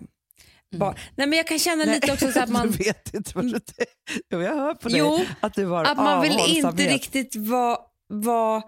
barn. 0.77 0.95
Nej, 1.15 1.27
men 1.27 1.37
jag 1.37 1.47
kan 1.47 1.59
känna 1.59 1.85
lite 1.85 2.13
också 2.13 2.33
så 2.33 2.41
att 2.41 2.49
man... 2.51 2.71
Du 2.71 2.85
vet 2.85 3.15
inte 3.15 3.31
vad 3.35 3.45
du 3.45 4.43
jag 4.43 4.57
hör 4.57 4.75
på 4.75 4.89
dig 4.89 4.99
Jo, 4.99 5.25
att 5.41 5.55
du 5.55 5.67
har 5.67 5.85
att 5.85 5.97
man 5.97 6.23
vill 6.23 6.39
inte 6.47 6.89
riktigt 6.89 7.37
vara... 7.37 7.79
vara 8.09 8.63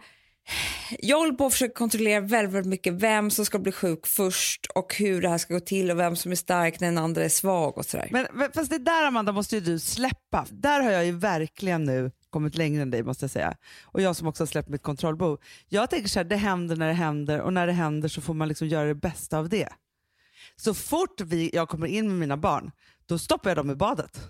jag 0.98 1.18
håller 1.18 1.32
på 1.32 1.46
att 1.46 1.52
försöka 1.52 1.74
kontrollera 1.74 2.20
väldigt, 2.20 2.54
väldigt 2.54 2.70
mycket 2.70 2.92
vem 2.92 3.30
som 3.30 3.44
ska 3.46 3.58
bli 3.58 3.72
sjuk 3.72 4.06
först 4.06 4.66
och 4.66 4.94
hur 4.94 5.22
det 5.22 5.28
här 5.28 5.38
ska 5.38 5.54
gå 5.54 5.60
till 5.60 5.90
och 5.90 5.98
vem 5.98 6.16
som 6.16 6.32
är 6.32 6.36
stark 6.36 6.80
när 6.80 6.88
den 6.88 6.98
andra 6.98 7.24
är 7.24 7.28
svag 7.28 7.78
och 7.78 7.86
sådär. 7.86 8.08
Men, 8.10 8.26
men 8.32 8.52
fast 8.52 8.70
det 8.70 8.78
där 8.78 9.06
Amanda 9.06 9.32
måste 9.32 9.54
ju 9.54 9.60
du 9.60 9.78
släppa. 9.78 10.46
Där 10.50 10.80
har 10.80 10.90
jag 10.90 11.04
ju 11.04 11.12
verkligen 11.12 11.84
nu 11.84 12.10
kommit 12.30 12.56
längre 12.56 12.82
än 12.82 12.90
dig 12.90 13.02
måste 13.02 13.24
jag 13.24 13.30
säga. 13.30 13.56
Och 13.82 14.00
jag 14.00 14.16
som 14.16 14.28
också 14.28 14.42
har 14.42 14.46
släppt 14.46 14.68
mitt 14.68 14.82
kontrollbehov. 14.82 15.40
Jag 15.68 15.90
tänker 15.90 16.08
så 16.08 16.18
här, 16.18 16.24
det 16.24 16.36
händer 16.36 16.76
när 16.76 16.88
det 16.88 16.94
händer 16.94 17.40
och 17.40 17.52
när 17.52 17.66
det 17.66 17.72
händer 17.72 18.08
så 18.08 18.20
får 18.20 18.34
man 18.34 18.48
liksom 18.48 18.68
göra 18.68 18.88
det 18.88 18.94
bästa 18.94 19.38
av 19.38 19.48
det. 19.48 19.68
Så 20.56 20.74
fort 20.74 21.20
vi, 21.20 21.50
jag 21.54 21.68
kommer 21.68 21.86
in 21.86 22.08
med 22.08 22.18
mina 22.18 22.36
barn, 22.36 22.70
då 23.06 23.18
stoppar 23.18 23.50
jag 23.50 23.56
dem 23.56 23.70
i 23.70 23.74
badet. 23.74 24.20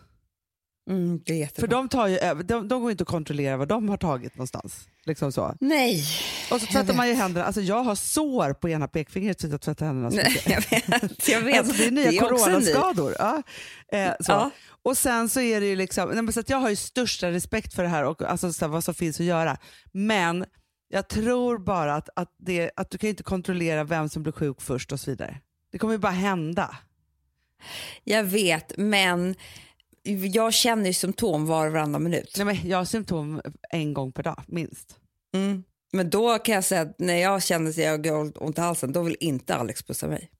Mm, 0.90 1.20
det 1.24 1.32
är 1.32 1.36
jättebra. 1.36 1.60
För 1.60 1.76
de, 1.76 1.88
tar 1.88 2.06
ju, 2.06 2.42
de, 2.42 2.68
de 2.68 2.82
går 2.82 2.90
inte 2.90 3.02
att 3.02 3.08
kontrollera 3.08 3.56
vad 3.56 3.68
de 3.68 3.88
har 3.88 3.96
tagit 3.96 4.36
någonstans. 4.36 4.88
Liksom 5.04 5.32
så. 5.32 5.54
Nej, 5.60 6.04
Och 6.50 6.60
så 6.60 6.66
tvättar 6.66 6.94
man 6.94 7.08
ju 7.08 7.14
händerna. 7.14 7.46
Alltså 7.46 7.60
jag 7.60 7.82
har 7.82 7.94
sår 7.94 8.52
på 8.52 8.68
ena 8.68 8.88
pekfingret 8.88 9.40
för 9.40 9.48
att 9.48 9.52
jag 9.52 9.60
tvättar 9.60 9.86
händerna 9.86 10.10
så 10.10 10.16
Nej 10.16 10.32
mycket. 10.32 10.50
jag 10.50 10.60
vet. 11.00 11.28
Jag 11.28 11.40
vet. 11.44 11.58
Alltså 11.58 11.74
det 11.76 11.86
är 11.86 11.90
nya 11.90 12.04
en 12.08 12.10
ny. 12.14 12.18
coronaskador. 12.18 13.16
Ja. 13.18 13.42
Eh, 13.92 14.12
så. 14.20 14.32
Ja. 14.32 14.50
Och 14.82 14.96
sen 14.98 15.28
så 15.28 15.40
är 15.40 15.60
det 15.60 15.66
ju 15.66 15.76
liksom, 15.76 16.08
nej, 16.08 16.22
men 16.22 16.32
så 16.32 16.42
jag 16.46 16.56
har 16.56 16.70
ju 16.70 16.76
största 16.76 17.30
respekt 17.30 17.74
för 17.74 17.82
det 17.82 17.88
här 17.88 18.04
och 18.04 18.22
alltså, 18.22 18.52
så 18.52 18.64
här, 18.64 18.70
vad 18.70 18.84
som 18.84 18.94
finns 18.94 19.20
att 19.20 19.26
göra. 19.26 19.56
Men 19.92 20.44
jag 20.88 21.08
tror 21.08 21.58
bara 21.58 21.94
att, 21.94 22.08
att, 22.16 22.34
det, 22.38 22.70
att 22.76 22.90
du 22.90 22.98
kan 22.98 23.10
inte 23.10 23.22
kontrollera 23.22 23.84
vem 23.84 24.08
som 24.08 24.22
blir 24.22 24.32
sjuk 24.32 24.60
först 24.60 24.92
och 24.92 25.00
så 25.00 25.10
vidare. 25.10 25.40
Det 25.72 25.78
kommer 25.78 25.94
ju 25.94 25.98
bara 25.98 26.12
hända. 26.12 26.76
Jag 28.04 28.24
vet, 28.24 28.72
men 28.76 29.34
jag 30.04 30.54
känner 30.54 30.86
ju 30.86 30.92
symptom 30.92 31.46
var 31.46 31.66
och 31.66 31.72
varannan 31.72 32.02
minut. 32.02 32.34
Nej, 32.36 32.46
men 32.46 32.68
jag 32.68 32.78
har 32.78 32.84
symptom 32.84 33.42
en 33.70 33.94
gång 33.94 34.12
per 34.12 34.22
dag, 34.22 34.42
minst. 34.46 34.96
Mm. 35.34 35.64
Men 35.92 36.10
då 36.10 36.38
kan 36.38 36.54
jag 36.54 36.64
säga 36.64 36.80
att 36.80 36.98
när 36.98 37.16
jag 37.16 37.42
känner 37.42 37.70
att 37.70 37.76
jag 37.76 38.06
har 38.12 38.42
ont 38.42 38.58
i 38.58 38.60
halsen, 38.60 38.92
då 38.92 39.02
vill 39.02 39.16
inte 39.20 39.54
Alex 39.54 39.82
pussa 39.82 40.08
mig. 40.08 40.30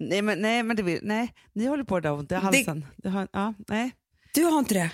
Nej 0.00 0.22
men, 0.22 0.42
nej, 0.42 0.62
men 0.62 0.76
det 0.76 0.82
vill, 0.82 1.00
nej, 1.02 1.34
ni 1.52 1.66
håller 1.66 1.84
på 1.84 2.00
där 2.00 2.12
ont 2.12 2.32
i 2.32 2.34
halsen. 2.34 2.86
Det... 2.96 3.08
har, 3.08 3.28
ja, 3.32 3.54
nej. 3.68 3.90
Du 4.34 4.44
har 4.44 4.58
inte 4.58 4.74
det? 4.74 4.90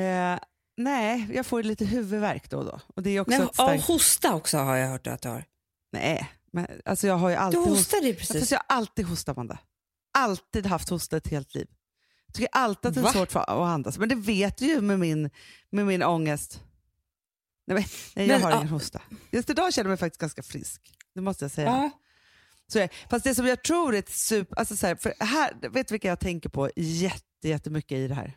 Eh, 0.00 0.38
nej, 0.76 1.28
jag 1.34 1.46
får 1.46 1.62
lite 1.62 1.84
huvudvärk 1.84 2.50
då 2.50 2.58
och 2.58 2.64
då. 2.64 2.80
Och 2.96 3.02
det 3.02 3.10
är 3.10 3.20
också 3.20 3.38
Nej, 3.38 3.48
starkt... 3.52 3.84
hosta 3.84 4.34
också 4.34 4.58
har 4.58 4.76
jag 4.76 4.88
hört 4.88 5.06
att 5.06 5.22
du 5.22 5.28
har. 5.28 5.44
Nej, 5.92 6.30
men 6.52 6.66
alltså 6.84 7.06
jag 7.06 7.14
har 7.14 7.28
ju 7.28 7.34
Du 7.34 7.40
alltid 7.40 7.60
host... 7.60 7.94
ju 8.02 8.14
Fast 8.14 8.32
precis. 8.32 8.52
jag 8.52 8.58
har 8.58 8.76
alltid 8.76 9.06
hostat 9.06 9.36
Amanda. 9.36 9.58
Alltid 10.18 10.66
haft 10.66 10.88
hosta 10.88 11.16
ett 11.16 11.28
helt 11.28 11.54
liv. 11.54 11.66
Jag 12.30 12.34
tycker 12.34 12.48
alltid 12.52 12.88
att 12.88 12.94
det 12.94 13.00
är 13.00 13.02
Va? 13.02 13.12
svårt 13.12 13.32
för 13.32 13.40
att 13.40 13.48
andas. 13.48 13.98
Men 13.98 14.08
det 14.08 14.14
vet 14.14 14.56
du 14.56 14.66
ju 14.66 14.80
med 14.80 14.98
min, 14.98 15.30
med 15.70 15.86
min 15.86 16.02
ångest. 16.02 16.62
Nej, 17.66 17.74
men, 17.74 17.84
nej 18.16 18.26
jag 18.28 18.34
Men, 18.34 18.42
har 18.42 18.50
ja. 18.50 18.56
ingen 18.56 18.68
hosta. 18.68 19.02
Just 19.30 19.50
idag 19.50 19.74
känner 19.74 19.84
jag 19.84 19.90
mig 19.90 19.98
faktiskt 19.98 20.20
ganska 20.20 20.42
frisk. 20.42 20.80
Det 21.14 21.20
måste 21.20 21.44
jag 21.44 21.52
säga. 21.52 21.68
Ja. 21.68 21.90
Så 22.72 22.88
fast 23.10 23.24
det 23.24 23.34
som 23.34 23.46
jag 23.46 23.64
tror 23.64 23.94
är 23.94 23.98
ett 23.98 24.08
super... 24.08 24.58
Alltså 24.58 24.76
så 24.76 24.86
här, 24.86 24.96
för 24.96 25.14
här, 25.20 25.68
vet 25.70 25.88
du 25.88 25.92
vilka 25.94 26.08
jag 26.08 26.20
tänker 26.20 26.48
på 26.48 26.70
jätte, 26.76 27.48
jättemycket 27.48 27.98
i 27.98 28.08
det 28.08 28.14
här? 28.14 28.36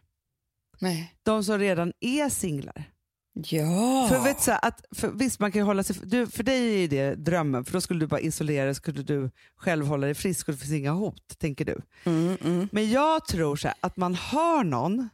Nej. 0.79 1.15
De 1.23 1.43
som 1.43 1.60
redan 1.60 1.93
är 1.99 2.29
singlar. 2.29 2.92
Ja. 3.34 4.08
För, 4.10 4.24
vet 4.24 4.41
så 4.41 4.52
att, 4.52 4.86
för, 4.96 5.08
visst, 5.08 5.39
man 5.39 5.52
kan 5.52 5.62
hålla 5.62 5.84
sig, 5.84 5.96
du, 6.04 6.28
för 6.28 6.43
dig 6.43 6.84
är 6.84 6.88
det 6.88 7.15
drömmen, 7.15 7.65
för 7.65 7.74
då 7.74 7.82
skulle 7.82 8.00
du 8.00 8.08
bara 8.08 8.19
isolera 8.19 8.65
dig, 8.65 8.76
skulle 8.76 9.04
du 9.04 9.30
själv 9.56 9.86
hålla 9.86 10.06
dig 10.06 10.15
frisk 10.15 10.48
och 10.48 10.54
det 10.54 10.60
finns 10.60 10.74
inga 10.74 10.91
hot, 10.91 11.39
tänker 11.39 11.65
du. 11.65 11.82
Mm, 12.04 12.38
mm. 12.43 12.69
Men 12.72 12.89
jag 12.91 13.26
tror 13.26 13.56
så 13.56 13.67
här, 13.67 13.78
att 13.80 13.98
man 13.98 14.15
har 14.15 14.63
någon 14.63 15.10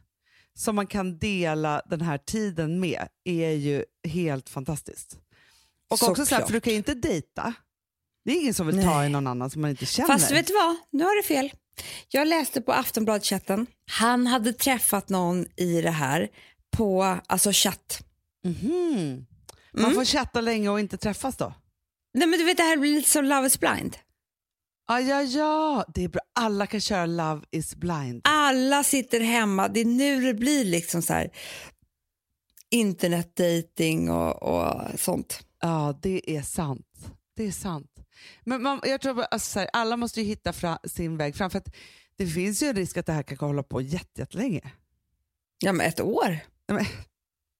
som 0.54 0.76
man 0.76 0.86
kan 0.86 1.18
dela 1.18 1.82
den 1.86 2.00
här 2.00 2.18
tiden 2.18 2.80
med 2.80 3.08
är 3.24 3.50
ju 3.50 3.84
helt 4.08 4.48
fantastiskt. 4.48 5.18
Och 5.90 6.08
också 6.08 6.26
så 6.26 6.34
här, 6.34 6.46
för 6.46 6.52
du 6.52 6.60
kan 6.60 6.72
ju 6.72 6.76
inte 6.76 6.94
dejta. 6.94 7.54
Det 8.24 8.32
är 8.32 8.40
ingen 8.40 8.54
som 8.54 8.66
vill 8.66 8.82
ta 8.82 8.98
Nej. 8.98 9.06
i 9.06 9.08
någon 9.08 9.26
annan 9.26 9.50
som 9.50 9.62
man 9.62 9.70
inte 9.70 9.86
känner. 9.86 10.08
Fast 10.08 10.30
vet 10.30 10.46
du 10.46 10.52
vad? 10.52 10.76
Nu 10.90 11.04
har 11.04 11.16
du 11.16 11.22
fel. 11.22 11.52
Jag 12.08 12.28
läste 12.28 12.60
på 12.60 12.72
Aftonbladet-chatten. 12.72 13.66
Han 13.90 14.26
hade 14.26 14.52
träffat 14.52 15.08
någon 15.08 15.46
i 15.56 15.82
det 15.82 15.90
här 15.90 16.28
på 16.70 17.18
alltså 17.26 17.50
chatt. 17.52 18.02
Mhm. 18.44 19.26
Man 19.72 19.84
Mm. 19.84 19.94
får 19.94 20.04
chatta 20.04 20.40
länge 20.40 20.68
och 20.68 20.80
inte 20.80 20.96
träffas 20.96 21.36
då? 21.36 21.54
Nej 22.14 22.28
men 22.28 22.38
du 22.38 22.44
vet 22.44 22.56
det 22.56 22.62
här 22.62 22.76
blir 22.76 22.94
lite 22.94 23.10
som 23.10 23.24
Love 23.24 23.46
is 23.46 23.60
blind. 23.60 23.96
Ja, 24.88 25.00
ja, 25.00 25.22
ja. 25.22 25.84
Det 25.94 26.04
är 26.04 26.08
bra. 26.08 26.20
Alla 26.34 26.66
kan 26.66 26.80
köra 26.80 27.06
Love 27.06 27.42
is 27.50 27.74
blind. 27.76 28.20
Alla 28.24 28.84
sitter 28.84 29.20
hemma. 29.20 29.68
Det 29.68 29.80
är 29.80 29.84
nu 29.84 30.20
det 30.20 30.34
blir 30.34 30.64
liksom 30.64 31.02
så 31.02 31.12
här 31.12 31.30
internetdating 32.70 34.10
och, 34.10 34.42
och 34.42 35.00
sånt. 35.00 35.46
Ja, 35.60 35.98
det 36.02 36.36
är 36.36 36.42
sant. 36.42 36.86
Det 37.36 37.46
är 37.46 37.52
sant. 37.52 37.90
Men 38.44 38.62
man, 38.62 38.80
jag 38.84 39.00
tror 39.00 39.22
alltså, 39.30 39.50
så 39.52 39.58
här, 39.58 39.70
alla 39.72 39.96
måste 39.96 40.20
ju 40.20 40.26
hitta 40.26 40.52
fra, 40.52 40.78
sin 40.84 41.16
väg 41.16 41.36
fram. 41.36 41.50
För 41.50 41.58
att 41.58 41.74
det 42.16 42.26
finns 42.26 42.62
ju 42.62 42.66
en 42.66 42.76
risk 42.76 42.96
att 42.96 43.06
det 43.06 43.12
här 43.12 43.22
kan 43.22 43.38
hålla 43.38 43.62
på 43.62 43.80
jätte- 43.80 44.20
jättelänge. 44.20 44.72
Ja 45.58 45.72
men 45.72 45.86
ett 45.86 46.00
år. 46.00 46.38
Men 46.68 46.86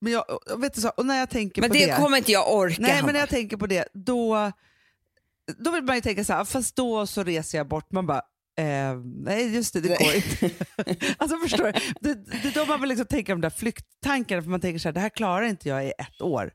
jag, 0.01 0.25
och 0.31 0.63
vet 0.63 0.75
du 0.75 0.81
så, 0.81 0.89
och 0.89 1.07
när 1.07 1.19
jag 1.19 1.31
tänker 1.31 1.61
Men 1.61 1.71
på 1.71 1.77
det, 1.77 1.87
det, 1.87 1.97
kommer 1.97 2.17
inte 2.17 2.33
jag 2.33 2.55
orka. 2.55 2.77
nej, 2.79 3.03
men 3.03 3.13
när 3.13 3.21
jag 3.21 3.29
tänker 3.29 3.57
på 3.57 3.67
det, 3.67 3.89
då, 3.95 4.53
då 5.59 5.71
vill 5.71 5.83
man 5.83 5.97
ju 5.97 6.03
tänka 6.03 6.25
så 6.25 6.33
här, 6.33 6.45
fast 6.45 6.77
då 6.77 7.07
så 7.07 7.23
reser 7.23 7.59
jag 7.59 7.69
bort. 7.69 7.93
Man 7.93 8.07
bara, 8.07 8.23
eh, 8.59 8.97
nej 9.25 9.55
just 9.55 9.75
det, 9.75 9.81
det 9.81 9.89
går 9.89 10.15
inte. 10.15 10.51
alltså 11.19 11.37
förstår 11.37 11.65
du? 11.65 11.73
Det, 12.01 12.15
det 12.15 12.49
är 12.49 12.55
då 12.55 12.67
man 12.67 12.81
vill 12.81 12.89
liksom 12.89 13.07
tänka 13.07 13.33
de 13.33 13.41
där 13.41 13.51
flyktankarna, 13.51 14.43
för 14.43 14.51
man 14.51 14.61
tänker 14.61 14.79
så 14.79 14.89
här, 14.89 14.93
det 14.93 15.01
här 15.01 15.09
klarar 15.09 15.47
inte 15.47 15.69
jag 15.69 15.87
i 15.87 15.93
ett 15.99 16.21
år. 16.21 16.53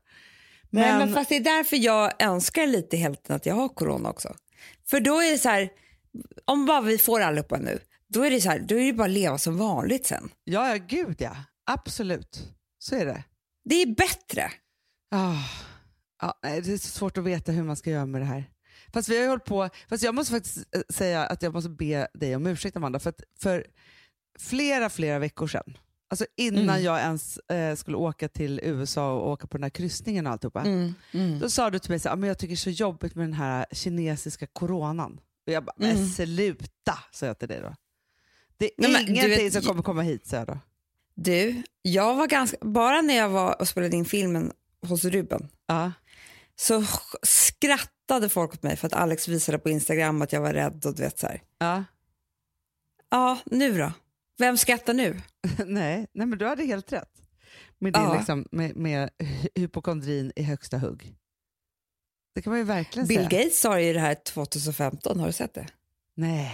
Men, 0.70 0.82
Nej, 0.82 1.06
men 1.06 1.14
fast 1.14 1.28
det 1.28 1.36
är 1.36 1.40
därför 1.40 1.76
jag 1.76 2.22
önskar 2.22 2.66
lite 2.66 2.96
hälften 2.96 3.36
att 3.36 3.46
jag 3.46 3.54
har 3.54 3.68
corona 3.68 4.10
också. 4.10 4.34
För 4.90 5.00
då 5.00 5.20
är 5.22 5.30
det 5.30 5.38
så 5.38 5.48
här, 5.48 5.68
om 6.44 6.66
bara 6.66 6.80
vi 6.80 6.98
får 6.98 7.20
allihopa 7.20 7.56
nu, 7.56 7.78
då 8.08 8.22
är 8.22 8.30
det 8.30 8.40
så 8.40 8.48
här, 8.48 8.58
då 8.58 8.74
är 8.78 8.86
det 8.86 8.92
bara 8.92 9.04
att 9.04 9.10
leva 9.10 9.38
som 9.38 9.58
vanligt 9.58 10.06
sen. 10.06 10.30
ja, 10.44 10.68
ja, 10.68 10.76
gud 10.88 11.16
ja. 11.18 11.36
Absolut. 11.64 12.38
Så 12.78 12.96
är 12.96 13.06
det. 13.06 13.24
Det 13.68 13.82
är 13.82 13.86
bättre. 13.86 14.50
Ah, 15.10 15.42
ja, 16.22 16.38
det 16.42 16.48
är 16.48 16.62
så 16.78 16.88
svårt 16.88 17.18
att 17.18 17.24
veta 17.24 17.52
hur 17.52 17.62
man 17.62 17.76
ska 17.76 17.90
göra 17.90 18.06
med 18.06 18.20
det 18.20 18.24
här. 18.24 18.44
Fast 18.92 19.08
vi 19.08 19.20
har 19.22 19.28
hållit 19.28 19.44
på, 19.44 19.68
fast 19.88 20.02
jag 20.02 20.14
måste 20.14 20.32
faktiskt 20.32 20.56
eh, 20.76 20.82
säga 20.88 21.26
att 21.26 21.42
jag 21.42 21.52
måste 21.52 21.70
be 21.70 22.08
dig 22.14 22.36
om 22.36 22.46
ursäkt 22.46 22.76
Amanda, 22.76 22.98
för, 22.98 23.10
att 23.10 23.20
för 23.40 23.66
flera, 24.38 24.90
flera 24.90 25.18
veckor 25.18 25.46
sedan, 25.46 25.78
alltså 26.10 26.26
innan 26.36 26.62
Mm. 26.68 26.82
jag 26.84 27.00
ens 27.00 27.38
eh, 27.38 27.74
skulle 27.76 27.96
åka 27.96 28.28
till 28.28 28.60
USA 28.62 29.12
och 29.12 29.30
åka 29.30 29.46
på 29.46 29.56
den 29.56 29.62
här 29.62 29.70
kryssningen 29.70 30.26
och 30.26 30.32
alltihopa, 30.32 30.60
Mm. 30.60 30.94
då 31.40 31.50
sa 31.50 31.70
du 31.70 31.78
till 31.78 31.90
mig 31.90 32.00
så 32.00 32.08
här, 32.08 32.12
"Ah, 32.12 32.16
men 32.16 32.28
jag 32.28 32.38
tycker 32.38 32.50
det 32.50 32.54
är 32.54 32.56
så 32.56 32.70
jobbigt 32.70 33.14
med 33.14 33.24
den 33.24 33.32
här 33.32 33.66
kinesiska 33.72 34.46
coronan. 34.46 35.20
Och 35.46 35.52
jag 35.52 35.64
bara, 35.64 35.74
men 35.76 35.90
Mm. 35.96 36.08
sluta, 36.08 36.98
sa 37.12 37.26
jag 37.26 37.38
till 37.38 37.48
dig 37.48 37.60
då. 37.60 37.74
Det 38.56 38.64
är 38.66 38.70
Nej, 38.78 39.06
ingenting 39.08 39.28
vet- 39.44 39.52
som 39.52 39.62
kommer 39.62 39.82
komma 39.82 40.02
hit, 40.02 40.26
sa 40.26 40.36
jag 40.36 40.46
då. 40.46 40.58
Du, 41.16 41.62
jag 41.82 42.14
var 42.14 42.26
ganska, 42.26 42.56
bara 42.60 43.00
när 43.02 43.14
jag 43.16 43.28
var 43.28 43.60
och 43.60 43.68
spelade 43.68 43.96
in 43.96 44.04
filmen 44.04 44.52
hos 44.86 45.04
Ruben 45.04 45.48
Ja. 45.66 45.92
så 46.56 46.84
skrattade 47.22 48.28
folk 48.28 48.52
åt 48.54 48.62
mig 48.62 48.76
för 48.76 48.86
att 48.86 48.92
Alex 48.92 49.28
visade 49.28 49.58
på 49.58 49.68
Instagram 49.70 50.22
att 50.22 50.32
jag 50.32 50.40
var 50.40 50.52
rädd 50.52 50.86
och 50.86 50.94
du 50.94 51.02
vet 51.02 51.18
så 51.18 51.26
här. 51.26 51.42
Ja. 51.58 51.84
Ja, 53.10 53.38
nu 53.46 53.78
då? 53.78 53.92
Vem 54.38 54.56
skrattar 54.56 54.94
nu? 54.94 55.20
nej, 55.66 56.06
nej, 56.12 56.26
men 56.26 56.38
du 56.38 56.46
hade 56.46 56.64
helt 56.64 56.92
rätt. 56.92 57.12
Med, 57.78 57.92
din, 57.92 58.02
Ja. 58.02 58.16
liksom, 58.16 58.46
med, 58.52 58.76
med 58.76 59.10
hy- 59.18 59.48
hypokondrin 59.54 60.32
i 60.36 60.42
högsta 60.42 60.78
hugg. 60.78 61.14
Det 62.34 62.42
kan 62.42 62.50
man 62.50 62.58
ju 62.58 62.64
verkligen 62.64 63.08
Bill 63.08 63.16
säga. 63.16 63.28
Gates 63.28 63.60
sa 63.60 63.80
ju 63.80 63.92
det 63.92 64.00
här 64.00 64.14
2015, 64.14 65.20
har 65.20 65.26
du 65.26 65.32
sett 65.32 65.54
det? 65.54 65.66
Nej. 66.14 66.52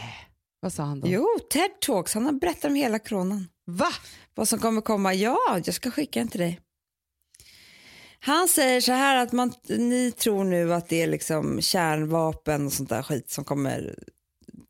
Vad 0.61 0.73
sa 0.73 0.83
han 0.83 1.01
då? 1.01 1.09
Jo, 1.09 1.27
TED 1.51 1.71
Talks. 1.81 2.15
Han 2.15 2.25
har 2.25 2.33
berättat 2.33 2.65
om 2.65 2.75
hela 2.75 2.99
coronan. 2.99 3.49
Va? 3.67 3.89
Vad 4.35 4.49
som 4.49 4.59
kommer 4.59 4.81
komma. 4.81 5.15
Ja, 5.15 5.39
jag 5.65 5.75
ska 5.75 5.91
skicka 5.91 6.21
den 6.21 6.29
till 6.29 6.41
dig. 6.41 6.61
Han 8.21 8.49
säger 8.49 8.81
så 8.81 8.93
här 8.93 9.17
att 9.17 9.33
man, 9.33 9.53
ni 9.69 10.13
tror 10.13 10.45
nu 10.45 10.75
att 10.75 10.89
det 10.89 11.03
är 11.03 11.07
liksom 11.07 11.61
kärnvapen 11.61 12.67
och 12.67 12.73
sånt 12.73 12.89
där 12.89 13.03
skit 13.03 13.31
som 13.31 13.45
kommer 13.45 13.95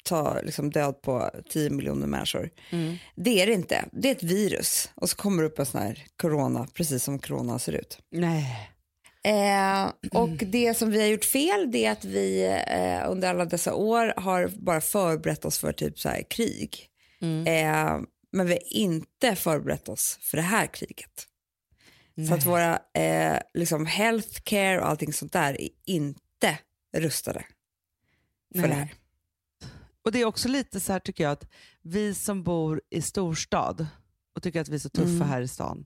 ta 0.04 0.40
liksom 0.40 0.70
död 0.70 1.02
på 1.02 1.30
10 1.48 1.70
miljoner 1.70 2.06
människor. 2.06 2.50
Mm. 2.70 2.96
Det 3.16 3.42
är 3.42 3.46
det 3.46 3.52
inte. 3.52 3.84
Det 3.92 4.08
är 4.08 4.12
ett 4.12 4.22
virus 4.22 4.90
och 4.94 5.10
så 5.10 5.16
kommer 5.16 5.42
det 5.42 5.48
upp 5.48 5.58
en 5.58 5.66
sån 5.66 5.82
här 5.82 6.04
corona, 6.16 6.66
precis 6.74 7.04
som 7.04 7.18
corona 7.18 7.58
ser 7.58 7.72
ut. 7.72 7.98
Nej. 8.10 8.68
Eh, 9.24 9.92
och 10.20 10.28
det 10.28 10.74
som 10.74 10.90
vi 10.90 11.00
har 11.00 11.06
gjort 11.06 11.24
fel 11.24 11.70
det 11.70 11.84
är 11.84 11.92
att 11.92 12.04
vi 12.04 12.44
eh, 12.68 13.10
under 13.10 13.30
alla 13.30 13.44
dessa 13.44 13.74
år 13.74 14.14
har 14.16 14.48
bara 14.48 14.80
förberett 14.80 15.44
oss 15.44 15.58
för 15.58 15.72
typ 15.72 15.98
så 15.98 16.08
här 16.08 16.22
krig. 16.30 16.88
Mm. 17.20 17.46
Eh, 17.46 18.06
men 18.32 18.46
vi 18.46 18.52
har 18.52 18.72
inte 18.72 19.36
förberett 19.36 19.88
oss 19.88 20.18
för 20.22 20.36
det 20.36 20.42
här 20.42 20.66
kriget. 20.66 21.28
Så 22.28 22.34
att 22.34 22.46
våra 22.46 22.78
eh, 22.94 23.38
liksom 23.54 23.86
healthcare 23.86 24.80
och 24.80 24.88
allting 24.88 25.12
sånt 25.12 25.32
där 25.32 25.60
är 25.60 25.68
inte 25.86 26.58
rustade 26.96 27.44
för 28.54 28.60
Nej. 28.60 28.68
det 28.68 28.74
här. 28.74 28.94
Och 30.04 30.12
det 30.12 30.20
är 30.20 30.24
också 30.24 30.48
lite 30.48 30.80
så 30.80 30.92
här 30.92 31.00
tycker 31.00 31.24
jag 31.24 31.32
att 31.32 31.46
vi 31.82 32.14
som 32.14 32.42
bor 32.42 32.80
i 32.90 33.02
storstad 33.02 33.86
och 34.36 34.42
tycker 34.42 34.60
att 34.60 34.68
vi 34.68 34.74
är 34.74 34.78
så 34.78 34.88
tuffa 34.88 35.08
Mm. 35.10 35.28
här 35.28 35.40
i 35.42 35.48
stan. 35.48 35.84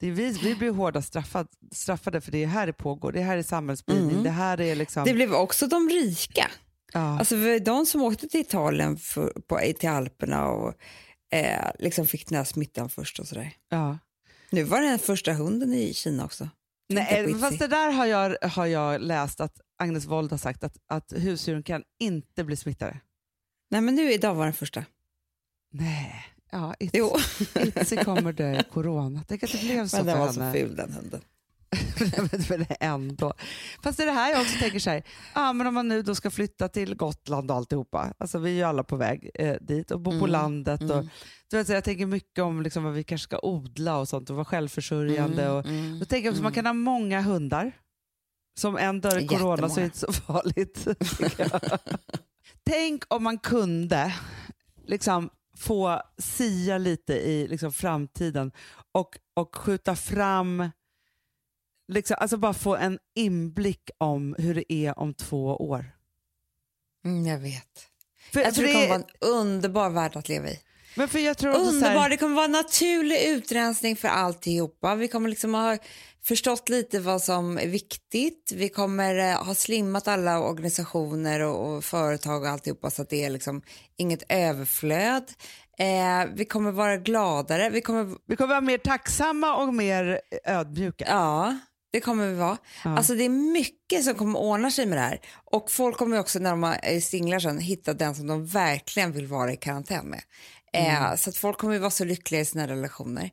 Det 0.00 0.06
är 0.06 0.12
vi, 0.12 0.30
vi 0.30 0.54
blir 0.54 0.70
hårdast 0.70 1.08
straffad, 1.08 1.48
straffade 1.72 2.20
för 2.20 2.32
det 2.32 2.42
är 2.42 2.46
här 2.46 2.66
det 2.66 2.72
pågår. 2.72 3.12
Det 3.12 3.20
här 3.20 3.36
är 3.36 3.42
samhällsspridning. 3.42 4.10
Mm. 4.10 4.22
Det 4.22 4.30
här 4.30 4.60
är 4.60 4.74
liksom... 4.76 5.04
Det 5.04 5.14
blev 5.14 5.34
också 5.34 5.66
de 5.66 5.88
rika. 5.88 6.50
ja. 6.92 7.18
Alltså 7.18 7.58
de 7.58 7.86
som 7.86 8.02
åkte 8.02 8.28
till 8.28 8.40
Italien 8.40 8.96
för, 8.96 9.30
på, 9.48 9.60
till 9.78 9.88
Alperna 9.88 10.48
och 10.48 10.74
eh, 11.30 11.70
liksom 11.78 12.06
fick 12.06 12.28
den 12.28 12.36
här 12.36 12.44
smittan 12.44 12.88
först 12.88 13.18
och 13.18 13.28
sådär. 13.28 13.52
ja. 13.68 13.98
Nu 14.50 14.62
var 14.62 14.80
det 14.80 14.88
den 14.88 14.98
första 14.98 15.32
hunden 15.32 15.72
i 15.72 15.94
Kina 15.94 16.24
också. 16.24 16.48
Nej, 16.88 17.34
fast 17.34 17.58
det 17.58 17.66
där 17.66 17.90
har 17.92 18.06
jag, 18.06 18.36
har 18.42 18.66
jag 18.66 19.00
läst 19.00 19.40
att 19.40 19.60
Agnes 19.78 20.06
Wold 20.06 20.30
har 20.30 20.38
sagt 20.38 20.64
att, 20.64 20.76
att 20.86 21.12
husdjuren 21.16 21.62
kan 21.62 21.82
inte 21.98 22.44
bli 22.44 22.56
smittade. 22.56 23.00
Nej 23.70 23.80
men 23.80 23.94
nu 23.94 24.12
idag 24.12 24.34
var 24.34 24.44
den 24.44 24.52
första. 24.54 24.84
Nej. 25.72 26.24
Ja. 26.50 26.74
Itzy 27.54 27.96
kommer 27.96 28.32
dö 28.32 28.60
i 28.60 28.62
corona. 28.72 29.24
Tänk 29.28 29.42
att 29.42 29.52
det 29.52 29.58
blev 29.58 29.86
så 29.88 29.96
Men 29.96 30.06
den 30.06 30.16
för 30.16 30.24
var 30.26 30.32
så 30.32 30.40
henne. 30.40 30.52
ful 30.52 30.76
den 30.76 30.92
hunden. 30.92 31.20
Men 32.48 32.66
ändå. 32.80 33.34
Fast 33.82 33.98
det 33.98 34.04
är 34.04 34.06
det 34.06 34.12
här 34.12 34.32
jag 34.32 34.40
också 34.40 34.58
tänker 34.58 34.78
så 34.78 34.90
här, 34.90 35.02
ja, 35.34 35.52
men 35.52 35.66
om 35.66 35.74
man 35.74 35.88
nu 35.88 36.02
då 36.02 36.14
ska 36.14 36.30
flytta 36.30 36.68
till 36.68 36.94
Gotland 36.94 37.50
och 37.50 37.56
alltihopa, 37.56 38.14
alltså 38.18 38.38
vi 38.38 38.50
är 38.50 38.54
ju 38.54 38.62
alla 38.62 38.84
på 38.84 38.96
väg 38.96 39.30
eh, 39.34 39.56
dit 39.60 39.90
och 39.90 40.00
bo 40.00 40.10
på 40.10 40.16
Mm, 40.16 40.30
landet. 40.30 40.82
Och, 40.82 40.90
mm. 40.90 41.08
du 41.50 41.56
vet, 41.56 41.66
så 41.66 41.72
jag 41.72 41.84
tänker 41.84 42.06
mycket 42.06 42.44
om 42.44 42.62
liksom, 42.62 42.84
vad 42.84 42.92
vi 42.92 43.04
kanske 43.04 43.24
ska 43.24 43.38
odla 43.42 43.98
och 43.98 44.08
sånt 44.08 44.30
och 44.30 44.36
vara 44.36 44.44
självförsörjande. 44.44 45.42
Mm, 45.44 45.56
och, 45.56 45.66
mm, 45.66 45.98
då 45.98 46.04
tänker 46.04 46.26
jag 46.26 46.32
också, 46.32 46.42
man 46.42 46.52
mm. 46.52 46.64
kan 46.64 46.66
ha 46.66 46.72
många 46.72 47.20
hundar. 47.20 47.72
Som 48.60 48.76
en 48.76 49.00
dör 49.00 49.18
i 49.18 49.26
corona 49.26 49.68
så 49.68 49.80
är 49.80 49.84
det 49.84 49.84
Jättemånga. 49.84 49.84
inte 49.84 49.98
så 49.98 50.12
farligt. 50.12 50.88
Tänk 52.64 53.04
om 53.08 53.22
man 53.22 53.38
kunde 53.38 54.14
liksom, 54.86 55.30
få 55.56 56.02
sia 56.18 56.78
lite 56.78 57.14
i 57.14 57.48
liksom, 57.48 57.72
framtiden 57.72 58.52
och, 58.92 59.18
och 59.36 59.56
skjuta 59.56 59.96
fram, 59.96 60.70
liksom, 61.88 62.16
alltså 62.20 62.36
bara 62.36 62.54
få 62.54 62.76
en 62.76 62.98
inblick 63.14 63.90
om 63.98 64.34
hur 64.38 64.54
det 64.54 64.72
är 64.72 64.98
om 64.98 65.14
två 65.14 65.56
år. 65.56 65.84
Mm, 67.04 67.26
jag 67.26 67.38
vet. 67.38 67.64
För, 68.32 68.40
Jag 68.40 68.54
tror 68.54 68.66
för 68.66 68.72
det 68.72 68.72
kommer 68.72 68.98
det- 68.98 69.04
vara 69.20 69.30
en 69.30 69.38
underbar 69.38 69.90
värld 69.90 70.16
att 70.16 70.28
leva 70.28 70.48
i. 70.48 70.60
men 70.96 71.08
för 71.08 71.18
jag 71.18 71.38
tror 71.38 71.54
Underbar, 71.56 71.90
här, 72.00 72.10
det 72.10 72.16
kommer 72.16 72.34
vara 72.34 72.44
en 72.44 72.52
naturlig 72.52 73.22
utrensning 73.22 73.96
för 73.96 74.08
alltihopa. 74.08 74.94
Vi 74.94 75.08
kommer 75.08 75.28
liksom 75.28 75.54
ha 75.54 75.78
förstått 76.22 76.68
lite 76.68 77.00
vad 77.00 77.22
som 77.22 77.58
är 77.58 77.66
viktigt. 77.66 78.52
Vi 78.56 78.68
kommer 78.68 79.14
eh, 79.18 79.44
ha 79.44 79.54
slimmat 79.54 80.08
alla 80.08 80.40
organisationer 80.40 81.40
och, 81.40 81.76
och 81.76 81.84
företag 81.84 82.42
och 82.42 82.48
alltihopa 82.48 82.90
så 82.90 83.02
att 83.02 83.10
det 83.10 83.24
är 83.24 83.30
liksom 83.30 83.62
inget 83.96 84.22
överflöd. 84.28 85.24
Eh, 85.78 86.26
vi 86.34 86.44
kommer 86.44 86.70
vara 86.72 86.96
gladare. 86.96 87.70
Vi 87.70 87.80
kommer, 87.80 88.16
vi 88.26 88.36
kommer 88.36 88.48
vara 88.48 88.60
mer 88.60 88.78
tacksamma 88.78 89.56
och 89.56 89.74
mer 89.74 90.20
ödmjuka. 90.44 91.04
ja, 91.08 91.58
det 91.90 92.00
kommer 92.00 92.28
vi 92.28 92.34
vara. 92.34 92.58
Ja. 92.84 92.96
Alltså 92.96 93.14
det 93.14 93.24
är 93.24 93.28
mycket 93.28 94.04
som 94.04 94.14
kommer 94.14 94.38
ordna 94.38 94.70
sig 94.70 94.86
med 94.86 94.98
det 94.98 95.02
här. 95.02 95.20
Och 95.44 95.70
folk 95.70 95.96
kommer 95.96 96.18
också 96.18 96.38
när 96.38 96.50
de 96.50 96.64
är 96.64 97.00
singlar 97.00 97.38
sen 97.38 97.58
hitta 97.58 97.94
den 97.94 98.14
som 98.14 98.26
de 98.26 98.46
verkligen 98.46 99.12
vill 99.12 99.26
vara 99.26 99.52
i 99.52 99.56
karantän 99.56 100.06
med. 100.06 100.22
Eh, 100.72 101.14
så 101.14 101.30
att 101.30 101.36
folk 101.36 101.58
kommer 101.58 101.78
vara 101.78 101.90
så 101.90 102.04
lyckliga 102.04 102.40
i 102.40 102.44
sina 102.44 102.68
relationer. 102.68 103.30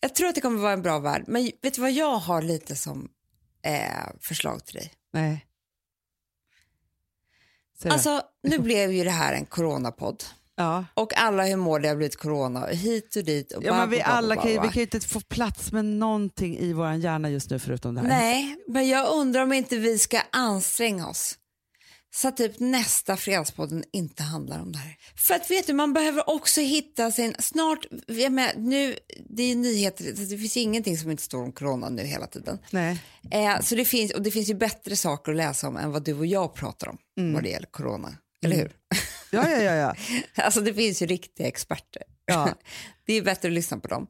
Jag 0.00 0.14
tror 0.14 0.28
att 0.28 0.34
det 0.34 0.40
kommer 0.40 0.58
vara 0.58 0.72
en 0.72 0.82
bra 0.82 0.98
värld. 0.98 1.24
Men 1.26 1.50
vet 1.62 1.74
du 1.74 1.80
vad 1.80 1.92
jag 1.92 2.16
har 2.16 2.42
lite 2.42 2.76
som 2.76 3.08
eh, 3.64 4.16
förslag 4.20 4.64
till 4.64 4.74
dig? 4.74 4.92
Nej. 5.12 5.46
Alltså 7.84 8.22
nu 8.42 8.58
blev 8.62 8.92
ju 8.92 9.04
det 9.04 9.10
här 9.10 9.34
en 9.34 9.46
coronapodd. 9.46 10.24
Ja. 10.62 10.84
Och 10.94 11.18
alla 11.18 11.44
hur 11.44 11.56
mår 11.56 11.80
det 11.80 11.88
har 11.88 11.96
blivit 11.96 12.16
corona 12.16 12.66
hit 12.66 13.16
och 13.16 13.24
dit. 13.24 13.52
Och 13.52 13.64
Ja, 13.64 13.76
men 13.76 13.90
vi 13.90 14.02
alla 14.02 14.36
kan 14.36 14.50
ju, 14.50 14.52
vi 14.52 14.68
kan 14.68 14.72
ju 14.72 14.82
inte 14.82 15.00
få 15.00 15.20
plats 15.20 15.72
med 15.72 15.84
någonting 15.84 16.58
i 16.58 16.72
vår 16.72 16.92
hjärna 16.92 17.30
just 17.30 17.50
nu 17.50 17.58
förutom 17.58 17.94
det 17.94 18.00
här. 18.00 18.08
Nej, 18.08 18.56
men 18.68 18.88
jag 18.88 19.12
undrar 19.12 19.42
om 19.42 19.52
inte 19.52 19.76
vi 19.76 19.98
ska 19.98 20.20
anstränga 20.32 21.08
oss. 21.08 21.38
Så 22.14 22.28
att 22.28 22.36
typ 22.36 22.60
nästa 22.60 23.16
fredagspodden 23.16 23.84
inte 23.92 24.22
handlar 24.22 24.62
om 24.62 24.72
det 24.72 24.78
här. 24.78 24.96
För 25.16 25.34
att 25.34 25.50
vet 25.50 25.66
du, 25.66 25.72
man 25.72 25.92
behöver 25.92 26.30
också 26.30 26.60
hitta 26.60 27.10
sin, 27.10 27.34
snart, 27.38 27.86
jag 28.06 28.32
menar, 28.32 28.52
nu, 28.56 28.96
det 29.30 29.42
är 29.42 29.56
nyheter, 29.56 30.04
det 30.04 30.38
finns 30.38 30.56
ingenting 30.56 30.98
som 30.98 31.10
inte 31.10 31.22
står 31.22 31.42
om 31.42 31.52
corona 31.52 31.88
nu 31.88 32.02
hela 32.02 32.26
tiden. 32.26 32.58
Nej. 32.70 33.00
Eh, 33.30 33.60
så 33.60 33.74
det 33.74 33.84
finns, 33.84 34.12
och 34.12 34.22
det 34.22 34.30
finns 34.30 34.50
ju 34.50 34.54
bättre 34.54 34.96
saker 34.96 35.32
att 35.32 35.38
läsa 35.38 35.68
om 35.68 35.76
än 35.76 35.92
vad 35.92 36.04
du 36.04 36.14
och 36.14 36.26
jag 36.26 36.54
pratar 36.54 36.88
om 36.88 36.98
vad 37.34 37.42
det 37.42 37.48
gäller 37.48 37.66
corona. 37.66 38.16
Eller 38.44 38.56
hur? 38.56 38.72
Ja, 39.32 39.50
ja, 39.50 39.62
ja, 39.62 39.74
ja. 39.74 39.94
Alltså 40.44 40.60
det 40.60 40.74
finns 40.74 41.02
ju 41.02 41.06
riktiga 41.06 41.46
experter. 41.48 42.02
ja. 42.26 42.48
Det 43.06 43.12
är 43.14 43.22
bättre 43.22 43.48
att 43.48 43.54
lyssna 43.54 43.78
på 43.78 43.88
dem. 43.88 44.06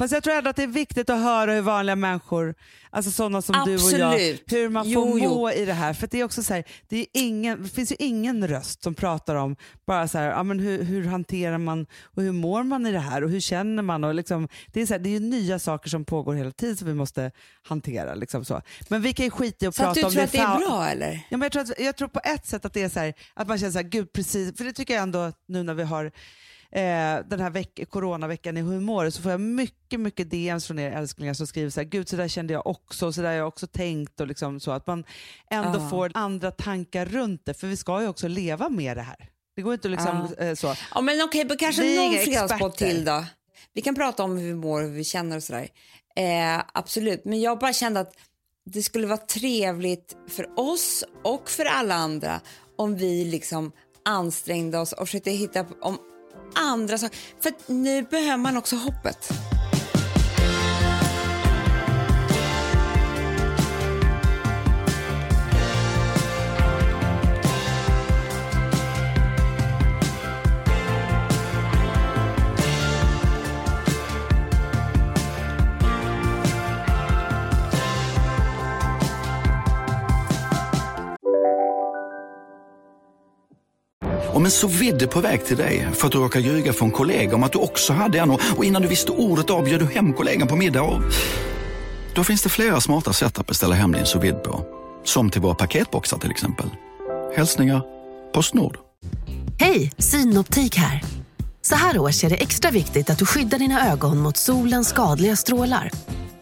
Fast 0.00 0.12
jag 0.12 0.22
tror 0.22 0.34
ändå 0.34 0.50
att 0.50 0.56
det 0.56 0.62
är 0.62 0.66
viktigt 0.66 1.10
att 1.10 1.18
höra 1.18 1.52
hur 1.52 1.60
vanliga 1.60 1.96
människor, 1.96 2.54
alltså 2.90 3.10
sådana 3.10 3.42
som 3.42 3.62
du 3.66 3.74
och 3.74 3.92
jag, 3.92 4.12
Absolut. 4.12 4.52
hur 4.52 4.68
man 4.68 4.84
får 4.84 4.92
Jo, 4.92 5.18
jo. 5.18 5.34
må 5.34 5.50
i 5.52 5.64
det 5.64 5.72
här. 5.72 5.94
För 5.94 6.08
det 6.10 6.20
är 6.20 6.24
också 6.24 6.42
så 6.42 6.54
här, 6.54 6.64
det, 6.88 6.96
är 7.00 7.06
ingen, 7.12 7.62
det 7.62 7.68
finns 7.68 7.92
ju 7.92 7.96
ingen 7.98 8.48
röst 8.48 8.82
som 8.82 8.94
pratar 8.94 9.34
om 9.34 9.56
bara 9.86 10.08
så 10.08 10.18
här, 10.18 10.30
ja, 10.30 10.42
men 10.42 10.58
hur, 10.58 10.82
hur 10.82 11.04
hanterar 11.04 11.58
man 11.58 11.86
och 12.02 12.22
hur 12.22 12.32
mår 12.32 12.62
man 12.62 12.86
i 12.86 12.92
det 12.92 12.98
här 12.98 13.24
och 13.24 13.30
hur 13.30 13.40
känner 13.40 13.82
man? 13.82 14.04
Och 14.04 14.14
liksom, 14.14 14.48
det, 14.72 14.80
är 14.80 14.86
så 14.86 14.94
här, 14.94 15.00
det 15.00 15.08
är 15.08 15.20
ju 15.20 15.20
nya 15.20 15.58
saker 15.58 15.90
som 15.90 16.04
pågår 16.04 16.34
hela 16.34 16.50
tiden 16.50 16.76
som 16.76 16.88
vi 16.88 16.94
måste 16.94 17.30
hantera. 17.62 18.14
Liksom 18.14 18.44
så. 18.44 18.62
Men 18.88 19.02
vi 19.02 19.12
kan 19.12 19.24
ju 19.24 19.30
skita 19.30 19.64
i 19.64 19.68
att 19.68 19.74
Så 19.74 19.82
att 19.82 19.86
prata 19.86 20.00
du 20.00 20.06
om 20.06 20.12
tror 20.12 20.22
att 20.22 20.32
det 20.32 20.38
är 20.38 20.58
bra 20.58 20.88
eller? 20.88 21.12
Ja, 21.12 21.36
men 21.36 21.42
jag, 21.42 21.52
tror 21.52 21.62
att, 21.62 21.80
jag 21.80 21.96
tror 21.96 22.08
på 22.08 22.20
ett 22.24 22.46
sätt 22.46 22.64
att 22.64 22.72
det 22.72 22.82
är 22.82 22.88
så 22.88 23.00
här, 23.00 23.14
att 23.34 23.48
man 23.48 23.58
känner 23.58 23.72
så 23.72 23.78
här, 23.78 23.88
gud 23.88 24.12
precis, 24.12 24.56
för 24.56 24.64
det 24.64 24.72
tycker 24.72 24.94
jag 24.94 25.02
ändå 25.02 25.32
nu 25.48 25.62
när 25.62 25.74
vi 25.74 25.82
har 25.82 26.12
eh, 26.72 27.26
den 27.28 27.40
här 27.40 27.50
veck, 27.50 27.80
coronaveckan 27.90 28.56
i 28.56 28.60
humor 28.60 29.10
så 29.10 29.22
får 29.22 29.30
jag 29.30 29.40
mycket, 29.40 30.00
mycket 30.00 30.30
DMs 30.30 30.66
från 30.66 30.78
er 30.78 30.90
älsklingar 30.90 31.34
som 31.34 31.46
skriver 31.46 31.70
så 31.70 31.80
här, 31.80 31.88
gud 31.88 32.08
så 32.08 32.16
där 32.16 32.28
kände 32.28 32.52
jag 32.52 32.66
också, 32.66 33.12
så 33.12 33.20
där 33.22 33.28
har 33.28 33.34
jag 33.36 33.48
också 33.48 33.66
tänkt 33.66 34.20
och 34.20 34.26
liksom 34.26 34.60
så 34.60 34.70
att 34.70 34.86
man 34.86 35.04
ändå 35.50 35.78
Ja. 35.78 35.88
får 35.88 36.10
andra 36.14 36.50
tankar 36.50 37.06
runt 37.06 37.42
det, 37.44 37.54
för 37.54 37.66
vi 37.66 37.76
ska 37.76 38.00
ju 38.02 38.08
också 38.08 38.28
leva 38.28 38.68
med 38.68 38.96
det 38.96 39.02
här. 39.02 39.28
Det 39.56 39.62
går 39.62 39.72
inte 39.74 39.88
att 39.88 39.92
liksom 39.92 40.34
eh, 40.38 40.54
så. 40.54 40.74
Ja, 40.94 41.00
men 41.00 41.22
okej, 41.22 41.44
men 41.44 41.56
kanske 41.56 41.96
någon 41.96 42.18
fredagspodd 42.18 42.74
till 42.74 43.04
då. 43.04 43.24
Vi 43.72 43.82
kan 43.82 43.94
prata 43.94 44.22
om 44.22 44.36
hur 44.38 44.46
vi 44.46 44.54
mår, 44.54 44.82
hur 44.82 44.90
vi 44.90 45.04
känner 45.04 45.36
och 45.36 45.42
sådär. 45.42 45.68
Eh, 46.16 46.62
absolut, 46.74 47.24
men 47.24 47.40
jag 47.40 47.58
bara 47.58 47.72
kände 47.72 48.00
att 48.00 48.12
det 48.70 48.82
skulle 48.82 49.06
vara 49.06 49.16
trevligt 49.18 50.16
för 50.28 50.60
oss 50.60 51.04
och 51.24 51.50
för 51.50 51.64
alla 51.64 51.94
andra 51.94 52.40
om 52.76 52.96
vi 52.96 53.24
liksom 53.24 53.72
ansträngde 54.04 54.78
oss 54.78 54.92
och 54.92 55.08
försökte 55.08 55.30
hitta 55.30 55.66
om 55.80 55.98
andra 56.54 56.98
saker. 56.98 57.18
För 57.40 57.52
nu 57.66 58.02
behöver 58.02 58.36
man 58.36 58.56
också 58.56 58.76
hoppet. 58.76 59.32
Om 84.40 84.44
en 84.44 84.50
så 84.50 84.66
vidde 84.66 85.06
på 85.06 85.20
väg 85.20 85.44
till 85.44 85.56
dig 85.56 85.88
för 85.92 86.06
att 86.06 86.12
du 86.12 86.18
råkar 86.18 86.40
ljuga 86.40 86.72
från 86.72 86.90
kollega 86.90 87.34
om 87.34 87.42
att 87.42 87.52
du 87.52 87.58
också 87.58 87.92
hade 87.92 88.18
en 88.18 88.30
och 88.30 88.40
och 88.56 88.64
innan 88.64 88.82
du 88.82 88.88
visste 88.88 89.12
ordet 89.12 89.50
av 89.50 89.64
bjöd 89.64 89.80
du 89.80 89.86
hem 89.86 90.12
kollegan 90.12 90.48
på 90.48 90.56
middag 90.56 90.82
och... 90.82 91.02
Då 92.14 92.24
finns 92.24 92.42
det 92.42 92.48
flera 92.48 92.80
smarta 92.80 93.12
sätt 93.12 93.38
att 93.38 93.46
beställa 93.46 93.74
hem 93.74 93.92
din 93.92 94.06
sous 94.06 94.24
vide 94.24 94.38
på. 94.38 94.64
Som 95.04 95.30
till 95.30 95.40
våra 95.40 95.54
paketboxar 95.54 96.18
till 96.18 96.30
exempel. 96.30 96.66
Hälsningar 97.36 97.82
Postnord. 98.34 98.78
Hej, 99.58 99.92
Synoptik 99.98 100.76
här. 100.76 101.02
Så 101.62 101.74
här 101.74 101.98
års 101.98 102.24
är 102.24 102.30
det 102.30 102.36
extra 102.36 102.70
viktigt 102.70 103.10
att 103.10 103.18
du 103.18 103.26
skyddar 103.26 103.58
dina 103.58 103.92
ögon 103.92 104.18
mot 104.18 104.36
solens 104.36 104.88
skadliga 104.88 105.36
strålar. 105.36 105.90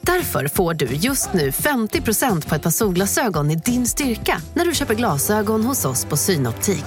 Därför 0.01 0.49
får 0.49 0.75
du 0.75 0.87
just 0.87 1.33
nu 1.33 1.51
50% 1.51 2.49
på 2.49 2.55
ett 2.55 2.63
par 2.63 2.71
solglasögon 2.71 3.51
i 3.51 3.57
din 3.57 3.87
styrka 3.87 4.43
när 4.55 4.65
du 4.65 4.75
köper 4.75 4.95
glasögon 4.95 5.65
hos 5.65 5.85
oss 5.85 6.05
på 6.05 6.17
Synoptik. 6.17 6.87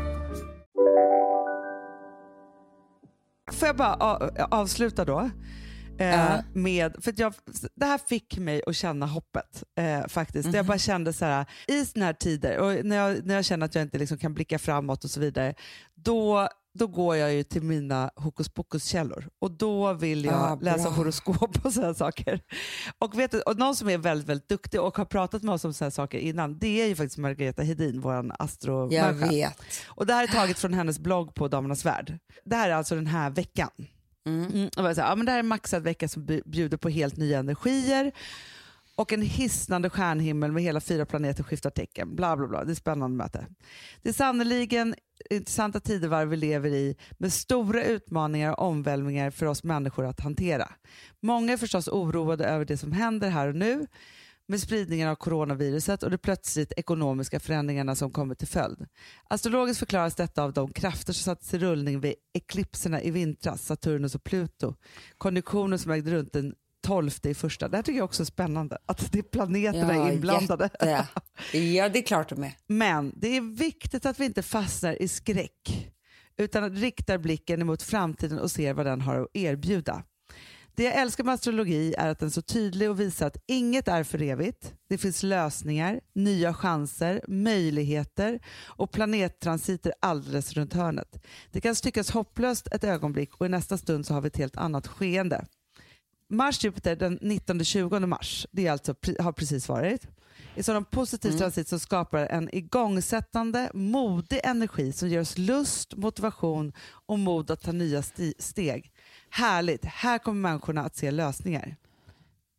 Får 3.53 3.67
jag 3.67 3.75
bara 3.75 3.95
avsluta 4.51 5.05
då? 5.05 5.19
Eh, 5.99 6.07
Ja. 6.07 6.43
med, 6.53 6.95
för 7.03 7.13
jag, 7.17 7.33
det 7.75 7.85
här 7.85 7.97
fick 7.97 8.37
mig 8.37 8.61
att 8.67 8.75
känna 8.75 9.05
hoppet 9.05 9.63
eh, 9.77 10.07
faktiskt. 10.07 10.53
Jag 10.53 10.65
bara 10.65 10.77
kände 10.77 11.13
så 11.13 11.25
här, 11.25 11.45
i 11.67 11.85
såna 11.85 12.05
här 12.05 12.13
tider, 12.13 12.57
och 12.57 12.85
när 12.85 12.95
jag, 12.95 13.25
när 13.25 13.35
jag 13.35 13.45
känner 13.45 13.65
att 13.65 13.75
jag 13.75 13.81
inte 13.81 13.97
liksom 13.97 14.17
kan 14.17 14.33
blicka 14.33 14.59
framåt 14.59 15.03
och 15.03 15.09
så 15.09 15.19
vidare, 15.19 15.53
då, 15.95 16.49
då 16.73 16.87
går 16.87 17.15
jag 17.15 17.33
ju 17.33 17.43
till 17.43 17.61
mina 17.63 18.11
hokus 18.15 18.49
pokus-källor 18.49 19.29
och 19.39 19.51
då 19.51 19.93
vill 19.93 20.25
jag 20.25 20.33
Ah, 20.33 20.57
läsa 20.61 20.89
horoskop 20.89 21.65
och 21.65 21.73
sådana 21.73 21.93
saker. 21.93 22.41
Och, 22.99 23.19
vet 23.19 23.31
du, 23.31 23.41
och 23.41 23.57
någon 23.57 23.75
som 23.75 23.89
är 23.89 23.97
väldigt, 23.97 24.27
väldigt 24.29 24.49
duktig 24.49 24.81
och 24.81 24.97
har 24.97 25.05
pratat 25.05 25.43
med 25.43 25.53
oss 25.53 25.65
om 25.65 25.73
sådana 25.73 25.91
saker 25.91 26.17
innan, 26.17 26.57
det 26.59 26.81
är 26.81 26.87
ju 26.87 26.95
faktiskt 26.95 27.17
Margareta 27.17 27.63
Hedin, 27.63 28.01
vår 28.01 28.13
Jag 28.13 28.31
astromänniska. 28.39 29.27
vet. 29.27 29.57
Och 29.87 30.05
det 30.05 30.13
här 30.13 30.23
är 30.23 30.27
taget 30.27 30.59
från 30.59 30.73
hennes 30.73 30.99
blogg 30.99 31.33
på 31.35 31.47
Damernas 31.47 31.85
Värld. 31.85 32.19
Det 32.45 32.55
här 32.55 32.69
är 32.69 32.73
alltså 32.73 32.95
den 32.95 33.07
här 33.07 33.29
veckan. 33.29 33.69
Mm. 34.25 34.69
och 34.77 34.83
jag 34.83 34.95
sa, 34.95 35.01
ja, 35.01 35.15
men 35.15 35.25
det 35.25 35.31
här 35.31 35.39
är 35.39 35.43
en 35.43 35.47
maxad 35.47 35.83
vecka 35.83 36.07
som 36.07 36.41
bjuder 36.45 36.77
på 36.77 36.89
helt 36.89 37.17
nya 37.17 37.39
energier 37.39 38.11
och 39.01 39.13
en 39.13 39.21
hisnande 39.21 39.89
stjärnhimmel 39.89 40.51
med 40.51 40.63
hela 40.63 40.81
fyra 40.81 41.05
planeter 41.05 41.43
skiftar 41.43 41.69
tecken. 41.69 42.15
Bla, 42.15 42.37
bla, 42.37 42.47
bla. 42.47 42.63
Det 42.63 42.69
är 42.69 42.71
ett 42.71 42.77
spännande 42.77 43.17
möte. 43.17 43.47
Det 44.01 44.09
är 44.09 44.13
sannerligen 44.13 44.95
intressanta 45.29 45.79
tidevarv 45.79 46.29
vi 46.29 46.37
lever 46.37 46.69
i 46.69 46.95
med 47.11 47.33
stora 47.33 47.83
utmaningar 47.83 48.51
och 48.51 48.67
omvälvningar 48.67 49.31
för 49.31 49.45
oss 49.45 49.63
människor 49.63 50.05
att 50.05 50.19
hantera. 50.19 50.69
Många 51.21 51.53
är 51.53 51.57
förstås 51.57 51.87
oroade 51.87 52.45
över 52.45 52.65
det 52.65 52.77
som 52.77 52.91
händer 52.91 53.29
här 53.29 53.47
och 53.47 53.55
nu 53.55 53.87
med 54.47 54.61
spridningen 54.61 55.09
av 55.09 55.15
coronaviruset 55.15 56.03
och 56.03 56.11
de 56.11 56.17
plötsligt 56.17 56.73
ekonomiska 56.77 57.39
förändringarna 57.39 57.95
som 57.95 58.11
kommer 58.11 58.35
till 58.35 58.47
följd. 58.47 58.87
Astrologiskt 59.27 59.79
förklaras 59.79 60.15
detta 60.15 60.43
av 60.43 60.53
de 60.53 60.73
krafter 60.73 61.13
som 61.13 61.23
sattes 61.23 61.53
i 61.53 61.57
rullning 61.57 61.99
vid 61.99 62.13
eklipserna 62.33 63.01
i 63.01 63.11
vintras, 63.11 63.65
Saturnus 63.65 64.15
och 64.15 64.23
Pluto. 64.23 64.75
Konjunktionen 65.17 65.79
som 65.79 65.91
ägde 65.91 66.11
runt 66.11 66.33
den 66.33 66.53
12 66.81 67.11
i 67.23 67.33
första. 67.33 67.67
Det 67.67 67.77
här 67.77 67.83
tycker 67.83 67.97
jag 67.97 68.05
också 68.05 68.23
är 68.23 68.25
spännande, 68.25 68.77
att 68.85 69.11
det 69.11 69.19
är 69.19 69.23
planeterna 69.23 69.95
Ja, 69.95 70.11
inblandade. 70.11 70.63
jätte. 70.63 71.07
Ja, 71.57 71.89
det 71.89 71.99
är 71.99 72.03
klart 72.03 72.29
de 72.29 72.43
är. 72.43 72.53
Men 72.67 73.13
det 73.15 73.27
är 73.37 73.41
viktigt 73.57 74.05
att 74.05 74.19
vi 74.19 74.25
inte 74.25 74.43
fastnar 74.43 75.01
i 75.01 75.07
skräck 75.07 75.89
utan 76.37 76.75
riktar 76.75 77.17
blicken 77.17 77.65
mot 77.65 77.81
framtiden 77.83 78.39
och 78.39 78.51
ser 78.51 78.73
vad 78.73 78.85
den 78.85 79.01
har 79.01 79.21
att 79.21 79.27
erbjuda. 79.33 80.03
Det 80.75 80.83
jag 80.83 80.95
älskar 80.95 81.23
med 81.23 81.33
astrologi 81.33 81.93
är 81.97 82.09
att 82.09 82.19
den 82.19 82.27
är 82.27 82.31
så 82.31 82.41
tydlig 82.41 82.89
och 82.89 82.99
visar 82.99 83.27
att 83.27 83.37
inget 83.47 83.87
är 83.87 84.03
för 84.03 84.21
evigt. 84.21 84.73
Det 84.89 84.97
finns 84.97 85.23
lösningar, 85.23 85.99
nya 86.15 86.53
chanser, 86.53 87.21
möjligheter 87.27 88.39
och 88.63 88.91
planettransiter 88.91 89.93
alldeles 89.99 90.53
runt 90.53 90.73
hörnet. 90.73 91.23
Det 91.51 91.61
kan 91.61 91.75
tyckas 91.75 92.11
hopplöst 92.11 92.67
ett 92.67 92.83
ögonblick 92.83 93.35
och 93.35 93.45
i 93.45 93.49
nästa 93.49 93.77
stund 93.77 94.05
så 94.05 94.13
har 94.13 94.21
vi 94.21 94.27
ett 94.27 94.37
helt 94.37 94.57
annat 94.57 94.87
skeende. 94.87 95.45
Mars-Jupiter 96.31 96.95
den 96.95 97.19
19-20 97.19 98.05
mars, 98.05 98.47
det 98.51 98.67
är 98.67 98.71
alltså, 98.71 98.95
har 99.19 99.31
precis 99.31 99.69
varit, 99.69 100.07
är 100.55 100.63
sådan 100.63 100.85
positiv 100.85 101.31
transit 101.31 101.67
som 101.67 101.79
skapar 101.79 102.19
en 102.19 102.55
igångsättande, 102.55 103.71
modig 103.73 104.39
energi 104.43 104.91
som 104.91 105.09
ger 105.09 105.19
oss 105.19 105.37
lust, 105.37 105.95
motivation 105.95 106.73
och 107.05 107.19
mod 107.19 107.51
att 107.51 107.61
ta 107.61 107.71
nya 107.71 108.03
steg. 108.39 108.91
Härligt, 109.29 109.85
här 109.85 110.17
kommer 110.17 110.41
människorna 110.41 110.81
att 110.81 110.95
se 110.95 111.11
lösningar. 111.11 111.75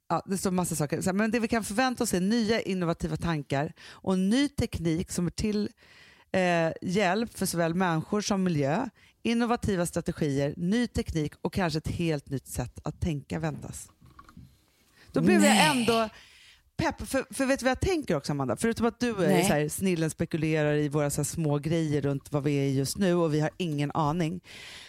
Ja, 0.08 0.22
det 0.26 0.38
står 0.38 0.50
massa 0.50 0.76
saker. 0.76 1.12
Men 1.12 1.30
det 1.30 1.40
vi 1.40 1.48
kan 1.48 1.64
förvänta 1.64 2.04
oss 2.04 2.14
är 2.14 2.20
nya 2.20 2.60
innovativa 2.60 3.16
tankar 3.16 3.72
och 3.88 4.18
ny 4.18 4.48
teknik 4.48 5.10
som 5.10 5.26
är 5.26 5.30
till 5.30 5.70
eh, 6.32 6.72
hjälp 6.82 7.38
för 7.38 7.46
såväl 7.46 7.74
människor 7.74 8.20
som 8.20 8.42
miljö, 8.42 8.88
innovativa 9.22 9.86
strategier, 9.86 10.54
ny 10.56 10.86
teknik 10.86 11.32
och 11.42 11.52
kanske 11.52 11.78
ett 11.78 11.88
helt 11.88 12.30
nytt 12.30 12.46
sätt 12.46 12.78
att 12.84 13.00
tänka 13.00 13.38
väntas. 13.38 13.88
Då 15.12 15.20
blev 15.20 15.44
jag 15.44 15.76
ändå 15.76 16.08
pepp, 16.76 17.08
för, 17.08 17.34
för 17.34 17.46
vet 17.46 17.60
du 17.60 17.64
vad 17.64 17.70
jag 17.70 17.80
tänker 17.80 18.16
också 18.16 18.32
Amanda? 18.32 18.56
Förutom 18.56 18.86
att 18.86 19.00
du 19.00 19.10
är 19.10 19.28
Nej. 19.28 19.44
så 19.44 19.52
här, 19.52 19.68
snillen 19.68 20.10
spekulerar 20.10 20.74
i 20.74 20.88
våra 20.88 21.10
så 21.10 21.20
här, 21.20 21.24
små 21.24 21.58
grejer 21.58 22.02
runt 22.02 22.32
vad 22.32 22.42
vi 22.42 22.56
är 22.56 22.68
just 22.68 22.98
nu 22.98 23.14
och 23.14 23.34
vi 23.34 23.40
har 23.40 23.50
ingen 23.56 23.90
aning 23.94 24.40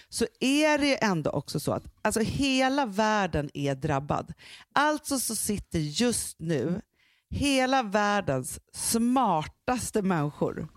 så 0.09 0.25
är 0.39 0.77
det 0.77 1.03
ändå 1.03 1.31
också 1.31 1.59
så 1.59 1.71
att 1.71 1.83
alltså, 2.01 2.21
hela 2.21 2.85
världen 2.85 3.49
är 3.53 3.75
drabbad. 3.75 4.33
Alltså 4.73 5.19
så 5.19 5.35
sitter 5.35 5.79
just 5.79 6.39
nu 6.39 6.81
hela 7.29 7.83
världens 7.83 8.59
smartaste 8.73 10.01
människor 10.01 10.67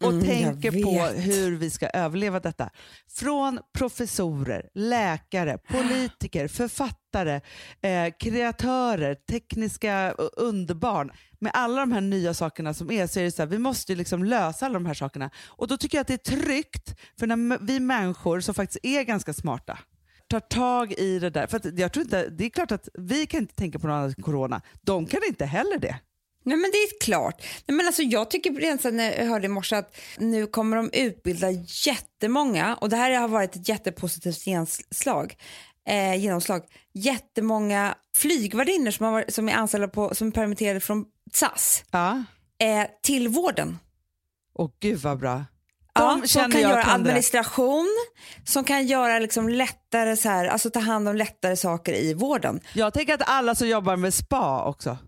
och 0.00 0.12
Mm, 0.12 0.26
tänker 0.26 0.82
på 0.82 1.20
hur 1.20 1.56
vi 1.56 1.70
ska 1.70 1.88
överleva 1.88 2.40
detta. 2.40 2.70
Från 3.10 3.58
professorer, 3.78 4.68
läkare, 4.74 5.58
politiker, 5.68 6.48
författare, 6.48 7.40
eh, 7.82 8.12
kreatörer, 8.18 9.14
tekniska 9.14 10.10
underbarn. 10.36 11.10
Med 11.40 11.52
alla 11.54 11.80
de 11.80 11.92
här 11.92 12.00
nya 12.00 12.34
sakerna 12.34 12.74
som 12.74 12.90
är 12.90 13.06
så 13.06 13.20
är 13.20 13.24
det 13.24 13.32
så 13.32 13.42
här, 13.42 13.46
vi 13.46 13.58
måste 13.58 13.94
liksom 13.94 14.24
lösa 14.24 14.66
alla 14.66 14.74
de 14.74 14.86
här 14.86 14.94
sakerna. 14.94 15.30
Och 15.46 15.68
då 15.68 15.76
tycker 15.76 15.98
jag 15.98 16.02
att 16.02 16.08
det 16.08 16.28
är 16.28 16.36
tryggt 16.36 16.94
för 17.18 17.26
när 17.26 17.66
vi 17.66 17.80
människor 17.80 18.40
som 18.40 18.54
faktiskt 18.54 18.84
är 18.84 19.02
ganska 19.02 19.32
smarta 19.32 19.78
tar 20.28 20.40
tag 20.40 20.92
i 20.92 21.18
det 21.18 21.30
där. 21.30 21.46
För 21.46 21.80
jag 21.80 21.92
tror 21.92 22.04
inte, 22.04 22.28
det 22.28 22.44
är 22.44 22.50
klart 22.50 22.72
att 22.72 22.88
vi 22.94 23.26
kan 23.26 23.40
inte 23.40 23.54
tänka 23.54 23.78
på 23.78 23.86
något 23.86 23.94
annat 23.94 24.18
än 24.18 24.24
corona. 24.24 24.62
De 24.82 25.06
kan 25.06 25.20
inte 25.28 25.44
heller 25.44 25.78
det. 25.78 25.96
Nej 26.48 26.56
men 26.56 26.70
det 26.70 26.76
är 26.76 27.00
klart. 27.00 27.42
Nej, 27.66 27.76
men 27.76 27.86
alltså, 27.86 28.02
jag 28.02 28.30
tycker 28.30 28.52
redan 28.52 28.78
sen 28.78 28.96
när 28.96 29.18
jag 29.18 29.26
hörde 29.26 29.44
i 29.46 29.48
morse 29.48 29.76
att 29.76 29.96
nu 30.18 30.46
kommer 30.46 30.76
de 30.76 30.90
utbilda 30.92 31.50
jättemånga 31.86 32.74
och 32.74 32.88
det 32.88 32.96
här 32.96 33.10
har 33.20 33.28
varit 33.28 33.56
ett 33.56 33.68
jättepositivt 33.68 34.46
genomslag. 34.46 35.36
Eh, 35.88 36.14
genomslag. 36.14 36.62
Jättemånga 36.94 37.94
flygvärdinnor 38.16 38.90
som, 38.90 39.06
har 39.06 39.24
som 39.28 39.48
är 39.48 39.52
anställda 39.54 39.88
på, 39.88 40.14
som 40.14 40.28
är 40.28 40.32
permitterade 40.32 40.80
från 40.80 41.04
SAS 41.32 41.84
Ja. 41.90 42.24
eh, 42.60 42.86
till 43.02 43.28
vården. 43.28 43.78
Och 44.54 44.76
gud 44.80 44.98
vad 44.98 45.18
bra. 45.18 45.44
Ja, 45.94 46.10
De 46.10 46.18
som 46.20 46.28
känner 46.28 46.50
kan 46.50 46.60
göra 46.60 46.84
administration, 46.84 47.86
som 48.44 48.64
kan 48.64 48.86
göra 48.86 49.18
liksom 49.18 49.48
lättare 49.48 50.16
så 50.16 50.28
här, 50.28 50.46
alltså 50.46 50.70
ta 50.70 50.80
hand 50.80 51.08
om 51.08 51.16
lättare 51.16 51.56
saker 51.56 51.92
i 51.92 52.14
vården. 52.14 52.60
Jag 52.72 52.94
tänker 52.94 53.14
att 53.14 53.22
alla 53.28 53.54
som 53.54 53.68
jobbar 53.68 53.96
med 53.96 54.14
spa 54.14 54.64
också. 54.64 54.98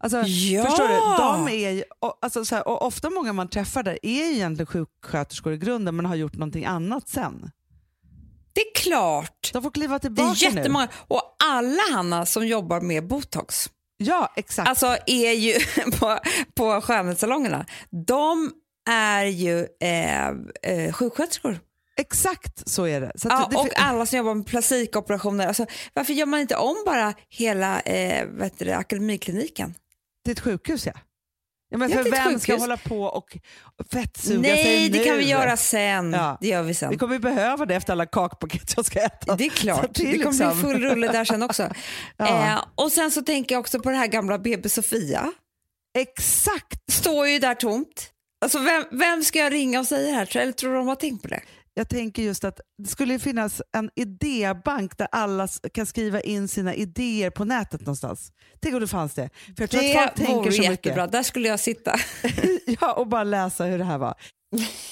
Alltså, 0.00 0.18
Ja! 0.26 0.64
Förstår 0.64 0.88
du? 0.88 1.22
De 1.22 1.48
är, 1.64 1.70
ju- 1.70 1.84
och, 1.98 2.18
alltså, 2.22 2.44
så 2.44 2.54
här, 2.54 2.68
och 2.68 2.86
ofta 2.86 3.10
många 3.10 3.32
man 3.32 3.48
träffar 3.48 3.82
där 3.82 3.98
är 4.02 4.30
egentligen 4.32 4.66
sjuksköterskor 4.66 5.52
i 5.52 5.56
grunden 5.58 5.96
men 5.96 6.06
har 6.06 6.14
gjort 6.14 6.34
någonting 6.34 6.64
annat 6.64 7.08
sen. 7.08 7.50
Det 8.52 8.60
är 8.60 8.74
klart. 8.74 9.50
De 9.52 9.62
får 9.62 9.70
kliva 9.70 9.94
Det 9.94 10.00
tillbaka 10.00 10.46
är 10.46 10.50
nu. 10.50 10.56
jättemånga. 10.56 10.88
Och 11.08 11.22
alla 11.44 11.82
Hanna 11.92 12.26
som 12.26 12.46
jobbar 12.46 12.80
med 12.80 13.06
botox, 13.06 13.70
Ja, 13.96 14.32
exakt. 14.36 14.68
alltså 14.68 14.96
är 15.06 15.32
ju 15.32 15.54
på, 15.98 16.18
på 16.54 16.80
skönhetssalongerna, 16.80 17.66
de 18.06 18.52
är 18.90 19.24
ju 19.24 19.66
eh, 19.80 20.28
eh, 20.62 20.92
sjuksköterskor. 20.92 21.58
exakt 21.96 22.68
så 22.68 22.84
är 22.86 23.00
det. 23.00 23.12
Så 23.14 23.28
Ja, 23.28 23.48
det 23.50 23.56
och 23.56 23.68
alla 23.80 24.06
som 24.06 24.18
jobbar 24.18 24.34
med 24.34 24.46
plastikoperationer. 24.46 25.46
Alltså, 25.46 25.66
varför 25.94 26.12
gör 26.12 26.26
man 26.26 26.40
inte 26.40 26.56
om 26.56 26.76
bara 26.86 27.14
hela 27.28 27.80
eh, 27.80 28.26
vet 28.26 28.58
du, 28.58 28.64
det, 28.64 28.76
akademikliniken? 28.76 29.74
Ett 30.32 30.40
sjukhus 30.40 30.86
ja. 30.86 30.92
ja 31.70 31.78
men 31.78 31.90
för 31.90 32.02
vem 32.02 32.12
ska 32.12 32.52
sjukhus. 32.52 32.60
hålla 32.60 32.76
på 32.76 33.02
och 33.02 33.36
fettsuga 33.92 34.42
sig 34.56 34.64
Nej, 34.64 34.88
det 34.88 34.98
nu? 34.98 35.04
kan 35.04 35.16
vi 35.18 35.24
göra 35.28 35.56
sen. 35.56 36.12
Ja. 36.12 36.38
Det 36.40 36.48
gör 36.48 36.62
vi 36.62 36.68
Vi 36.68 36.74
sen. 36.74 36.98
kommer 36.98 37.14
ju 37.14 37.20
behöva 37.20 37.66
det 37.66 37.74
efter 37.74 37.92
alla 37.92 38.06
kakpaket 38.06 38.72
jag 38.76 38.84
ska 38.86 39.00
äta. 39.00 39.36
Det 39.36 39.44
är 39.46 39.50
klart, 39.50 39.94
det 39.94 40.04
det 40.04 40.18
kommer 40.18 40.30
liksom- 40.32 40.52
bli 40.52 40.62
full 40.62 40.82
rulle 40.82 41.12
där 41.12 41.24
sen 41.24 41.42
också. 41.42 41.72
Ja. 42.16 42.52
eh, 42.52 42.64
och 42.74 42.92
sen 42.92 43.10
så 43.10 43.22
tänker 43.22 43.54
jag 43.54 43.60
också 43.60 43.80
på 43.80 43.90
det 43.90 43.96
här 43.96 44.06
gamla 44.06 44.38
BB 44.38 44.68
Sofia. 44.68 45.32
Exakt. 45.98 46.92
Står 46.92 47.28
ju 47.28 47.38
där 47.38 47.54
tomt. 47.54 48.10
Alltså 48.44 48.58
vem, 48.58 48.84
vem 48.90 49.24
ska 49.24 49.38
jag 49.38 49.52
ringa 49.52 49.80
och 49.80 49.86
säga 49.86 50.06
det 50.10 50.12
här? 50.16 50.36
Eller 50.36 50.52
tror 50.52 50.70
du 50.70 50.76
de 50.76 50.88
har 50.88 50.94
tänkt 50.94 51.22
på 51.22 51.28
det? 51.28 51.40
Jag 51.78 51.88
tänker 51.88 52.22
just 52.22 52.44
att 52.44 52.60
det 52.82 52.88
skulle 52.88 53.18
finnas 53.18 53.62
en 53.76 53.90
idébank 53.96 54.98
där 54.98 55.08
alla 55.12 55.48
kan 55.72 55.86
skriva 55.86 56.20
in 56.20 56.48
sina 56.48 56.74
idéer 56.74 57.30
på 57.30 57.44
nätet 57.44 57.80
någonstans. 57.80 58.32
Tänk 58.60 58.74
om 58.74 58.80
det 58.80 58.86
fanns 58.88 59.14
det. 59.14 59.30
För 59.56 59.62
jag 59.62 59.70
tror 59.70 59.80
att 59.98 60.16
folk 60.16 60.28
Det 60.28 60.34
vore 60.34 60.52
så 60.52 60.62
jättebra. 60.62 61.02
mycket. 61.04 61.12
Där 61.12 61.22
skulle 61.22 61.48
jag 61.48 61.60
sitta. 61.60 61.96
Ja, 62.80 62.92
och 62.92 63.06
bara 63.06 63.24
läsa 63.24 63.64
hur 63.64 63.78
det 63.78 63.84
här 63.84 63.98
var. 63.98 64.14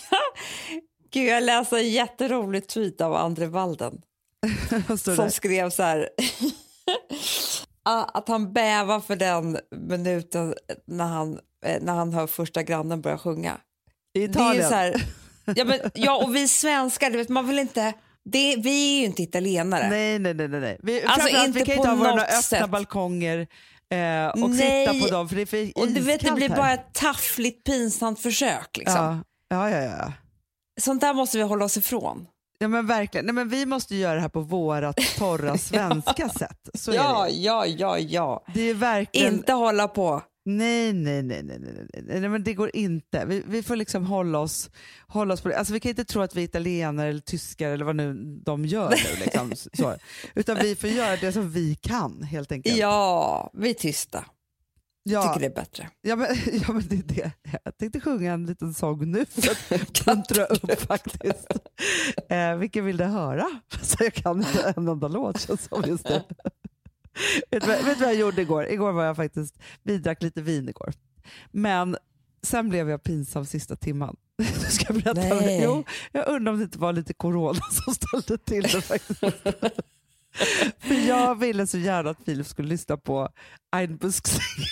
Gud, 1.12 1.26
jag 1.28 1.42
läste 1.42 1.76
en 1.78 1.90
jätterolig 1.90 2.66
tweet 2.68 3.00
av 3.00 3.14
Andre 3.14 3.46
Walden 3.46 4.02
som 4.98 5.16
det? 5.16 5.30
skrev 5.30 5.70
så 5.70 5.82
här 5.82 6.08
Ah, 7.82 8.04
att 8.04 8.28
han 8.28 8.52
bävar 8.52 9.00
för 9.00 9.16
den 9.16 9.58
minuten 9.88 10.54
när 10.86 11.04
han, 11.06 11.38
eh, 11.66 11.82
när 11.82 11.92
han 11.94 12.12
hör 12.12 12.26
första 12.26 12.62
grannen 12.62 13.00
börja 13.00 13.18
sjunga. 13.18 13.60
I 14.14 14.18
Det 14.18 14.24
är 14.24 14.28
Italien. 14.30 14.68
så 14.68 14.74
här, 14.74 15.02
ja, 15.56 15.64
men, 15.64 15.78
ja, 15.94 16.24
och 16.24 16.36
vi 16.36 16.48
svenskar, 16.48 17.10
vet, 17.10 17.28
man 17.28 17.46
vill 17.48 17.58
inte, 17.58 17.92
det, 18.24 18.56
vi 18.56 18.94
är 18.96 19.00
ju 19.00 19.04
inte 19.04 19.22
italienare. 19.22 19.88
Nej, 19.90 20.18
nej, 20.18 20.34
nej. 20.34 20.48
nej. 20.48 20.78
Vi, 20.82 21.02
Alltså, 21.04 21.20
framförallt, 21.20 21.54
vi 21.54 21.60
inte 21.60 21.70
kan 21.70 21.76
inte 21.76 21.88
ha 21.88 21.96
våra 21.96 22.22
öppna 22.22 22.42
sätt. 22.42 22.70
balkonger 22.70 23.46
eh, 23.94 24.42
och 24.42 24.50
Nej. 24.50 24.86
sitta 24.86 25.06
på 25.06 25.12
dem 25.14 25.28
för 25.28 25.36
det 25.36 25.42
är 25.42 25.46
för 25.46 25.82
och 25.82 25.88
du 25.88 26.00
vet, 26.00 26.20
det 26.20 26.32
blir 26.32 26.48
här. 26.48 26.56
bara 26.56 26.72
ett 26.72 26.94
taffligt 26.94 27.64
pinsamt 27.64 28.20
försök. 28.20 28.76
Liksom. 28.76 29.24
Ja, 29.48 29.70
ja, 29.70 29.82
ja. 29.82 29.96
ja. 29.98 30.12
Sånt 30.80 31.00
där 31.00 31.14
måste 31.14 31.38
vi 31.38 31.42
hålla 31.44 31.64
oss 31.64 31.76
ifrån. 31.76 32.26
Ja 32.58 32.68
men 32.68 32.86
verkligen. 32.86 33.26
Nej, 33.26 33.34
men 33.34 33.48
vi 33.48 33.66
måste 33.66 33.96
göra 33.96 34.14
det 34.14 34.20
här 34.20 34.28
på 34.28 34.40
våra 34.40 34.92
torra 34.92 35.58
svenska 35.58 36.28
sätt. 36.28 36.68
Så 36.74 36.92
Ja, 36.94 37.28
ja, 37.28 37.66
ja, 37.66 37.98
ja. 37.98 38.44
Det 38.54 38.60
är 38.60 38.74
verkligen... 38.74 39.34
Inte 39.34 39.52
hålla 39.52 39.88
på. 39.88 40.22
Nej, 40.48 40.92
nej, 40.92 41.22
nej, 41.22 41.42
nej, 41.42 41.58
nej, 41.60 42.20
nej, 42.20 42.28
men 42.28 42.44
det 42.44 42.54
går 42.54 42.70
inte. 42.76 43.24
Vi, 43.26 43.42
vi 43.46 43.62
får 43.62 43.76
liksom 43.76 44.06
hålla 44.06 44.38
oss, 44.38 44.70
hålla 45.08 45.34
oss 45.34 45.40
på 45.40 45.48
det. 45.48 45.58
Alltså, 45.58 45.72
vi 45.74 45.80
kan 45.80 45.90
inte 45.90 46.04
tro 46.04 46.22
att 46.22 46.34
vi 46.36 46.40
är 46.40 46.44
italienare 46.44 47.08
eller 47.08 47.20
tyskar 47.20 47.70
eller 47.70 47.84
vad 47.84 47.96
nu 47.96 48.14
de 48.44 48.64
gör 48.66 48.90
nu. 48.90 48.96
Liksom, 49.24 49.52
så. 49.72 49.94
Utan 50.34 50.56
vi 50.62 50.76
får 50.76 50.90
göra 50.90 51.16
det 51.16 51.32
som 51.32 51.50
vi 51.50 51.74
kan 51.74 52.22
helt 52.22 52.52
enkelt. 52.52 52.76
Ja, 52.76 53.50
vi 53.54 53.70
är 53.70 53.74
tysta. 53.74 54.24
ja, 55.02 55.22
Tycker 55.22 55.40
det 55.40 55.46
är 55.52 55.62
bättre. 55.62 55.90
ja, 56.02 56.16
men, 56.16 56.26
ja 56.66 56.72
men 56.72 56.82
det 56.88 56.96
är 56.96 57.02
det. 57.14 57.30
Jag 57.64 57.76
tänkte 57.78 58.00
sjunga 58.00 58.32
en 58.32 58.46
liten 58.46 58.74
sång 58.74 59.10
nu 59.10 59.24
för 59.26 59.50
att 59.50 60.06
muntra 60.06 60.44
upp 60.44 60.80
faktiskt. 60.80 61.46
Eh, 62.28 62.56
vilken 62.56 62.84
vill 62.84 62.96
du 62.96 63.04
höra? 63.04 63.46
Så 63.82 63.96
jag 64.04 64.14
kan 64.14 64.38
inte 64.38 64.74
en 64.76 64.88
enda 64.88 65.08
låt 65.08 65.40
känns 65.40 65.68
som 65.68 65.82
just 65.86 66.08
nu. 66.08 66.20
vet, 67.50 67.62
du 67.62 67.68
vad, 67.68 67.84
vet 67.84 67.98
du 67.98 68.04
vad 68.04 68.14
jag 68.14 68.20
gjorde 68.20 68.42
igår? 68.42 68.68
Igår 68.68 68.92
var 68.92 69.04
jag 69.04 69.16
faktiskt, 69.16 69.58
vi 69.82 69.98
drack 69.98 70.22
lite 70.22 70.42
vin 70.42 70.68
igår. 70.68 70.92
Men 71.50 71.96
sen 72.42 72.68
blev 72.68 72.90
jag 72.90 73.02
pinsam 73.02 73.46
sista 73.46 73.76
timman. 73.76 74.16
Du 74.36 74.70
ska 74.70 74.84
jag 74.94 75.02
berätta. 75.02 75.34
Nej. 75.34 75.60
Jo, 75.64 75.84
jag 76.12 76.28
undrar 76.28 76.52
om 76.52 76.58
det 76.58 76.64
inte 76.64 76.78
var 76.78 76.92
lite 76.92 77.14
corona 77.14 77.60
som 77.70 77.94
ställde 77.94 78.38
till 78.38 78.62
det 78.62 78.80
faktiskt. 78.80 79.20
För 80.78 81.08
jag 81.08 81.34
ville 81.34 81.66
så 81.66 81.78
gärna 81.78 82.10
att 82.10 82.24
Filip 82.24 82.46
skulle 82.46 82.68
lyssna 82.68 82.96
på 82.96 83.28
Ein 83.72 83.96
Busksänger. 83.96 84.70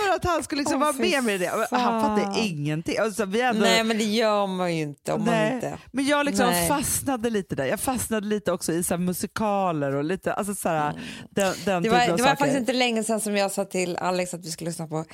Förstår 0.00 0.10
du 0.10 0.16
att 0.16 0.34
han 0.34 0.44
skulle 0.44 0.60
liksom 0.60 0.82
Åh, 0.82 0.86
vara 0.86 0.92
med 0.92 1.24
med 1.24 1.40
det? 1.40 1.66
Men 1.70 1.80
Han 1.80 2.00
fattar 2.02 2.38
ingenting. 2.46 2.98
Alltså, 2.98 3.24
vi 3.24 3.40
ändå, 3.40 3.60
Nej, 3.60 3.84
men 3.84 3.98
det 3.98 4.04
gör 4.04 4.46
man 4.46 4.76
ju 4.76 4.82
inte 4.82 5.12
om 5.12 5.24
man 5.24 5.34
Nej, 5.34 5.54
inte... 5.54 5.78
Men 5.92 6.06
jag 6.06 6.26
liksom 6.26 6.46
Nej. 6.46 6.68
fastnade 6.68 7.30
lite 7.30 7.54
där. 7.54 7.64
Jag 7.64 7.80
fastnade 7.80 8.26
lite 8.26 8.52
också 8.52 8.72
i 8.72 8.82
så 8.82 8.96
musikaler 8.96 9.94
och 9.94 10.04
lite, 10.04 10.32
alltså 10.32 10.54
så 10.54 10.68
här, 10.68 11.00
den, 11.30 11.54
den 11.64 11.80
Mm. 11.80 11.82
Det 11.82 11.88
var, 12.08 12.16
det 12.16 12.22
var 12.22 12.28
faktiskt 12.28 12.58
inte 12.58 12.72
länge 12.72 13.04
sedan 13.04 13.20
som 13.20 13.36
jag 13.36 13.50
sa 13.50 13.64
till 13.64 13.96
Alex 13.96 14.34
att 14.34 14.46
vi 14.46 14.50
skulle 14.50 14.70
lyssna 14.70 14.86
på 14.86 15.04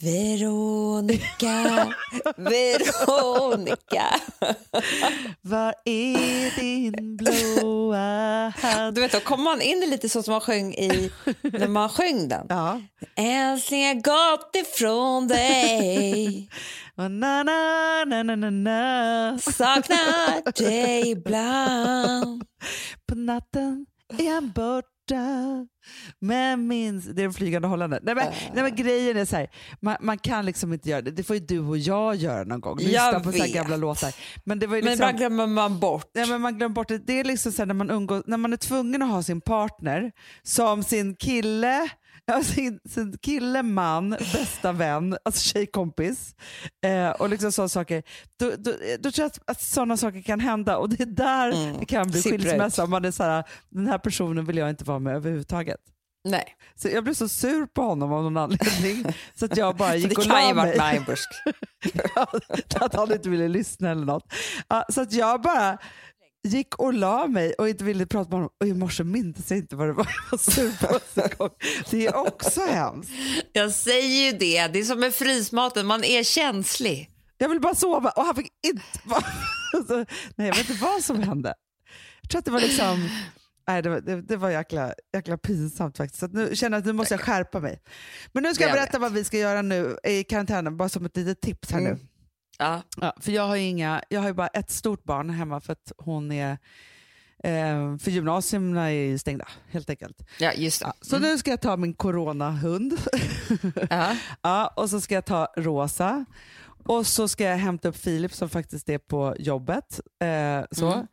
Veronica, 0.00 1.86
Veronica. 2.36 4.04
Var 5.40 5.74
är 5.84 6.60
din 6.60 7.16
blåa 7.16 8.48
hand? 8.48 8.94
Du 8.94 9.00
vet, 9.00 9.12
då 9.12 9.20
kommer 9.20 9.44
man 9.44 9.60
in 9.60 9.82
i 9.82 9.86
lite 9.86 10.08
så 10.08 10.22
som 10.22 10.32
man 10.32 10.40
sjöng 10.40 10.74
i, 10.74 11.10
när 11.42 11.68
man 11.68 11.88
sjöng 11.88 12.28
den. 12.28 12.46
Ja. 12.48 12.80
Älskling, 13.16 13.82
jag 13.82 14.02
gått 14.30 14.56
ifrån 14.56 15.28
dig 15.28 16.48
Och 16.96 17.10
na, 17.10 17.42
na, 17.42 18.04
na, 18.06 18.22
na, 18.22 18.36
na, 18.36 18.50
na. 18.50 19.38
Saknar 19.38 20.52
dig 20.62 21.10
ibland 21.10 22.44
På 23.08 23.14
natten 23.14 23.86
är 24.18 24.34
han 24.34 24.50
borta 24.50 25.66
men 26.20 26.66
minns... 26.66 27.04
Det 27.04 27.22
är 27.22 27.24
den 27.24 27.32
flygande 27.32 27.68
hollande. 27.68 28.00
Nej, 28.02 28.14
men, 28.14 28.26
nej, 28.54 28.62
men 28.62 28.76
grejen 28.76 29.16
är 29.16 29.24
så 29.24 29.36
här, 29.36 29.50
man, 29.80 29.96
man 30.00 30.18
kan 30.18 30.46
liksom 30.46 30.72
inte 30.72 30.88
göra 30.88 31.02
det. 31.02 31.10
Det 31.10 31.22
får 31.22 31.36
ju 31.36 31.40
du 31.46 31.58
och 31.60 31.78
jag 31.78 32.16
göra 32.16 32.44
någon 32.44 32.60
gång. 32.60 32.78
Lyssna 32.78 32.92
Jag 32.92 33.22
på 33.22 33.32
så 33.32 33.42
vet. 33.42 33.52
gamla 33.52 33.76
låtar. 33.76 34.14
Men 34.44 34.58
det 34.58 34.66
var 34.66 34.76
ju 34.76 34.82
Men 34.82 34.90
liksom, 34.90 35.04
ibland 35.04 35.18
glömmer 35.18 35.46
man 35.46 35.80
bort. 35.80 36.10
Nej, 36.14 36.28
men 36.28 36.40
man 36.40 36.58
glömmer 36.58 36.74
bort 36.74 36.88
det. 36.88 36.98
Det 36.98 37.20
är 37.20 37.24
liksom 37.24 37.52
så 37.52 37.62
här 37.62 37.66
när 37.66 37.74
man 37.74 37.90
umgås, 37.90 38.22
när 38.26 38.36
man 38.36 38.52
är 38.52 38.56
tvungen 38.56 39.02
att 39.02 39.08
ha 39.08 39.22
sin 39.22 39.40
partner 39.40 40.12
som 40.42 40.82
sin 40.82 41.16
kille, 41.16 41.88
ja, 42.30 42.42
sin, 42.44 42.80
sin 42.88 43.18
kille, 43.22 43.62
man, 43.62 44.10
bästa 44.10 44.72
vän, 44.72 45.16
alltså 45.24 45.40
tjejkompis 45.48 46.34
eh, 46.84 47.10
och 47.10 47.28
liksom 47.28 47.52
sådana 47.52 47.68
saker. 47.68 48.02
Då, 48.38 48.50
då, 48.58 48.72
då 49.00 49.10
tror 49.10 49.22
jag 49.22 49.26
att, 49.26 49.50
att 49.50 49.60
sådana 49.60 49.96
saker 49.96 50.22
kan 50.22 50.40
hända 50.40 50.76
och 50.76 50.88
det 50.88 51.00
är 51.02 51.06
där 51.06 51.50
Mm. 51.52 51.76
det 51.80 51.86
kan 51.86 52.10
bli 52.10 52.22
skilsmässa. 52.22 52.86
Man 52.86 53.04
är 53.04 53.10
så 53.10 53.22
här, 53.22 53.44
den 53.68 53.86
här 53.86 53.98
personen 53.98 54.44
vill 54.44 54.56
jag 54.56 54.70
inte 54.70 54.84
vara 54.84 54.98
med 54.98 55.14
överhuvudtaget. 55.16 55.80
Nej, 56.24 56.44
Så 56.74 56.88
jag 56.88 57.04
blev 57.04 57.14
så 57.14 57.28
sur 57.28 57.66
på 57.66 57.82
honom 57.82 58.12
av 58.12 58.22
någon 58.22 58.36
anledning 58.36 59.04
så 59.34 59.44
att 59.44 59.56
jag 59.56 59.76
bara 59.76 59.90
det 59.90 59.98
gick 59.98 60.18
och 60.18 60.24
kan 60.24 60.48
ju 60.48 60.54
la 60.54 60.62
varit 60.62 60.76
mig. 60.76 60.78
med 60.78 60.94
Einbusk. 60.98 61.28
att 62.80 62.94
han 62.94 63.12
inte 63.12 63.28
ville 63.28 63.48
lyssna 63.48 63.90
eller 63.90 64.04
något. 64.06 64.32
Så 64.88 65.00
att 65.00 65.12
jag 65.12 65.42
bara 65.42 65.78
gick 66.42 66.76
och 66.76 66.94
la 66.94 67.26
mig 67.26 67.52
och 67.52 67.68
inte 67.68 67.84
ville 67.84 68.06
prata 68.06 68.30
med 68.30 68.36
honom. 68.36 68.50
Och 68.60 68.66
i 68.66 68.74
morse 68.74 69.04
minns 69.04 69.50
jag 69.50 69.58
inte 69.58 69.76
vad 69.76 69.88
det 69.88 69.92
var 69.92 70.06
jag 70.30 70.30
var 70.30 70.38
sur 70.38 71.36
på. 71.36 71.50
Det 71.90 72.06
är 72.06 72.16
också 72.16 72.60
hemskt. 72.60 73.10
Jag 73.52 73.72
säger 73.72 74.32
ju 74.32 74.38
det, 74.38 74.68
det 74.68 74.78
är 74.78 74.84
som 74.84 75.00
med 75.00 75.14
frysmaten, 75.14 75.86
man 75.86 76.04
är 76.04 76.22
känslig. 76.22 77.10
Jag 77.38 77.48
vill 77.48 77.60
bara 77.60 77.74
sova 77.74 78.10
och 78.10 78.24
han 78.24 78.34
fick 78.34 78.52
inte 78.66 78.84
vara... 79.04 79.24
Alltså, 79.72 79.96
nej, 80.36 80.46
jag 80.48 80.54
vet 80.54 80.70
inte 80.70 80.82
vad 80.82 81.04
som 81.04 81.22
hände. 81.22 81.54
Jag 82.20 82.30
tror 82.30 82.38
att 82.38 82.44
det 82.44 82.50
var 82.50 82.60
liksom... 82.60 83.08
Nej, 83.68 83.82
det 83.82 83.88
var, 83.90 84.00
det, 84.00 84.22
det 84.22 84.36
var 84.36 84.50
jäkla, 84.50 84.94
jäkla 85.14 85.36
pinsamt 85.38 85.96
faktiskt. 85.96 86.20
Så 86.20 86.26
nu 86.26 86.56
känner 86.56 86.76
jag 86.76 86.80
att 86.80 86.86
nu 86.86 86.92
måste 86.92 87.14
jag 87.14 87.20
skärpa 87.20 87.60
mig. 87.60 87.82
Men 88.32 88.42
nu 88.42 88.54
ska 88.54 88.64
jag 88.64 88.70
Jag 88.70 88.76
berätta 88.76 88.98
vad 88.98 89.12
vi 89.12 89.24
ska 89.24 89.38
göra 89.38 89.62
nu 89.62 89.96
i 90.04 90.24
karantänen, 90.24 90.76
bara 90.76 90.88
som 90.88 91.04
ett 91.04 91.16
litet 91.16 91.40
tips 91.40 91.70
här 91.70 91.80
nu. 91.80 91.88
Mm. 91.88 92.00
Ja. 92.60 92.82
Ja, 93.00 93.12
för 93.20 93.32
jag 93.32 93.42
har, 93.46 93.56
inga, 93.56 94.02
jag 94.08 94.20
har 94.20 94.28
ju 94.28 94.34
bara 94.34 94.46
ett 94.48 94.70
stort 94.70 95.04
barn 95.04 95.30
hemma 95.30 95.60
för 95.60 95.72
att 95.72 95.92
hon 95.98 96.32
är 96.32 96.50
eh, 97.44 97.96
för 97.98 98.10
gymnasierna 98.10 98.86
är 98.90 98.90
ju 98.94 99.18
stängda 99.18 99.48
helt 99.70 99.90
enkelt. 99.90 100.22
ja, 100.38 100.52
just. 100.52 100.80
Ja, 100.82 100.94
så 101.00 101.18
nu 101.18 101.38
ska 101.38 101.50
jag 101.50 101.60
ta 101.60 101.76
min 101.76 101.94
coronahund 101.94 102.92
Ja. 103.90 104.16
ja, 104.42 104.72
och 104.76 104.90
så 104.90 105.00
ska 105.00 105.14
jag 105.14 105.24
ta 105.24 105.48
Rosa 105.56 106.24
och 106.84 107.06
så 107.06 107.28
ska 107.28 107.44
jag 107.44 107.56
hämta 107.56 107.88
upp 107.88 107.96
Filip 107.96 108.32
som 108.34 108.48
faktiskt 108.48 108.88
är 108.88 108.98
på 108.98 109.34
jobbet. 109.38 110.00
Eh, 110.22 110.64
så. 110.70 110.92
Mm. 110.92 111.06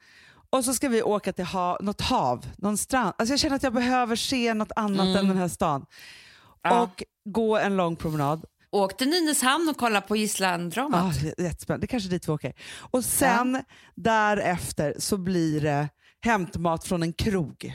Och 0.50 0.66
så 0.66 0.74
ska 0.74 0.90
vi 0.90 1.02
åka 1.04 1.34
till 1.34 1.46
ha, 1.46 1.78
något 1.82 2.02
hav, 2.02 2.46
någon 2.58 2.78
strand. 2.78 3.14
Alltså 3.18 3.34
jag 3.34 3.40
känner 3.40 3.56
att 3.56 3.64
jag 3.64 3.74
behöver 3.74 4.16
se 4.16 4.54
något 4.54 4.72
annat 4.76 5.06
Mm. 5.08 5.18
än 5.18 5.28
den 5.28 5.38
här 5.38 5.48
stan. 5.48 5.86
Ja. 6.62 6.82
Och 6.82 7.04
gå 7.26 7.58
en 7.58 7.78
lång 7.78 7.96
promenad. 7.96 8.46
Åk 8.72 8.98
till 8.98 9.10
Nynäshamn 9.10 9.70
och 9.70 9.78
kolla 9.78 10.02
på 10.02 10.16
Gisslan-dramat. 10.16 11.04
Ah, 11.04 11.14
det 11.24 11.40
är 11.40 11.44
jättespännande. 11.44 11.84
Det 11.84 11.86
är 11.86 11.88
kanske 11.88 12.10
är 12.10 12.12
dit 12.12 12.28
vi 12.28 12.32
åker. 12.32 12.54
Och 12.92 13.06
sen 13.06 13.64
därefter 13.96 14.96
så 14.98 15.18
blir 15.18 15.62
det 15.62 15.90
hämtmat 16.22 16.84
från 16.88 17.04
en 17.04 17.14
krog. 17.14 17.74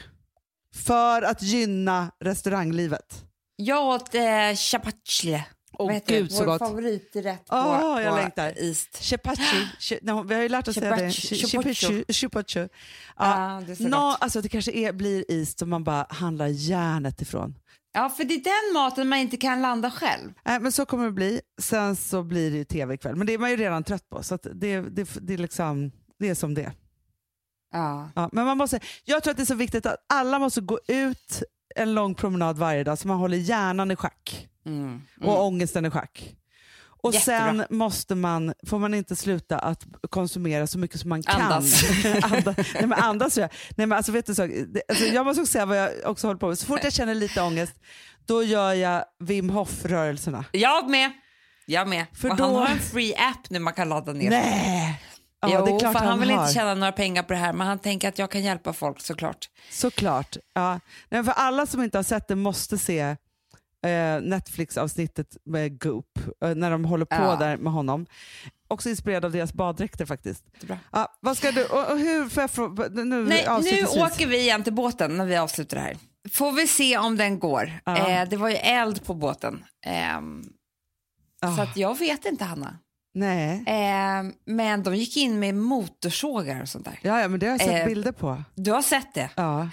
För 0.74 1.22
att 1.22 1.42
gynna 1.42 2.10
restauranglivet. 2.20 3.24
Jag 3.56 3.86
åt 3.86 4.14
eh, 4.14 4.54
chapachli. 4.56 5.42
Åh, 5.78 5.88
det? 5.92 6.06
gud, 6.06 6.32
så 6.32 6.44
Vår 6.44 6.58
favoriträtt 6.58 7.46
på, 7.46 7.56
Åh, 7.56 8.02
jag 8.02 8.10
på 8.10 8.16
längtar. 8.16 8.54
East. 8.64 9.02
Chepachi. 9.02 9.68
Che, 9.78 9.98
no, 10.02 10.22
vi 10.22 10.34
har 10.34 10.42
ju 10.42 10.48
lärt 10.48 10.68
oss 10.68 10.74
säga 10.74 10.96
det. 10.96 11.10
Chepachi. 11.12 12.04
Ja, 12.58 12.64
Ja, 13.16 13.62
det 13.66 13.72
är 13.72 13.76
så 13.76 13.82
nå, 13.82 14.10
gott. 14.10 14.16
alltså 14.20 14.40
det 14.40 14.48
kanske 14.48 14.72
är, 14.72 14.92
blir 14.92 15.30
is 15.30 15.58
som 15.58 15.70
man 15.70 15.84
bara 15.84 16.06
handlar 16.10 16.46
järnet 16.46 17.22
ifrån. 17.22 17.54
Ja, 17.92 18.08
för 18.08 18.24
det 18.24 18.34
är 18.34 18.44
den 18.44 18.74
maten 18.74 19.08
man 19.08 19.18
inte 19.18 19.36
kan 19.36 19.62
landa 19.62 19.90
själv. 19.90 20.32
Nej, 20.44 20.60
men 20.60 20.72
så 20.72 20.86
kommer 20.86 21.04
det 21.04 21.12
bli. 21.12 21.40
Sen 21.60 21.96
så 21.96 22.22
blir 22.22 22.50
det 22.50 22.56
ju 22.56 22.64
tv 22.64 22.94
ikväll. 22.94 23.16
Men 23.16 23.26
det 23.26 23.32
är 23.32 23.38
man 23.38 23.50
ju 23.50 23.56
redan 23.56 23.84
trött 23.84 24.08
på. 24.10 24.22
Så 24.22 24.36
det, 24.36 24.80
det, 24.80 25.08
det, 25.20 25.34
är 25.34 25.38
liksom, 25.38 25.92
det 26.18 26.28
är 26.28 26.34
som 26.34 26.54
det 26.54 26.62
är. 26.62 26.72
Ja. 27.72 28.10
Ja, 28.14 28.28
men 28.32 28.44
man 28.44 28.56
måste, 28.58 28.80
jag 29.04 29.22
tror 29.22 29.30
att 29.30 29.36
det 29.36 29.42
är 29.42 29.44
så 29.44 29.54
viktigt 29.54 29.86
att 29.86 29.96
alla 30.08 30.38
måste 30.38 30.60
gå 30.60 30.78
ut 30.88 31.42
en 31.76 31.94
lång 31.94 32.14
promenad 32.14 32.58
varje 32.58 32.84
dag 32.84 32.98
så 32.98 33.08
man 33.08 33.18
håller 33.18 33.36
hjärnan 33.36 33.90
i 33.90 33.96
schack 33.96 34.48
Mm. 34.66 35.00
och 35.20 35.44
ångesten 35.44 35.86
i 35.86 35.90
schack. 35.90 36.36
Och 37.02 37.14
Jättebra. 37.14 37.38
sen 37.38 37.64
måste 37.78 38.14
man, 38.14 38.54
får 38.66 38.78
man 38.78 38.94
inte 38.94 39.16
sluta 39.16 39.58
att 39.58 39.84
konsumera 40.10 40.66
så 40.66 40.78
mycket 40.78 41.00
som 41.00 41.08
man 41.08 41.22
kan. 41.22 41.40
Andas. 41.40 41.82
Anda, 42.22 42.54
nej 42.74 42.86
men 42.86 42.92
andas 42.92 43.36
jag. 43.38 43.50
Nej 43.76 43.86
men 43.86 43.96
alltså 43.96 44.12
vet 44.12 44.26
du 44.26 44.34
så, 44.34 44.46
det, 44.46 44.82
alltså 44.88 45.04
jag 45.04 45.26
måste 45.26 45.40
också 45.40 45.52
säga 45.52 45.66
vad 45.66 45.76
jag 45.76 45.90
också 46.04 46.26
håller 46.26 46.38
på 46.40 46.48
med. 46.48 46.58
Så 46.58 46.66
fort 46.66 46.84
jag 46.84 46.92
känner 46.92 47.14
lite 47.14 47.42
ångest, 47.42 47.74
då 48.26 48.42
gör 48.42 48.72
jag 48.72 49.04
Wim 49.24 49.50
Hof 49.50 49.84
rörelserna. 49.84 50.44
Jag 50.52 50.90
med. 50.90 51.12
Jag 51.66 51.88
med. 51.88 52.06
För 52.14 52.30
och 52.30 52.36
då- 52.36 52.44
Han 52.44 52.54
har 52.54 52.66
en 52.66 52.78
free 52.78 53.14
app 53.14 53.50
nu 53.50 53.58
man 53.58 53.72
kan 53.74 53.88
ladda 53.88 54.12
ner. 54.12 54.30
Nej! 54.30 55.02
Ja, 55.40 55.48
jo, 55.52 55.66
det 55.66 55.72
är 55.72 55.78
klart 55.78 55.92
för 55.92 55.98
han, 55.98 56.08
han 56.08 56.20
vill 56.20 56.30
har. 56.30 56.42
inte 56.42 56.54
tjäna 56.54 56.74
några 56.74 56.92
pengar 56.92 57.22
på 57.22 57.32
det 57.32 57.38
här 57.38 57.52
men 57.52 57.66
han 57.66 57.78
tänker 57.78 58.08
att 58.08 58.18
jag 58.18 58.30
kan 58.30 58.42
hjälpa 58.42 58.72
folk 58.72 59.00
såklart. 59.00 59.48
Såklart. 59.70 60.36
Ja. 60.54 60.80
Nej, 61.08 61.24
för 61.24 61.32
alla 61.32 61.66
som 61.66 61.82
inte 61.82 61.98
har 61.98 62.02
sett 62.02 62.28
det 62.28 62.34
måste 62.36 62.78
se 62.78 63.16
Netflix-avsnittet 64.22 65.36
med 65.44 65.80
Goop, 65.80 66.18
eh, 66.44 66.54
när 66.54 66.70
de 66.70 66.84
håller 66.84 67.04
på 67.04 67.14
Ja. 67.14 67.36
där 67.36 67.56
med 67.56 67.72
honom. 67.72 68.06
Också 68.68 68.88
inspirerad 68.88 69.24
av 69.24 69.32
deras 69.32 69.52
baddräkter 69.52 70.06
faktiskt. 70.06 70.44
Jättebra. 70.54 70.78
Ja, 70.92 71.14
vad 71.20 71.36
ska 71.36 71.50
du, 71.52 71.64
och, 71.64 71.90
och 71.90 71.98
hur, 71.98 73.04
nu, 73.04 73.24
Nej, 73.24 73.46
nu 73.62 73.86
åker 73.86 74.26
vi 74.26 74.38
igen 74.40 74.62
till 74.62 74.72
båten 74.72 75.16
när 75.16 75.26
vi 75.26 75.36
avslutar 75.36 75.76
det 75.76 75.82
här. 75.82 75.96
Får 76.32 76.52
vi 76.52 76.68
se 76.68 76.98
om 76.98 77.16
den 77.16 77.38
går. 77.38 77.72
Ja. 77.84 78.08
Eh, 78.22 78.28
det 78.28 78.36
var 78.36 78.48
ju 78.48 78.56
eld 78.56 79.04
på 79.04 79.14
båten. 79.14 79.64
Ehm, 79.86 80.42
Ah, 81.44 81.56
Så 81.56 81.62
att 81.62 81.76
jag 81.76 81.98
vet 81.98 82.24
inte 82.24 82.44
Hanna. 82.44 82.78
Nej, 83.14 83.64
Ehm, 83.66 84.32
men 84.46 84.82
de 84.82 84.94
gick 84.96 85.16
in 85.16 85.38
med 85.38 85.54
motorsågar 85.54 86.62
och 86.62 86.68
sånt 86.68 86.84
där. 86.84 86.98
ja, 87.02 87.20
ja, 87.20 87.28
men 87.28 87.40
det 87.40 87.46
har 87.46 87.52
jag 87.52 87.60
sett 87.60 87.80
Eh, 87.80 87.86
bilder 87.86 88.12
på. 88.12 88.42
Du 88.54 88.70
har 88.72 88.82
sett 88.82 89.14
det? 89.14 89.30
Ja. 89.36 89.68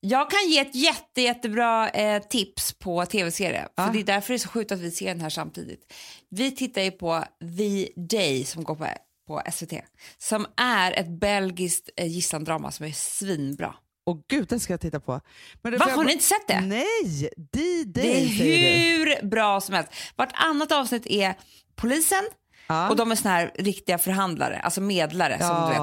Jag 0.00 0.30
kan 0.30 0.48
ge 0.48 0.58
ett 0.58 0.74
jätte, 0.74 1.20
jättebra 1.22 1.88
eh, 1.90 2.22
tips 2.22 2.72
på 2.72 3.06
tv-serie. 3.06 3.68
För 3.76 3.84
Ja. 3.84 3.90
Det 3.92 4.00
är 4.00 4.04
därför 4.04 4.28
det 4.28 4.36
är 4.36 4.38
så 4.38 4.48
sjukt 4.48 4.72
att 4.72 4.78
vi 4.78 4.90
ser 4.90 5.06
den 5.06 5.20
här 5.20 5.30
samtidigt. 5.30 5.92
Vi 6.30 6.56
tittar 6.56 6.82
ju 6.82 6.90
på 6.90 7.24
The 7.58 7.88
Day 7.96 8.44
som 8.44 8.64
går 8.64 8.74
på, 8.74 8.86
på 9.26 9.42
SVT. 9.52 9.72
Som 10.18 10.46
är 10.56 10.92
ett 10.92 11.08
belgiskt 11.20 11.90
eh, 11.96 12.06
gisslandrama 12.06 12.70
som 12.70 12.86
är 12.86 12.92
svinbra. 12.92 13.74
Och 14.06 14.24
gud, 14.28 14.48
den 14.48 14.60
ska 14.60 14.72
jag 14.72 14.80
titta 14.80 15.00
på. 15.00 15.20
Men 15.62 15.78
Va, 15.78 15.84
har 15.90 16.04
ni 16.04 16.12
inte 16.12 16.24
sett 16.24 16.48
det? 16.48 16.60
Nej, 16.60 17.30
D-Day 17.36 17.84
Det 17.94 18.16
är 18.16 18.26
hur 18.26 19.26
bra 19.26 19.60
som 19.60 19.74
helst. 19.74 19.92
Vartannat 20.16 20.72
avsnitt 20.72 21.06
är 21.06 21.34
polisen 21.76 22.24
Ja. 22.66 22.90
och 22.90 22.96
de 22.96 23.10
är 23.10 23.16
såna 23.16 23.34
här 23.34 23.52
riktiga 23.54 23.98
förhandlare, 23.98 24.58
alltså 24.60 24.80
medlare 24.80 25.38
som 25.38 25.62
du 25.62 25.68
vet. 25.70 25.80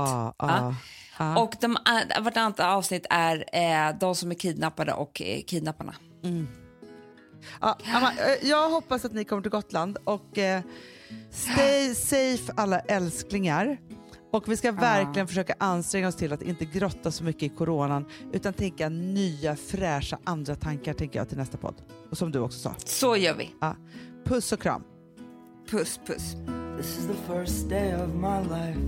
Ja, 1.19 1.25
Ja. 1.25 1.29
ja, 1.29 1.35
ja. 1.35 1.43
Och 1.43 1.55
de, 1.61 1.77
äh, 2.17 2.23
vartannat 2.23 2.59
avsnitt 2.59 3.05
är 3.09 3.45
eh, 3.53 3.97
de 3.99 4.15
som 4.15 4.31
är 4.31 4.35
kidnappade 4.35 4.93
och 4.93 5.21
eh, 5.21 5.41
kidnapparna. 5.43 5.95
Ja, 7.61 7.77
Anna, 7.93 8.11
eh, 8.11 8.47
jag 8.49 8.69
hoppas 8.69 9.05
att 9.05 9.13
ni 9.13 9.25
kommer 9.25 9.41
till 9.41 9.51
Gotland 9.51 9.97
och 10.03 10.37
eh, 10.37 10.61
stay 11.31 11.95
safe 11.95 12.53
alla 12.57 12.79
älsklingar. 12.79 13.77
Och 14.31 14.47
vi 14.51 14.57
ska 14.57 14.71
verkligen 14.71 15.27
försöka 15.27 15.55
anstränga 15.59 16.07
oss 16.07 16.15
till 16.15 16.33
att 16.33 16.41
inte 16.41 16.65
grotta 16.65 17.11
så 17.11 17.23
mycket 17.23 17.43
i 17.43 17.49
coronan 17.49 18.05
utan 18.33 18.53
tänka 18.53 18.89
nya 18.89 19.55
fräscha 19.55 20.19
andra 20.23 20.55
tankar 20.55 20.93
tänker 20.93 21.19
jag 21.19 21.29
till 21.29 21.37
nästa 21.37 21.57
podd. 21.57 21.75
Och 22.11 22.17
som 22.17 22.31
du 22.31 22.39
också 22.39 22.59
sa. 22.59 22.75
Så 22.85 23.15
gör 23.17 23.35
vi. 23.35 23.49
Ja. 23.61 23.75
Puss 24.25 24.51
och 24.51 24.61
kram. 24.61 24.83
Puss 25.71 25.99
puss. 26.05 26.35
This 26.77 26.97
is 26.99 27.07
the 27.07 27.33
first 27.33 27.69
day 27.69 27.95
of 27.95 28.09
my 28.13 28.39
life. 28.55 28.79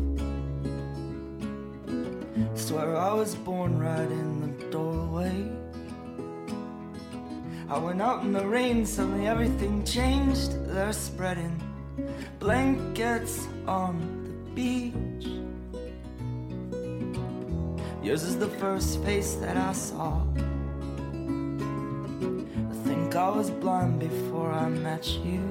Swear 2.56 2.96
I 2.96 3.14
was 3.14 3.36
born 3.36 3.80
right 3.80 4.12
in 4.12 4.42
the 4.42 4.48
doorway. 4.72 5.50
I 7.70 7.78
went 7.78 8.02
out 8.02 8.24
in 8.24 8.34
the 8.34 8.48
rain, 8.48 8.86
suddenly 8.86 9.28
everything 9.28 9.84
changed. 9.84 10.54
They're 10.68 10.94
spreading 10.94 11.62
blankets 12.40 13.48
on 13.68 14.00
the 14.24 14.32
beach. 14.56 15.28
Yours 18.02 18.24
is 18.24 18.38
the 18.38 18.48
first 18.48 19.04
face 19.04 19.36
that 19.36 19.58
I 19.58 19.74
saw. 19.74 20.22
I 22.72 22.76
think 22.86 23.16
I 23.16 23.30
was 23.30 23.52
blind 23.52 24.00
before 24.00 24.52
I 24.52 24.70
met 24.70 25.08
you. 25.26 25.42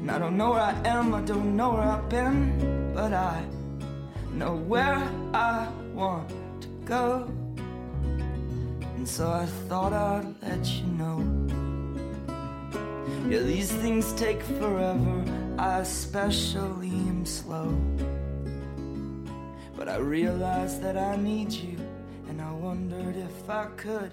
And 0.00 0.10
I 0.10 0.18
don't 0.18 0.36
know 0.36 0.50
where 0.50 0.60
I 0.60 0.74
am, 0.84 1.14
I 1.14 1.20
don't 1.20 1.56
know 1.56 1.70
where 1.74 1.82
I've 1.82 2.08
been, 2.08 2.92
but 2.94 3.12
I 3.12 3.44
know 4.34 4.56
where 4.56 5.08
I 5.32 5.68
want 5.94 6.28
to 6.62 6.68
go. 6.84 7.30
And 8.96 9.08
so 9.08 9.30
I 9.30 9.46
thought 9.68 9.92
I'd 9.92 10.34
let 10.42 10.66
you 10.66 10.86
know. 10.86 11.18
Yeah, 13.28 13.40
these 13.40 13.70
things 13.70 14.12
take 14.14 14.42
forever, 14.42 15.24
I 15.58 15.78
especially 15.78 16.88
am 16.88 17.24
slow. 17.24 17.74
But 19.76 19.88
I 19.88 19.96
realized 19.96 20.82
that 20.82 20.96
I 20.96 21.16
need 21.16 21.52
you, 21.52 21.78
and 22.28 22.40
I 22.40 22.50
wondered 22.52 23.16
if 23.16 23.48
I 23.48 23.66
could 23.76 24.12